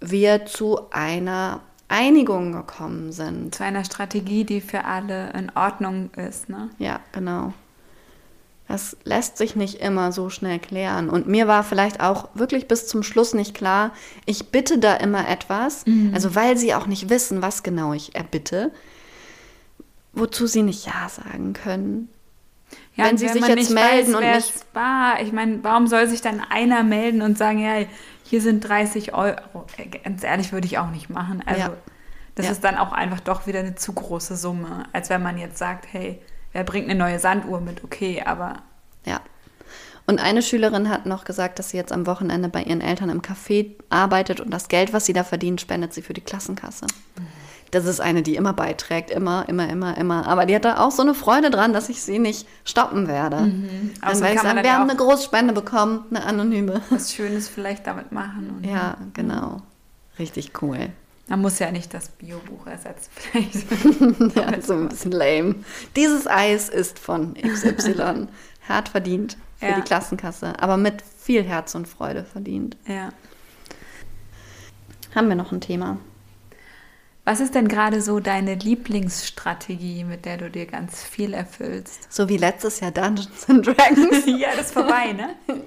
wir 0.00 0.44
zu 0.46 0.90
einer 0.90 1.60
Einigung 1.88 2.52
gekommen 2.52 3.12
sind. 3.12 3.54
Zu 3.54 3.62
einer 3.62 3.84
Strategie, 3.84 4.44
die 4.44 4.60
für 4.60 4.84
alle 4.84 5.30
in 5.34 5.52
Ordnung 5.54 6.10
ist, 6.14 6.48
ne? 6.48 6.70
Ja, 6.78 6.98
genau. 7.12 7.52
Das 8.66 8.96
lässt 9.04 9.38
sich 9.38 9.54
nicht 9.54 9.80
immer 9.80 10.10
so 10.10 10.28
schnell 10.28 10.58
klären. 10.58 11.08
Und 11.08 11.28
mir 11.28 11.46
war 11.46 11.62
vielleicht 11.62 12.00
auch 12.00 12.28
wirklich 12.34 12.66
bis 12.66 12.88
zum 12.88 13.04
Schluss 13.04 13.32
nicht 13.32 13.54
klar, 13.54 13.92
ich 14.24 14.50
bitte 14.50 14.78
da 14.78 14.96
immer 14.96 15.28
etwas, 15.28 15.86
mhm. 15.86 16.10
also 16.12 16.34
weil 16.34 16.56
sie 16.56 16.74
auch 16.74 16.88
nicht 16.88 17.08
wissen, 17.08 17.42
was 17.42 17.62
genau 17.62 17.92
ich 17.92 18.16
erbitte, 18.16 18.72
wozu 20.12 20.48
sie 20.48 20.62
nicht 20.62 20.86
Ja 20.86 21.08
sagen 21.08 21.52
können. 21.52 22.08
Ja, 22.96 23.06
wenn 23.06 23.18
sie 23.18 23.26
wenn 23.26 23.34
sich 23.34 23.46
jetzt 23.46 23.70
melden 23.70 24.14
weiß, 24.14 24.14
und 24.14 24.24
nicht 24.24 24.66
war, 24.74 25.20
ich 25.20 25.32
meine, 25.32 25.62
warum 25.62 25.86
soll 25.86 26.06
sich 26.08 26.22
dann 26.22 26.40
einer 26.40 26.82
melden 26.82 27.22
und 27.22 27.36
sagen, 27.36 27.58
ja, 27.58 27.84
hier 28.24 28.40
sind 28.40 28.60
30 28.60 29.14
Euro. 29.14 29.66
Ganz 30.02 30.24
ehrlich, 30.24 30.52
würde 30.52 30.66
ich 30.66 30.78
auch 30.78 30.90
nicht 30.90 31.10
machen. 31.10 31.42
Also 31.46 31.60
ja. 31.60 31.72
das 32.34 32.46
ja. 32.46 32.52
ist 32.52 32.64
dann 32.64 32.76
auch 32.76 32.92
einfach 32.92 33.20
doch 33.20 33.46
wieder 33.46 33.60
eine 33.60 33.74
zu 33.74 33.92
große 33.92 34.36
Summe, 34.36 34.84
als 34.92 35.10
wenn 35.10 35.22
man 35.22 35.38
jetzt 35.38 35.58
sagt, 35.58 35.86
hey, 35.92 36.20
wer 36.52 36.64
bringt 36.64 36.88
eine 36.88 36.98
neue 36.98 37.18
Sanduhr 37.18 37.60
mit? 37.60 37.84
Okay, 37.84 38.22
aber. 38.24 38.62
Ja. 39.04 39.20
Und 40.06 40.20
eine 40.20 40.40
Schülerin 40.40 40.88
hat 40.88 41.04
noch 41.04 41.24
gesagt, 41.24 41.58
dass 41.58 41.70
sie 41.70 41.76
jetzt 41.76 41.92
am 41.92 42.06
Wochenende 42.06 42.48
bei 42.48 42.62
ihren 42.62 42.80
Eltern 42.80 43.10
im 43.10 43.22
Café 43.22 43.72
arbeitet 43.90 44.40
und 44.40 44.50
das 44.50 44.68
Geld, 44.68 44.92
was 44.92 45.04
sie 45.04 45.12
da 45.12 45.24
verdient, 45.24 45.60
spendet 45.60 45.92
sie 45.92 46.02
für 46.02 46.14
die 46.14 46.20
Klassenkasse. 46.20 46.86
Mhm. 47.18 47.45
Das 47.70 47.84
ist 47.84 48.00
eine, 48.00 48.22
die 48.22 48.36
immer 48.36 48.52
beiträgt, 48.52 49.10
immer, 49.10 49.48
immer, 49.48 49.68
immer, 49.68 49.96
immer. 49.96 50.26
Aber 50.26 50.46
die 50.46 50.54
hat 50.54 50.64
da 50.64 50.78
auch 50.78 50.90
so 50.90 51.02
eine 51.02 51.14
Freude 51.14 51.50
dran, 51.50 51.72
dass 51.72 51.88
ich 51.88 52.02
sie 52.02 52.18
nicht 52.18 52.46
stoppen 52.64 53.08
werde. 53.08 53.40
Mhm. 53.40 53.92
Dann 54.00 54.20
werde 54.20 54.34
ich 54.34 54.40
sagen, 54.40 54.62
wir 54.62 54.72
haben 54.72 54.88
eine 54.88 54.96
Großspende 54.96 55.52
bekommen, 55.52 56.04
eine 56.10 56.24
anonyme. 56.24 56.80
Was 56.90 57.12
Schönes 57.12 57.48
vielleicht 57.48 57.86
damit 57.86 58.12
machen. 58.12 58.62
ja, 58.68 58.96
genau. 59.14 59.62
Richtig 60.18 60.62
cool. 60.62 60.90
Man 61.28 61.40
muss 61.40 61.58
ja 61.58 61.72
nicht 61.72 61.92
das 61.92 62.08
Biobuch 62.10 62.66
ersetzen, 62.66 63.10
vielleicht. 63.16 64.36
ja, 64.36 64.60
so 64.60 64.74
ein 64.74 64.88
bisschen 64.88 65.12
lame. 65.12 65.56
Dieses 65.96 66.26
Eis 66.26 66.68
ist 66.68 66.98
von 66.98 67.34
XY. 67.34 68.28
Hart 68.68 68.88
verdient 68.88 69.36
für 69.56 69.66
ja. 69.66 69.76
die 69.76 69.82
Klassenkasse, 69.82 70.60
aber 70.60 70.76
mit 70.76 71.02
viel 71.18 71.42
Herz 71.42 71.74
und 71.74 71.88
Freude 71.88 72.24
verdient. 72.24 72.76
Ja. 72.86 73.10
Haben 75.14 75.28
wir 75.28 75.36
noch 75.36 75.52
ein 75.52 75.60
Thema? 75.60 75.98
Was 77.28 77.40
ist 77.40 77.56
denn 77.56 77.66
gerade 77.66 78.00
so 78.02 78.20
deine 78.20 78.54
Lieblingsstrategie, 78.54 80.04
mit 80.04 80.24
der 80.24 80.36
du 80.36 80.48
dir 80.48 80.64
ganz 80.64 81.02
viel 81.02 81.34
erfüllst? 81.34 82.06
So 82.08 82.28
wie 82.28 82.36
letztes 82.36 82.78
Jahr 82.78 82.92
Dungeons 82.92 83.48
and 83.48 83.66
Dragons. 83.66 84.26
ja, 84.26 84.50
das 84.56 84.66
ist 84.66 84.72
vorbei, 84.72 85.12
ne? 85.12 85.30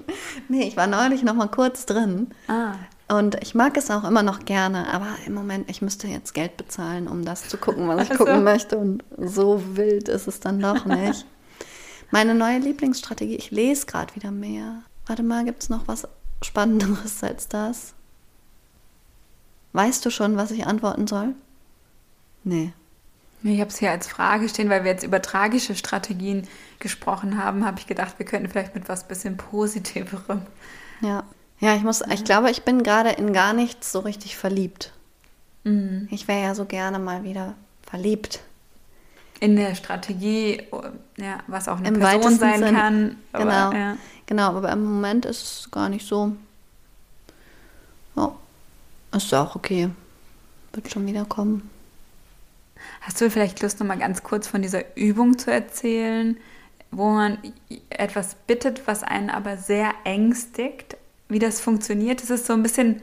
nee, 0.47 0.65
ich 0.65 0.77
war 0.77 0.87
neulich 0.87 1.21
noch 1.21 1.33
mal 1.33 1.49
kurz 1.49 1.85
drin. 1.85 2.27
Ah. 2.47 2.75
Und 3.09 3.43
ich 3.43 3.55
mag 3.55 3.75
es 3.75 3.91
auch 3.91 4.05
immer 4.05 4.23
noch 4.23 4.45
gerne, 4.45 4.87
aber 4.87 5.07
im 5.25 5.33
Moment, 5.33 5.69
ich 5.69 5.81
müsste 5.81 6.07
jetzt 6.07 6.33
Geld 6.33 6.55
bezahlen, 6.55 7.09
um 7.09 7.25
das 7.25 7.49
zu 7.49 7.57
gucken, 7.57 7.89
was 7.89 8.03
ich 8.03 8.11
also. 8.11 8.23
gucken 8.23 8.45
möchte. 8.45 8.77
Und 8.77 9.03
so 9.17 9.61
wild 9.75 10.07
ist 10.07 10.29
es 10.29 10.39
dann 10.39 10.61
doch 10.61 10.85
nicht. 10.85 11.25
Meine 12.09 12.35
neue 12.35 12.59
Lieblingsstrategie, 12.59 13.35
ich 13.35 13.51
lese 13.51 13.85
gerade 13.85 14.15
wieder 14.15 14.31
mehr. 14.31 14.83
Warte 15.07 15.23
mal, 15.23 15.43
gibt 15.43 15.61
es 15.61 15.67
noch 15.67 15.89
was 15.89 16.07
Spannenderes 16.41 17.21
als 17.21 17.49
das? 17.49 17.95
Weißt 19.73 20.05
du 20.05 20.09
schon, 20.09 20.37
was 20.37 20.51
ich 20.51 20.65
antworten 20.65 21.05
soll? 21.05 21.35
Nee. 22.43 22.73
Ich 23.43 23.59
habe 23.59 23.69
es 23.69 23.79
hier 23.79 23.91
als 23.91 24.07
Frage 24.07 24.49
stehen, 24.49 24.69
weil 24.69 24.83
wir 24.83 24.91
jetzt 24.91 25.03
über 25.03 25.21
tragische 25.21 25.75
Strategien 25.75 26.47
gesprochen 26.79 27.41
haben, 27.41 27.65
habe 27.65 27.79
ich 27.79 27.87
gedacht, 27.87 28.15
wir 28.17 28.25
könnten 28.25 28.49
vielleicht 28.49 28.75
mit 28.75 28.89
was 28.89 29.07
bisschen 29.07 29.37
Positiverem. 29.37 30.41
Ja. 31.01 31.23
Ja, 31.61 31.75
ich 31.75 31.83
muss, 31.83 32.01
ich 32.01 32.23
glaube, 32.23 32.49
ich 32.51 32.63
bin 32.63 32.83
gerade 32.83 33.09
in 33.09 33.33
gar 33.33 33.53
nichts 33.53 33.91
so 33.91 33.99
richtig 33.99 34.37
verliebt. 34.37 34.93
Mhm. 35.65 36.07
Ich 36.09 36.27
wäre 36.27 36.41
ja 36.41 36.55
so 36.55 36.65
gerne 36.65 36.99
mal 36.99 37.23
wieder 37.23 37.55
verliebt. 37.83 38.41
In 39.41 39.55
der 39.55 39.75
Strategie, 39.75 40.63
ja, 41.17 41.39
was 41.47 41.67
auch 41.67 41.77
eine 41.77 41.89
Im 41.89 41.99
Person 41.99 42.37
sein 42.37 42.59
Sinn. 42.59 42.75
kann. 42.75 43.15
Aber, 43.31 43.43
genau. 43.43 43.71
Ja. 43.73 43.97
Genau, 44.25 44.55
aber 44.55 44.71
im 44.71 44.83
Moment 44.83 45.25
ist 45.25 45.41
es 45.41 45.71
gar 45.71 45.89
nicht 45.89 46.05
so. 46.05 46.33
Ja, 48.15 48.35
ist 49.13 49.33
auch 49.33 49.55
okay. 49.55 49.89
Wird 50.73 50.91
schon 50.91 51.07
wieder 51.07 51.25
kommen. 51.25 51.69
Hast 53.01 53.21
du 53.21 53.29
vielleicht 53.29 53.61
Lust, 53.61 53.79
noch 53.79 53.87
mal 53.87 53.97
ganz 53.97 54.23
kurz 54.23 54.47
von 54.47 54.61
dieser 54.61 54.97
Übung 54.97 55.37
zu 55.37 55.51
erzählen, 55.51 56.37
wo 56.91 57.09
man 57.09 57.37
etwas 57.89 58.35
bittet, 58.35 58.87
was 58.87 59.03
einen 59.03 59.29
aber 59.29 59.57
sehr 59.57 59.93
ängstigt? 60.03 60.97
Wie 61.27 61.39
das 61.39 61.61
funktioniert? 61.61 62.21
Das 62.21 62.29
ist 62.29 62.47
so 62.47 62.53
ein 62.53 62.63
bisschen 62.63 63.01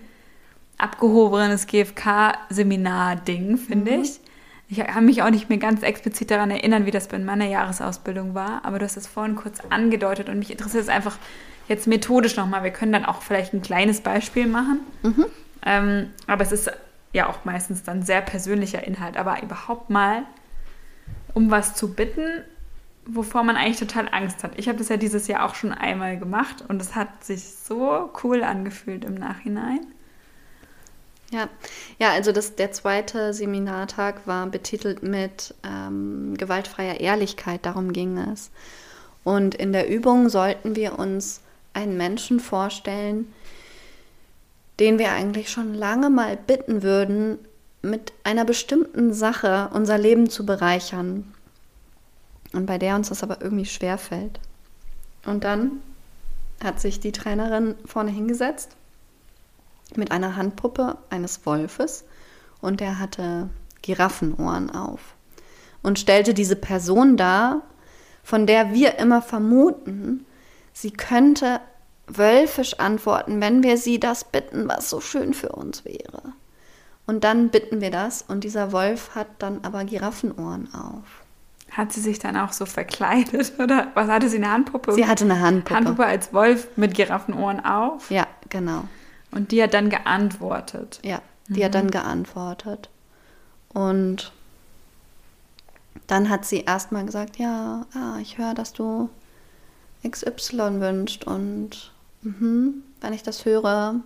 abgehobenes 0.79 1.67
GFK-Seminar-Ding, 1.67 3.57
finde 3.57 3.97
mhm. 3.97 4.03
ich. 4.03 4.21
Ich 4.69 4.79
kann 4.79 5.07
mich 5.07 5.23
auch 5.23 5.31
nicht 5.31 5.49
mehr 5.49 5.59
ganz 5.59 5.83
explizit 5.83 6.31
daran 6.31 6.51
erinnern, 6.51 6.87
wie 6.87 6.91
das 6.91 7.07
bei 7.07 7.19
meiner 7.19 7.47
Jahresausbildung 7.47 8.35
war, 8.35 8.65
aber 8.65 8.81
du 8.81 8.85
hast 8.85 8.97
es 8.97 9.07
vorhin 9.07 9.37
kurz 9.37 9.61
angedeutet 9.71 10.29
und 10.29 10.41
mich 10.41 10.51
interessiert 10.51 10.83
es 10.83 10.89
einfach 10.89 11.19
jetzt 11.69 11.87
methodisch 11.87 12.37
nochmal. 12.37 12.65
Wir 12.65 12.73
können 12.73 12.93
dann 12.93 13.05
auch 13.05 13.23
vielleicht 13.23 13.55
ein 13.55 13.63
kleines 13.63 14.01
Beispiel 14.01 14.47
machen. 14.47 14.81
Mhm. 15.03 15.27
Ähm, 15.65 16.11
aber 16.27 16.43
es 16.43 16.53
ist 16.53 16.71
ja 17.17 17.29
auch 17.29 17.45
meistens 17.45 17.83
dann 17.83 18.03
sehr 18.03 18.21
persönlicher 18.21 18.85
Inhalt, 18.85 19.17
aber 19.17 19.43
überhaupt 19.43 19.91
mal 19.91 20.23
um 21.35 21.51
was 21.51 21.75
zu 21.75 21.93
bitten, 21.93 22.45
wovor 23.05 23.45
man 23.45 23.57
eigentlich 23.57 23.79
total 23.79 24.09
Angst 24.11 24.43
hat. 24.43 24.53
Ich 24.57 24.69
habe 24.69 24.79
das 24.79 24.89
ja 24.89 24.97
dieses 24.97 25.27
Jahr 25.29 25.45
auch 25.45 25.55
schon 25.55 25.73
einmal 25.73 26.19
gemacht 26.19 26.65
und 26.67 26.81
es 26.81 26.95
hat 26.95 27.25
sich 27.25 27.45
so 27.45 28.11
cool 28.25 28.43
angefühlt 28.43 29.05
im 29.05 29.15
Nachhinein. 29.15 29.81
Ja, 31.31 31.49
ja 31.99 32.11
also 32.13 32.33
das, 32.33 32.57
der 32.57 32.73
zweite 32.73 33.35
Seminartag 33.35 34.27
war 34.27 34.47
betitelt 34.47 35.03
mit 35.03 35.55
ähm, 35.63 36.37
gewaltfreier 36.39 37.01
Ehrlichkeit, 37.01 37.67
darum 37.67 37.93
ging 37.93 38.17
es. 38.17 38.51
Und 39.23 39.55
in 39.55 39.73
der 39.73 39.91
Übung 39.91 40.31
sollten 40.31 40.75
wir 40.75 40.99
uns 40.99 41.43
einen 41.75 41.99
Menschen 41.99 42.41
vorstellen, 42.41 43.31
den 44.81 44.99
wir 44.99 45.13
eigentlich 45.13 45.51
schon 45.51 45.75
lange 45.75 46.11
mal 46.11 46.37
bitten 46.37 46.83
würden, 46.83 47.39
mit 47.83 48.13
einer 48.25 48.45
bestimmten 48.45 49.13
Sache 49.13 49.71
unser 49.73 49.99
Leben 49.99 50.29
zu 50.29 50.45
bereichern. 50.45 51.33
Und 52.53 52.67
bei 52.67 52.79
der 52.79 52.97
uns 52.97 53.09
das 53.09 53.23
aber 53.23 53.41
irgendwie 53.41 53.67
schwer 53.67 53.99
fällt. 53.99 54.41
Und 55.25 55.45
dann 55.45 55.83
hat 56.63 56.81
sich 56.81 57.01
die 57.01 57.13
Trainerin 57.13 57.75
vorne 57.85 58.11
hingesetzt 58.11 58.77
mit 59.95 60.11
einer 60.11 60.37
Handpuppe 60.37 60.97
eines 61.11 61.47
Wolfes 61.47 62.05
und 62.61 62.81
der 62.81 62.99
hatte 62.99 63.49
Giraffenohren 63.83 64.71
auf 64.71 65.15
und 65.83 65.99
stellte 65.99 66.35
diese 66.35 66.57
Person 66.57 67.17
dar, 67.17 67.63
von 68.25 68.47
der 68.47 68.73
wir 68.73 68.99
immer 68.99 69.23
vermuten, 69.23 70.27
sie 70.73 70.91
könnte 70.91 71.61
wölfisch 72.07 72.79
antworten, 72.79 73.41
wenn 73.41 73.63
wir 73.63 73.77
sie 73.77 73.99
das 73.99 74.25
bitten, 74.25 74.69
was 74.69 74.91
so 74.91 75.01
schön 75.01 75.35
für 75.35 75.51
uns 75.51 75.85
wäre. 75.85 76.23
Und 77.07 77.25
dann 77.25 77.51
bitten 77.51 77.81
wir 77.81 77.91
das 77.91 78.23
und 78.23 78.45
dieser 78.45 78.73
Wolf 78.73 79.15
hat 79.15 79.29
dann 79.39 79.61
aber 79.63 79.85
Giraffenohren 79.85 80.73
auf. 80.75 81.05
Hat 81.71 81.93
sie 81.93 82.01
sich 82.01 82.19
dann 82.19 82.37
auch 82.37 82.53
so 82.53 82.67
verkleidet 82.67 83.53
oder 83.59 83.89
was 83.95 84.09
hatte 84.09 84.29
sie 84.29 84.37
eine 84.37 84.51
Handpuppe? 84.51 84.93
Sie 84.93 85.07
hatte 85.07 85.25
eine 85.25 85.41
Handpuppe. 85.41 85.75
Handpuppe 85.75 86.07
als 86.07 86.33
Wolf 86.33 86.69
mit 86.77 86.95
Giraffenohren 86.95 87.65
auf. 87.65 88.11
Ja, 88.11 88.27
genau. 88.49 88.85
Und 89.31 89.53
die 89.53 89.63
hat 89.63 89.75
dann 89.75 89.91
geantwortet. 89.91 91.01
Ja, 91.05 91.21
die 91.49 91.61
mhm. 91.61 91.65
hat 91.65 91.75
dann 91.75 91.91
geantwortet. 91.91 92.89
Und 93.69 94.33
dann 96.07 96.31
hat 96.31 96.45
sie 96.45 96.61
erstmal 96.61 97.05
gesagt, 97.05 97.37
ja, 97.37 97.87
ah, 97.95 98.19
ich 98.21 98.39
höre, 98.39 98.55
dass 98.55 98.73
du 98.73 99.11
XY 100.09 100.81
wünscht 100.81 101.25
und 101.25 101.93
mh, 102.27 102.73
wenn 103.01 103.13
ich 103.13 103.23
das 103.23 103.45
höre, 103.45 104.01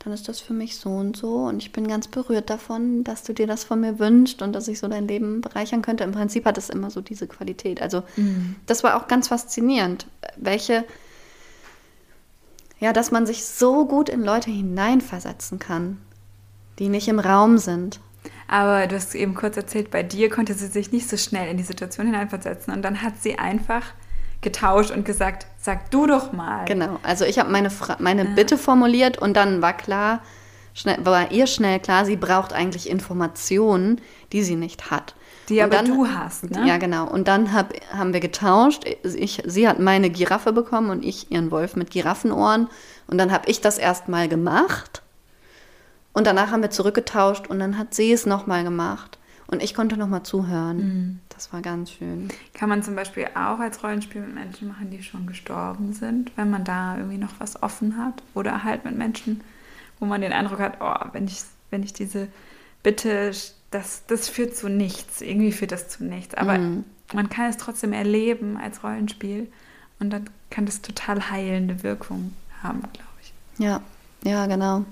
dann 0.00 0.12
ist 0.14 0.28
das 0.28 0.40
für 0.40 0.54
mich 0.54 0.76
so 0.76 0.90
und 0.90 1.16
so. 1.16 1.36
Und 1.36 1.58
ich 1.62 1.72
bin 1.72 1.86
ganz 1.86 2.08
berührt 2.08 2.48
davon, 2.48 3.04
dass 3.04 3.22
du 3.22 3.34
dir 3.34 3.46
das 3.46 3.64
von 3.64 3.80
mir 3.80 3.98
wünschst 3.98 4.40
und 4.40 4.54
dass 4.54 4.68
ich 4.68 4.78
so 4.78 4.88
dein 4.88 5.06
Leben 5.06 5.42
bereichern 5.42 5.82
könnte. 5.82 6.04
Im 6.04 6.12
Prinzip 6.12 6.46
hat 6.46 6.56
es 6.56 6.70
immer 6.70 6.90
so 6.90 7.00
diese 7.00 7.26
Qualität. 7.26 7.82
Also 7.82 8.02
mhm. 8.16 8.56
das 8.66 8.82
war 8.82 8.96
auch 8.96 9.08
ganz 9.08 9.28
faszinierend, 9.28 10.06
welche, 10.36 10.84
ja, 12.78 12.94
dass 12.94 13.10
man 13.10 13.26
sich 13.26 13.44
so 13.44 13.84
gut 13.86 14.08
in 14.08 14.22
Leute 14.22 14.50
hineinversetzen 14.50 15.58
kann, 15.58 15.98
die 16.78 16.88
nicht 16.88 17.08
im 17.08 17.18
Raum 17.18 17.58
sind. 17.58 18.00
Aber 18.48 18.86
du 18.86 18.96
hast 18.96 19.14
eben 19.14 19.34
kurz 19.34 19.56
erzählt, 19.58 19.90
bei 19.90 20.02
dir 20.02 20.30
konnte 20.30 20.54
sie 20.54 20.66
sich 20.66 20.92
nicht 20.92 21.08
so 21.08 21.18
schnell 21.18 21.48
in 21.50 21.58
die 21.58 21.62
Situation 21.62 22.06
hineinversetzen. 22.06 22.72
Und 22.72 22.82
dann 22.82 23.02
hat 23.02 23.20
sie 23.20 23.38
einfach 23.38 23.84
getauscht 24.40 24.90
und 24.90 25.04
gesagt, 25.04 25.46
sag 25.58 25.90
du 25.90 26.06
doch 26.06 26.32
mal. 26.32 26.64
Genau, 26.64 26.98
also 27.02 27.24
ich 27.24 27.38
habe 27.38 27.50
meine, 27.50 27.70
meine 27.98 28.24
ja. 28.24 28.30
Bitte 28.34 28.56
formuliert 28.58 29.18
und 29.18 29.36
dann 29.36 29.62
war 29.62 29.74
klar, 29.74 30.22
schnell, 30.74 31.04
war 31.04 31.30
ihr 31.30 31.46
schnell 31.46 31.80
klar, 31.80 32.04
sie 32.04 32.16
braucht 32.16 32.52
eigentlich 32.52 32.88
Informationen, 32.88 34.00
die 34.32 34.42
sie 34.42 34.56
nicht 34.56 34.90
hat. 34.90 35.14
Die 35.48 35.58
und 35.58 35.64
aber 35.64 35.76
dann, 35.76 35.86
du 35.86 36.06
hast, 36.06 36.50
ne? 36.50 36.66
Ja, 36.66 36.78
genau. 36.78 37.08
Und 37.08 37.26
dann 37.26 37.52
hab, 37.52 37.72
haben 37.92 38.12
wir 38.12 38.20
getauscht. 38.20 38.84
Ich, 39.02 39.42
sie 39.44 39.68
hat 39.68 39.80
meine 39.80 40.08
Giraffe 40.08 40.52
bekommen 40.52 40.90
und 40.90 41.04
ich 41.04 41.32
ihren 41.32 41.50
Wolf 41.50 41.74
mit 41.74 41.90
Giraffenohren. 41.90 42.68
Und 43.08 43.18
dann 43.18 43.32
habe 43.32 43.50
ich 43.50 43.60
das 43.60 43.76
erstmal 43.76 44.28
gemacht. 44.28 45.02
Und 46.12 46.26
danach 46.26 46.52
haben 46.52 46.62
wir 46.62 46.70
zurückgetauscht 46.70 47.48
und 47.48 47.58
dann 47.58 47.78
hat 47.78 47.94
sie 47.94 48.12
es 48.12 48.26
nochmal 48.26 48.62
gemacht. 48.62 49.18
Und 49.50 49.64
ich 49.64 49.74
konnte 49.74 49.96
nochmal 49.96 50.22
zuhören. 50.22 50.76
Mhm. 50.76 51.18
Das 51.28 51.52
war 51.52 51.60
ganz 51.60 51.90
schön. 51.90 52.28
Kann 52.54 52.68
man 52.68 52.84
zum 52.84 52.94
Beispiel 52.94 53.26
auch 53.34 53.58
als 53.58 53.82
Rollenspiel 53.82 54.20
mit 54.20 54.34
Menschen 54.34 54.68
machen, 54.68 54.90
die 54.90 55.02
schon 55.02 55.26
gestorben 55.26 55.92
sind, 55.92 56.30
wenn 56.36 56.50
man 56.50 56.62
da 56.62 56.96
irgendwie 56.96 57.18
noch 57.18 57.32
was 57.38 57.60
offen 57.60 57.98
hat? 57.98 58.22
Oder 58.34 58.62
halt 58.62 58.84
mit 58.84 58.96
Menschen, 58.96 59.40
wo 59.98 60.06
man 60.06 60.20
den 60.20 60.32
Eindruck 60.32 60.60
hat, 60.60 60.76
oh, 60.80 61.08
wenn 61.12 61.24
ich, 61.24 61.42
wenn 61.70 61.82
ich 61.82 61.92
diese 61.92 62.28
Bitte, 62.84 63.32
das, 63.72 64.04
das 64.06 64.28
führt 64.28 64.56
zu 64.56 64.68
nichts. 64.68 65.20
Irgendwie 65.20 65.50
führt 65.50 65.72
das 65.72 65.88
zu 65.88 66.04
nichts. 66.04 66.36
Aber 66.36 66.56
mhm. 66.56 66.84
man 67.12 67.28
kann 67.28 67.50
es 67.50 67.56
trotzdem 67.56 67.92
erleben 67.92 68.56
als 68.56 68.84
Rollenspiel. 68.84 69.50
Und 69.98 70.10
dann 70.10 70.30
kann 70.50 70.64
das 70.64 70.80
total 70.80 71.28
heilende 71.28 71.82
Wirkung 71.82 72.34
haben, 72.62 72.80
glaube 72.80 73.08
ich. 73.20 73.32
Ja, 73.58 73.80
ja, 74.22 74.46
genau. 74.46 74.84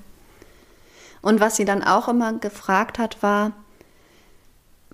Und 1.22 1.38
was 1.38 1.54
sie 1.54 1.64
dann 1.64 1.84
auch 1.84 2.08
immer 2.08 2.32
gefragt 2.32 2.98
hat, 2.98 3.22
war, 3.22 3.52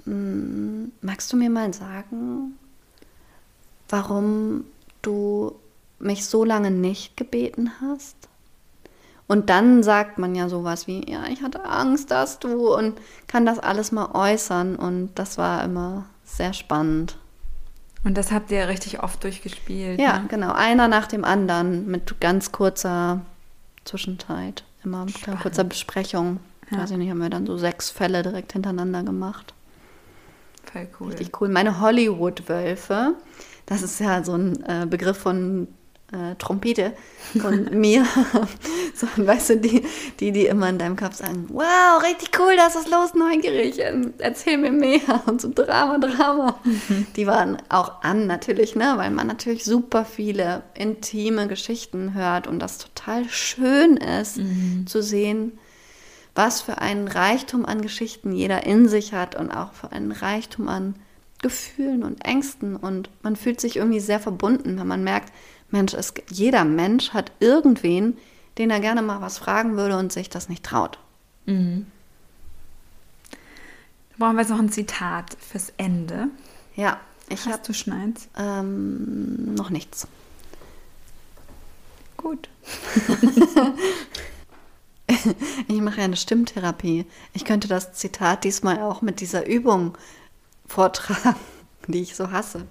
magst 0.05 1.33
du 1.33 1.37
mir 1.37 1.51
mal 1.51 1.73
sagen, 1.73 2.59
warum 3.89 4.65
du 5.03 5.55
mich 5.99 6.27
so 6.27 6.45
lange 6.45 6.71
nicht 6.71 7.17
gebeten 7.17 7.73
hast? 7.81 8.17
Und 9.27 9.49
dann 9.49 9.83
sagt 9.83 10.19
man 10.19 10.35
ja 10.35 10.49
sowas 10.49 10.87
wie, 10.87 11.11
ja, 11.11 11.25
ich 11.27 11.43
hatte 11.43 11.65
Angst, 11.65 12.11
dass 12.11 12.39
du 12.39 12.75
und 12.75 12.99
kann 13.27 13.47
das 13.47 13.59
alles 13.59 13.91
mal 13.91 14.11
äußern. 14.13 14.77
Und 14.77 15.15
das 15.15 15.39
war 15.39 15.65
immer 15.65 16.05
sehr 16.25 16.53
spannend. 16.53 17.17
Und 18.05 18.19
das 18.19 18.31
habt 18.31 18.51
ihr 18.51 18.69
richtig 18.69 19.03
oft 19.03 19.25
durchgespielt. 19.25 19.99
Ja, 19.99 20.19
ne? 20.19 20.27
genau. 20.29 20.53
Einer 20.53 20.89
nach 20.89 21.07
dem 21.07 21.25
anderen 21.25 21.87
mit 21.87 22.21
ganz 22.21 22.53
kurzer 22.53 23.23
Zwischenzeit. 23.85 24.65
Immer 24.85 25.07
mit 25.07 25.17
kurzer 25.41 25.65
Besprechung. 25.65 26.41
Ja. 26.71 26.79
Weiß 26.79 26.91
ich 26.91 26.99
nicht, 26.99 27.11
haben 27.11 27.23
wir 27.23 27.31
dann 27.31 27.47
so 27.47 27.57
sechs 27.57 27.89
Fälle 27.89 28.23
direkt 28.23 28.53
hintereinander 28.53 29.03
gemacht. 29.03 29.55
Voll 30.73 30.89
cool. 31.01 31.09
Richtig 31.09 31.41
cool. 31.41 31.49
Meine 31.49 31.81
Hollywood-Wölfe, 31.81 33.15
das 33.67 33.83
ist 33.83 34.01
ja 34.01 34.23
so 34.25 34.35
ein 34.35 34.63
äh, 34.65 34.87
Begriff 34.87 35.19
von 35.19 35.69
äh, 36.15 36.35
Trompete 36.37 36.93
von 37.41 37.65
mir. 37.79 38.07
so, 38.95 39.07
weißt 39.17 39.51
du, 39.51 39.57
die, 39.59 39.83
die, 40.21 40.33
die 40.33 40.47
immer 40.47 40.69
in 40.69 40.79
deinem 40.79 40.97
Kopf 40.97 41.17
sagen, 41.17 41.47
wow, 41.51 42.03
richtig 42.03 42.31
cool, 42.39 42.57
das 42.57 42.77
ist 42.77 42.91
los, 42.91 43.15
neugierig, 43.15 43.79
ähm, 43.81 44.15
erzähl 44.19 44.59
mir 44.59 44.73
mehr 44.73 45.01
und 45.27 45.41
so 45.41 45.51
Drama, 45.53 45.99
Drama. 45.99 46.59
Mhm. 46.65 47.07
Die 47.17 47.27
waren 47.27 47.59
auch 47.69 48.03
an 48.03 48.27
natürlich, 48.27 48.77
ne, 48.77 48.95
weil 48.97 49.11
man 49.11 49.27
natürlich 49.27 49.65
super 49.65 50.05
viele 50.05 50.63
intime 50.75 51.49
Geschichten 51.49 52.15
hört 52.15 52.47
und 52.47 52.59
das 52.61 52.79
total 52.79 53.29
schön 53.29 53.97
ist 53.97 54.39
mhm. 54.39 54.87
zu 54.87 55.03
sehen, 55.03 55.59
was 56.35 56.61
für 56.63 56.79
einen 56.79 57.09
Reichtum 57.09 57.65
an 57.65 57.83
Geschichten 57.83 58.33
jeder 58.33 58.65
in 58.65 58.89
sich 58.89 59.13
hat 59.13 59.37
und 59.37 59.51
auch 59.51 59.73
für 59.73 59.93
einen 59.93 60.13
Reichtum 60.13 60.69
an 60.69 60.97
Gefühlen 61.43 62.03
und 62.03 62.25
Ängsten. 62.25 62.77
Und 62.77 63.11
man 63.23 63.37
fühlt 63.37 63.61
sich 63.61 63.77
irgendwie 63.77 64.01
sehr 64.01 64.21
verbunden, 64.21 64.79
wenn 64.79 64.87
man 64.87 65.05
merkt, 65.05 65.33
Mensch, 65.71 65.95
es, 65.95 66.15
jeder 66.31 66.65
Mensch 66.65 67.11
hat 67.11 67.33
irgendwen, 67.41 68.17
den 68.59 68.71
er 68.71 68.81
gerne 68.81 69.03
mal 69.03 69.21
was 69.21 69.39
fragen 69.39 69.77
würde 69.77 69.97
und 69.97 70.13
sich 70.13 70.31
das 70.31 70.49
nicht 70.49 70.65
traut. 70.65 70.99
Mhm. 71.47 71.87
Da 73.31 74.17
brauchen 74.19 74.37
wir 74.37 74.43
jetzt 74.43 74.51
noch 74.51 74.61
ein 74.61 74.73
Zitat 74.73 75.37
fürs 75.41 75.73
Ende. 75.77 76.29
Ja, 76.77 77.01
ich 77.29 77.47
habe. 77.47 77.61
du 77.65 77.73
Schneins? 77.73 78.29
Ähm, 78.37 79.55
noch 79.55 79.71
nichts. 79.71 80.07
Gut. 82.17 82.49
ich 85.69 85.81
mache 85.81 85.99
ja 85.99 86.05
eine 86.05 86.17
Stimmtherapie. 86.17 87.07
Ich 87.33 87.45
könnte 87.45 87.69
das 87.69 87.93
Zitat 87.93 88.45
diesmal 88.45 88.81
auch 88.81 89.03
mit 89.03 89.21
dieser 89.21 89.47
Übung 89.47 89.97
vortragen, 90.67 91.37
die 91.89 92.03
ich 92.03 92.17
so 92.17 92.31
hasse. 92.31 92.67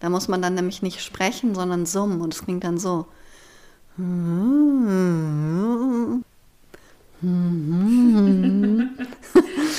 Da 0.00 0.10
muss 0.10 0.28
man 0.28 0.42
dann 0.42 0.54
nämlich 0.54 0.82
nicht 0.82 1.00
sprechen, 1.02 1.54
sondern 1.54 1.86
summen 1.86 2.20
und 2.20 2.34
es 2.34 2.42
klingt 2.44 2.64
dann 2.64 2.78
so. 2.78 3.06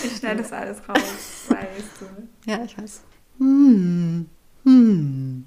ich 0.03 0.17
schneide 0.17 0.41
das 0.41 0.51
alles 0.51 0.77
raus, 0.87 1.45
weißt 1.49 1.99
du. 1.99 2.05
Ja, 2.49 2.63
ich 2.63 2.77
weiß. 2.77 3.01
Hm. 4.65 5.45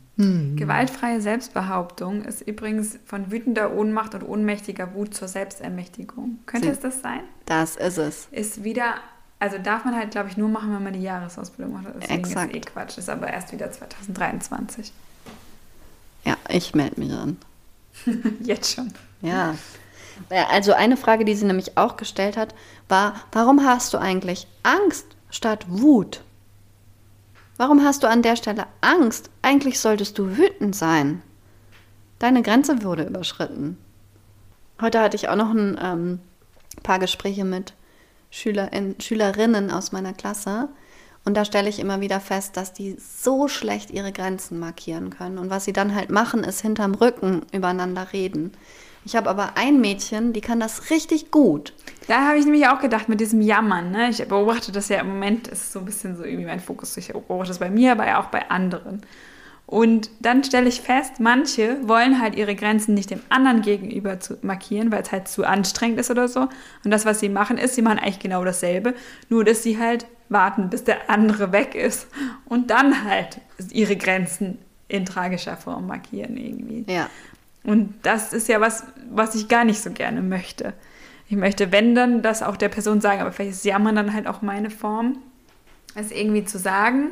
Gewaltfreie 0.57 1.21
Selbstbehauptung 1.21 2.25
ist 2.25 2.43
übrigens 2.43 2.99
von 3.05 3.31
wütender 3.31 3.73
Ohnmacht 3.73 4.15
und 4.15 4.23
ohnmächtiger 4.25 4.95
Wut 4.95 5.15
zur 5.15 5.29
Selbstermächtigung. 5.29 6.41
Könnte 6.47 6.71
es 6.71 6.81
das 6.81 7.03
sein? 7.03 7.21
Das 7.47 7.77
ist 7.77 7.99
es. 7.99 8.29
Ist 8.33 8.65
wieder, 8.65 8.97
also 9.39 9.59
darf 9.59 9.85
man 9.85 9.95
halt, 9.95 10.11
glaube 10.11 10.29
ich, 10.29 10.37
nur 10.37 10.49
machen, 10.49 10.75
wenn 10.75 10.83
man 10.83 10.93
die 10.93 11.03
Jahresausbildung 11.03 11.73
macht. 11.73 11.87
Deswegen 12.01 12.21
Exakt. 12.21 12.51
ist 12.51 12.57
eh 12.57 12.61
Quatsch. 12.61 12.99
Ist 12.99 13.09
aber 13.09 13.29
erst 13.29 13.53
wieder 13.53 13.71
2023. 13.71 14.93
Ja, 16.25 16.37
ich 16.49 16.75
melde 16.75 17.01
mich 17.01 17.13
an. 17.13 17.37
Jetzt 18.41 18.75
schon. 18.75 18.93
Ja. 19.23 19.55
Also 20.51 20.73
eine 20.73 20.97
Frage, 20.97 21.25
die 21.25 21.37
sie 21.37 21.47
nämlich 21.47 21.79
auch 21.79 21.97
gestellt 21.97 22.37
hat, 22.37 22.57
war, 22.89 23.15
warum 23.31 23.65
hast 23.65 23.95
du 23.95 23.99
eigentlich 23.99 24.49
Angst 24.65 25.07
statt 25.31 25.67
Wut? 25.69 26.23
Warum 27.59 27.85
hast 27.85 28.05
du 28.05 28.09
an 28.09 28.23
der 28.23 28.37
Stelle 28.37 28.67
Angst? 28.81 29.31
Eigentlich 29.43 29.81
solltest 29.81 30.17
du 30.17 30.37
wütend 30.39 30.77
sein. 30.77 31.23
Deine 32.21 32.43
Grenze 32.43 32.85
wurde 32.85 33.03
überschritten. 33.03 33.77
Heute 34.81 35.01
hatte 35.01 35.17
ich 35.17 35.29
auch 35.29 35.35
noch 35.35 35.51
ein 35.51 35.77
ähm, 35.83 36.21
paar 36.85 37.01
Gespräche 37.01 37.45
mit 37.45 37.75
Schülerin, 38.31 38.95
Schülerinnen 39.01 39.73
aus 39.73 39.91
meiner 39.91 40.13
Klasse. 40.13 40.69
Und 41.25 41.37
da 41.37 41.45
stelle 41.45 41.69
ich 41.69 41.81
immer 41.81 42.01
wieder 42.01 42.21
fest, 42.21 42.57
dass 42.57 42.73
die 42.73 42.97
so 42.97 43.49
schlecht 43.49 43.91
ihre 43.91 44.13
Grenzen 44.13 44.61
markieren 44.61 45.11
können. 45.11 45.37
Und 45.37 45.51
was 45.51 45.65
sie 45.65 45.73
dann 45.73 45.97
halt 45.97 46.11
machen, 46.11 46.45
ist 46.45 46.61
hinterm 46.61 46.95
Rücken 46.95 47.43
übereinander 47.53 48.13
reden. 48.13 48.53
Ich 49.09 49.17
habe 49.17 49.31
aber 49.31 49.57
ein 49.57 49.81
Mädchen, 49.81 50.35
die 50.35 50.43
kann 50.43 50.61
das 50.61 50.91
richtig 50.91 51.31
gut. 51.31 51.73
Da 52.09 52.27
habe 52.27 52.37
ich 52.37 52.45
nämlich 52.45 52.69
auch 52.69 52.79
gedacht 52.79 53.09
mit 53.09 53.21
diesem 53.21 53.41
Jammern. 53.41 53.91
Ne? 53.91 54.11
Ich 54.11 54.23
beobachte 54.29 54.71
das 54.71 54.91
ja 54.91 55.01
im 55.01 55.09
Moment, 55.09 55.49
ist 55.49 55.73
so 55.73 55.79
ein 55.79 55.87
bisschen 55.87 56.15
so 56.15 56.25
irgendwie 56.25 56.45
mein 56.45 56.61
Fokus. 56.61 56.95
Ich 56.99 57.09
beobachte 57.09 57.49
das 57.49 57.59
bei 57.59 57.71
mir, 57.71 57.93
aber 57.93 58.19
auch 58.19 58.27
bei 58.27 58.51
anderen. 58.51 59.01
Und 59.65 60.11
dann 60.21 60.45
stelle 60.45 60.69
ich 60.69 60.83
fest, 60.83 61.21
manche 61.21 61.89
wollen 61.89 62.21
halt 62.21 62.37
ihre 62.37 62.55
Grenzen 62.55 62.93
nicht 62.93 63.09
dem 63.09 63.23
anderen 63.31 63.63
gegenüber 63.63 64.21
zu 64.21 64.37
markieren, 64.43 64.93
weil 64.93 65.01
es 65.01 65.11
halt 65.11 65.27
zu 65.27 65.47
anstrengend 65.47 65.99
ist 66.01 66.11
oder 66.11 66.29
so. 66.29 66.41
Und 66.85 66.91
das, 66.91 67.07
was 67.07 67.19
sie 67.19 67.31
machen, 67.31 67.57
ist, 67.57 67.77
sie 67.77 67.83
machen 67.83 67.99
eigentlich 67.99 68.19
genau 68.19 68.45
dasselbe, 68.45 68.93
nur 69.31 69.43
dass 69.43 69.63
sie 69.63 69.79
halt 69.79 70.05
warten, 70.29 70.69
bis 70.69 70.85
der 70.85 71.09
andere 71.09 71.51
weg 71.51 71.75
ist 71.75 72.09
und 72.45 72.71
dann 72.71 73.09
halt 73.09 73.41
ihre 73.71 73.97
Grenzen 73.97 74.59
in 74.89 75.05
tragischer 75.05 75.57
Form 75.57 75.87
markieren 75.87 76.37
irgendwie. 76.37 76.91
Ja. 76.91 77.09
Und 77.69 77.95
das 78.03 78.33
ist 78.33 78.49
ja 78.49 78.63
was, 78.63 78.85
was 79.11 79.35
ich 79.35 79.47
gar 79.47 79.65
nicht 79.65 79.83
so 79.83 79.91
gerne 79.91 80.23
möchte. 80.23 80.73
Ich 81.29 81.37
möchte, 81.37 81.71
wenn 81.71 81.95
dann, 81.95 82.23
das 82.23 82.43
auch 82.43 82.57
der 82.57 82.71
Person 82.71 83.03
sagen, 83.03 83.21
aber 83.21 83.31
vielleicht 83.31 83.51
ist 83.51 83.65
Jammern 83.67 83.95
dann 83.95 84.15
halt 84.15 84.27
auch 84.27 84.41
meine 84.41 84.71
Form, 84.71 85.19
es 85.95 86.11
irgendwie 86.11 86.47
zu 86.47 86.59
sagen, 86.59 87.11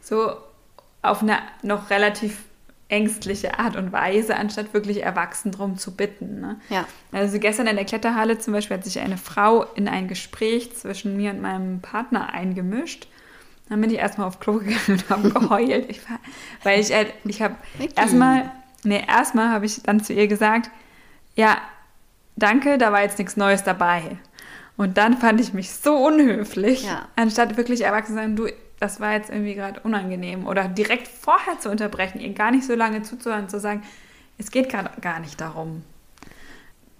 so 0.00 0.32
auf 1.00 1.22
eine 1.22 1.38
noch 1.62 1.90
relativ 1.90 2.38
ängstliche 2.88 3.60
Art 3.60 3.76
und 3.76 3.92
Weise, 3.92 4.34
anstatt 4.34 4.74
wirklich 4.74 5.04
erwachsen 5.04 5.52
drum 5.52 5.78
zu 5.78 5.94
bitten. 5.94 6.40
Ne? 6.40 6.60
Ja. 6.70 6.84
Also 7.12 7.38
gestern 7.38 7.68
in 7.68 7.76
der 7.76 7.84
Kletterhalle 7.84 8.38
zum 8.38 8.54
Beispiel 8.54 8.78
hat 8.78 8.84
sich 8.84 8.98
eine 8.98 9.16
Frau 9.16 9.62
in 9.76 9.86
ein 9.86 10.08
Gespräch 10.08 10.74
zwischen 10.74 11.16
mir 11.16 11.30
und 11.30 11.40
meinem 11.40 11.82
Partner 11.82 12.32
eingemischt. 12.32 13.06
Dann 13.68 13.80
bin 13.80 13.90
ich 13.90 13.98
erstmal 13.98 14.26
auf 14.26 14.40
Klo 14.40 14.54
gegangen 14.58 14.80
und 14.88 15.08
habe 15.08 15.30
geheult. 15.30 15.88
Ich 15.88 16.10
war, 16.10 16.18
weil 16.64 16.80
ich 16.80 16.92
halt, 16.92 17.14
ich 17.22 17.40
habe 17.42 17.54
erstmal, 17.94 18.50
nee, 18.84 19.02
erstmal 19.06 19.50
habe 19.50 19.66
ich 19.66 19.82
dann 19.82 20.02
zu 20.02 20.12
ihr 20.12 20.28
gesagt, 20.28 20.70
ja, 21.34 21.58
danke, 22.36 22.78
da 22.78 22.92
war 22.92 23.02
jetzt 23.02 23.18
nichts 23.18 23.36
Neues 23.36 23.62
dabei. 23.64 24.18
Und 24.76 24.96
dann 24.96 25.16
fand 25.18 25.40
ich 25.40 25.52
mich 25.52 25.72
so 25.72 25.96
unhöflich, 25.96 26.84
Ja. 26.84 27.08
anstatt 27.16 27.56
wirklich 27.56 27.82
erwachsen 27.82 28.12
zu 28.12 28.14
sagen, 28.14 28.36
du, 28.36 28.46
das 28.80 29.00
war 29.00 29.12
jetzt 29.14 29.28
irgendwie 29.30 29.54
gerade 29.54 29.80
unangenehm. 29.80 30.46
Oder 30.46 30.68
direkt 30.68 31.08
vorher 31.08 31.58
zu 31.58 31.68
unterbrechen, 31.70 32.20
ihr 32.20 32.32
gar 32.32 32.50
nicht 32.52 32.64
so 32.64 32.74
lange 32.76 33.02
zuzuhören, 33.02 33.48
zu 33.48 33.58
sagen, 33.58 33.82
es 34.38 34.52
geht 34.52 34.68
gerade 34.68 34.90
gar 35.00 35.18
nicht 35.18 35.40
darum. 35.40 35.82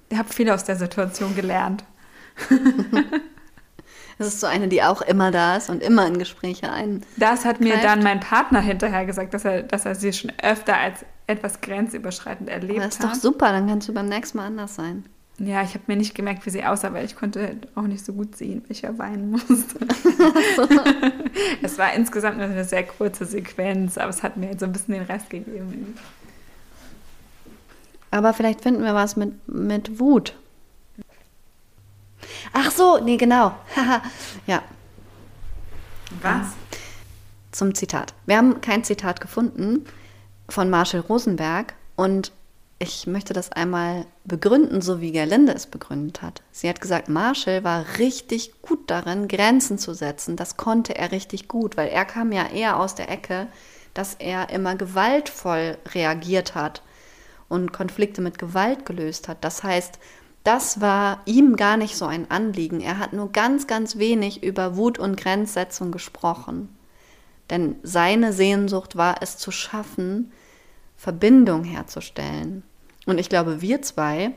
Ich 0.08 0.18
habe 0.18 0.32
viel 0.32 0.50
aus 0.50 0.64
der 0.64 0.74
Situation 0.76 1.36
gelernt. 1.36 1.84
Das 4.18 4.26
ist 4.26 4.40
so 4.40 4.48
eine, 4.48 4.66
die 4.66 4.82
auch 4.82 5.00
immer 5.00 5.30
da 5.30 5.56
ist 5.56 5.70
und 5.70 5.80
immer 5.80 6.06
in 6.06 6.18
Gespräche 6.18 6.72
ein. 6.72 7.04
Das 7.16 7.44
hat 7.44 7.60
mir 7.60 7.78
dann 7.78 8.02
mein 8.02 8.18
Partner 8.18 8.60
hinterher 8.60 9.06
gesagt, 9.06 9.32
dass 9.32 9.44
er, 9.44 9.62
dass 9.62 9.86
er 9.86 9.94
sie 9.94 10.12
schon 10.12 10.32
öfter 10.42 10.76
als 10.76 11.04
etwas 11.28 11.60
grenzüberschreitend 11.60 12.48
erlebt 12.48 12.80
Das 12.80 12.94
ist 12.94 13.04
doch 13.04 13.10
hat. 13.10 13.20
super, 13.20 13.52
dann 13.52 13.68
kannst 13.68 13.88
du 13.88 13.94
beim 13.94 14.08
nächsten 14.08 14.38
Mal 14.38 14.46
anders 14.46 14.74
sein. 14.74 15.04
Ja, 15.38 15.62
ich 15.62 15.74
habe 15.74 15.84
mir 15.86 15.96
nicht 15.96 16.16
gemerkt, 16.16 16.44
wie 16.46 16.50
sie 16.50 16.64
aussah, 16.64 16.92
weil 16.92 17.04
ich 17.04 17.14
konnte 17.14 17.40
halt 17.40 17.68
auch 17.76 17.82
nicht 17.82 18.04
so 18.04 18.12
gut 18.12 18.36
sehen, 18.36 18.64
wie 18.66 18.72
ich 18.72 18.82
ja 18.82 18.98
weinen 18.98 19.30
musste. 19.30 19.78
es 21.62 21.78
war 21.78 21.92
insgesamt 21.92 22.40
eine 22.40 22.64
sehr 22.64 22.82
kurze 22.82 23.24
Sequenz, 23.24 23.98
aber 23.98 24.10
es 24.10 24.24
hat 24.24 24.36
mir 24.36 24.48
halt 24.48 24.58
so 24.58 24.66
ein 24.66 24.72
bisschen 24.72 24.94
den 24.94 25.04
Rest 25.04 25.30
gegeben. 25.30 25.96
Aber 28.10 28.32
vielleicht 28.32 28.62
finden 28.62 28.82
wir 28.82 28.94
was 28.94 29.14
mit, 29.14 29.46
mit 29.46 30.00
Wut. 30.00 30.34
Ach 32.52 32.70
so, 32.70 32.98
nee, 32.98 33.16
genau. 33.16 33.54
Haha. 33.76 34.02
ja, 34.46 34.62
Was? 36.22 36.48
zum 37.52 37.74
Zitat. 37.74 38.14
Wir 38.26 38.36
haben 38.36 38.60
kein 38.60 38.84
Zitat 38.84 39.20
gefunden 39.20 39.84
von 40.48 40.70
Marshall 40.70 41.00
Rosenberg 41.00 41.74
und 41.96 42.32
ich 42.78 43.08
möchte 43.08 43.32
das 43.32 43.50
einmal 43.50 44.06
begründen, 44.24 44.80
so 44.80 45.00
wie 45.00 45.10
Gerlinde 45.10 45.52
es 45.52 45.66
begründet 45.66 46.22
hat. 46.22 46.42
Sie 46.52 46.68
hat 46.68 46.80
gesagt, 46.80 47.08
Marshall 47.08 47.64
war 47.64 47.84
richtig 47.98 48.62
gut 48.62 48.88
darin, 48.88 49.26
Grenzen 49.26 49.78
zu 49.78 49.94
setzen. 49.94 50.36
Das 50.36 50.56
konnte 50.56 50.94
er 50.94 51.10
richtig 51.10 51.48
gut, 51.48 51.76
weil 51.76 51.88
er 51.88 52.04
kam 52.04 52.30
ja 52.30 52.46
eher 52.46 52.78
aus 52.78 52.94
der 52.94 53.10
Ecke, 53.10 53.48
dass 53.94 54.14
er 54.14 54.50
immer 54.50 54.76
gewaltvoll 54.76 55.76
reagiert 55.92 56.54
hat 56.54 56.82
und 57.48 57.72
Konflikte 57.72 58.20
mit 58.20 58.38
Gewalt 58.38 58.86
gelöst 58.86 59.26
hat. 59.26 59.38
Das 59.40 59.64
heißt, 59.64 59.98
das 60.48 60.80
war 60.80 61.20
ihm 61.26 61.56
gar 61.56 61.76
nicht 61.76 61.96
so 61.96 62.06
ein 62.06 62.30
Anliegen. 62.30 62.80
Er 62.80 62.98
hat 62.98 63.12
nur 63.12 63.30
ganz, 63.32 63.66
ganz 63.66 63.98
wenig 63.98 64.42
über 64.42 64.76
Wut 64.76 64.98
und 64.98 65.16
Grenzsetzung 65.16 65.92
gesprochen. 65.92 66.68
Denn 67.50 67.76
seine 67.82 68.32
Sehnsucht 68.32 68.96
war 68.96 69.16
es 69.20 69.36
zu 69.36 69.50
schaffen, 69.50 70.32
Verbindung 70.96 71.64
herzustellen. 71.64 72.62
Und 73.06 73.18
ich 73.18 73.28
glaube, 73.28 73.60
wir 73.62 73.82
zwei 73.82 74.32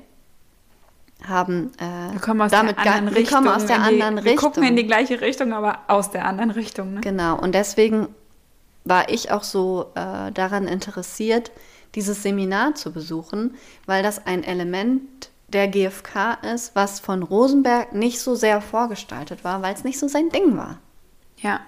haben 1.27 1.71
äh, 1.79 2.13
Wir 2.13 2.19
kommen 2.19 2.41
aus 2.41 2.51
damit 2.51 2.77
der 2.77 2.83
gar- 2.85 2.95
anderen 2.95 3.15
wir 3.15 3.21
Richtung. 3.21 3.43
kommen 3.43 3.55
aus 3.55 3.65
der 3.65 3.77
die, 3.77 3.83
anderen 3.83 4.15
Wir 4.17 4.31
Richtung. 4.33 4.51
gucken 4.51 4.63
in 4.63 4.75
die 4.75 4.85
gleiche 4.87 5.21
Richtung, 5.21 5.53
aber 5.53 5.79
aus 5.87 6.11
der 6.11 6.25
anderen 6.25 6.51
Richtung. 6.51 6.93
Ne? 6.95 7.01
Genau, 7.01 7.37
und 7.39 7.53
deswegen 7.55 8.07
war 8.83 9.09
ich 9.09 9.31
auch 9.31 9.43
so 9.43 9.91
äh, 9.95 10.31
daran 10.31 10.67
interessiert, 10.67 11.51
dieses 11.95 12.23
Seminar 12.23 12.75
zu 12.75 12.91
besuchen, 12.91 13.55
weil 13.85 14.03
das 14.03 14.25
ein 14.25 14.43
Element 14.43 15.29
der 15.51 15.67
GfK 15.67 16.37
ist, 16.53 16.75
was 16.75 16.99
von 16.99 17.23
Rosenberg 17.23 17.93
nicht 17.93 18.19
so 18.19 18.35
sehr 18.35 18.61
vorgestaltet 18.61 19.43
war, 19.43 19.61
weil 19.61 19.73
es 19.73 19.83
nicht 19.83 19.99
so 19.99 20.07
sein 20.07 20.29
Ding 20.29 20.57
war. 20.57 20.79
Ja. 21.37 21.59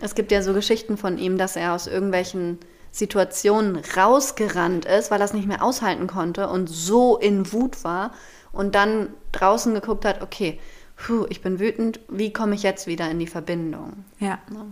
Es 0.00 0.14
gibt 0.14 0.30
ja 0.30 0.42
so 0.42 0.52
Geschichten 0.52 0.96
von 0.96 1.16
ihm, 1.16 1.38
dass 1.38 1.56
er 1.56 1.72
aus 1.72 1.86
irgendwelchen 1.86 2.58
Situationen 2.90 3.80
rausgerannt 3.96 4.84
ist, 4.84 5.10
weil 5.10 5.20
er 5.20 5.24
es 5.24 5.32
nicht 5.32 5.46
mehr 5.46 5.62
aushalten 5.62 6.06
konnte 6.06 6.48
und 6.48 6.68
so 6.68 7.16
in 7.16 7.52
Wut 7.52 7.84
war 7.84 8.12
und 8.52 8.74
dann 8.74 9.08
draußen 9.32 9.74
geguckt 9.74 10.04
hat, 10.04 10.22
okay, 10.22 10.58
puh, 10.96 11.26
ich 11.28 11.42
bin 11.42 11.58
wütend, 11.58 12.00
wie 12.08 12.32
komme 12.32 12.54
ich 12.54 12.62
jetzt 12.62 12.86
wieder 12.86 13.10
in 13.10 13.18
die 13.18 13.26
Verbindung? 13.26 14.04
Ja. 14.18 14.38
Ja. 14.50 14.66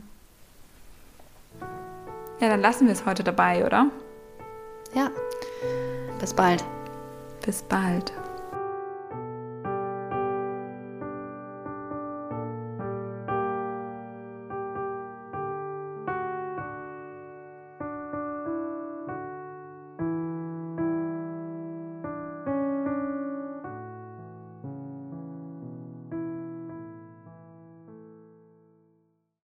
Ja, 2.40 2.48
dann 2.48 2.60
lassen 2.60 2.86
wir 2.86 2.92
es 2.92 3.06
heute 3.06 3.22
dabei, 3.22 3.64
oder? 3.64 3.86
Ja, 4.94 5.10
bis 6.18 6.34
bald. 6.34 6.64
Bis 7.44 7.62
bald. 7.62 8.12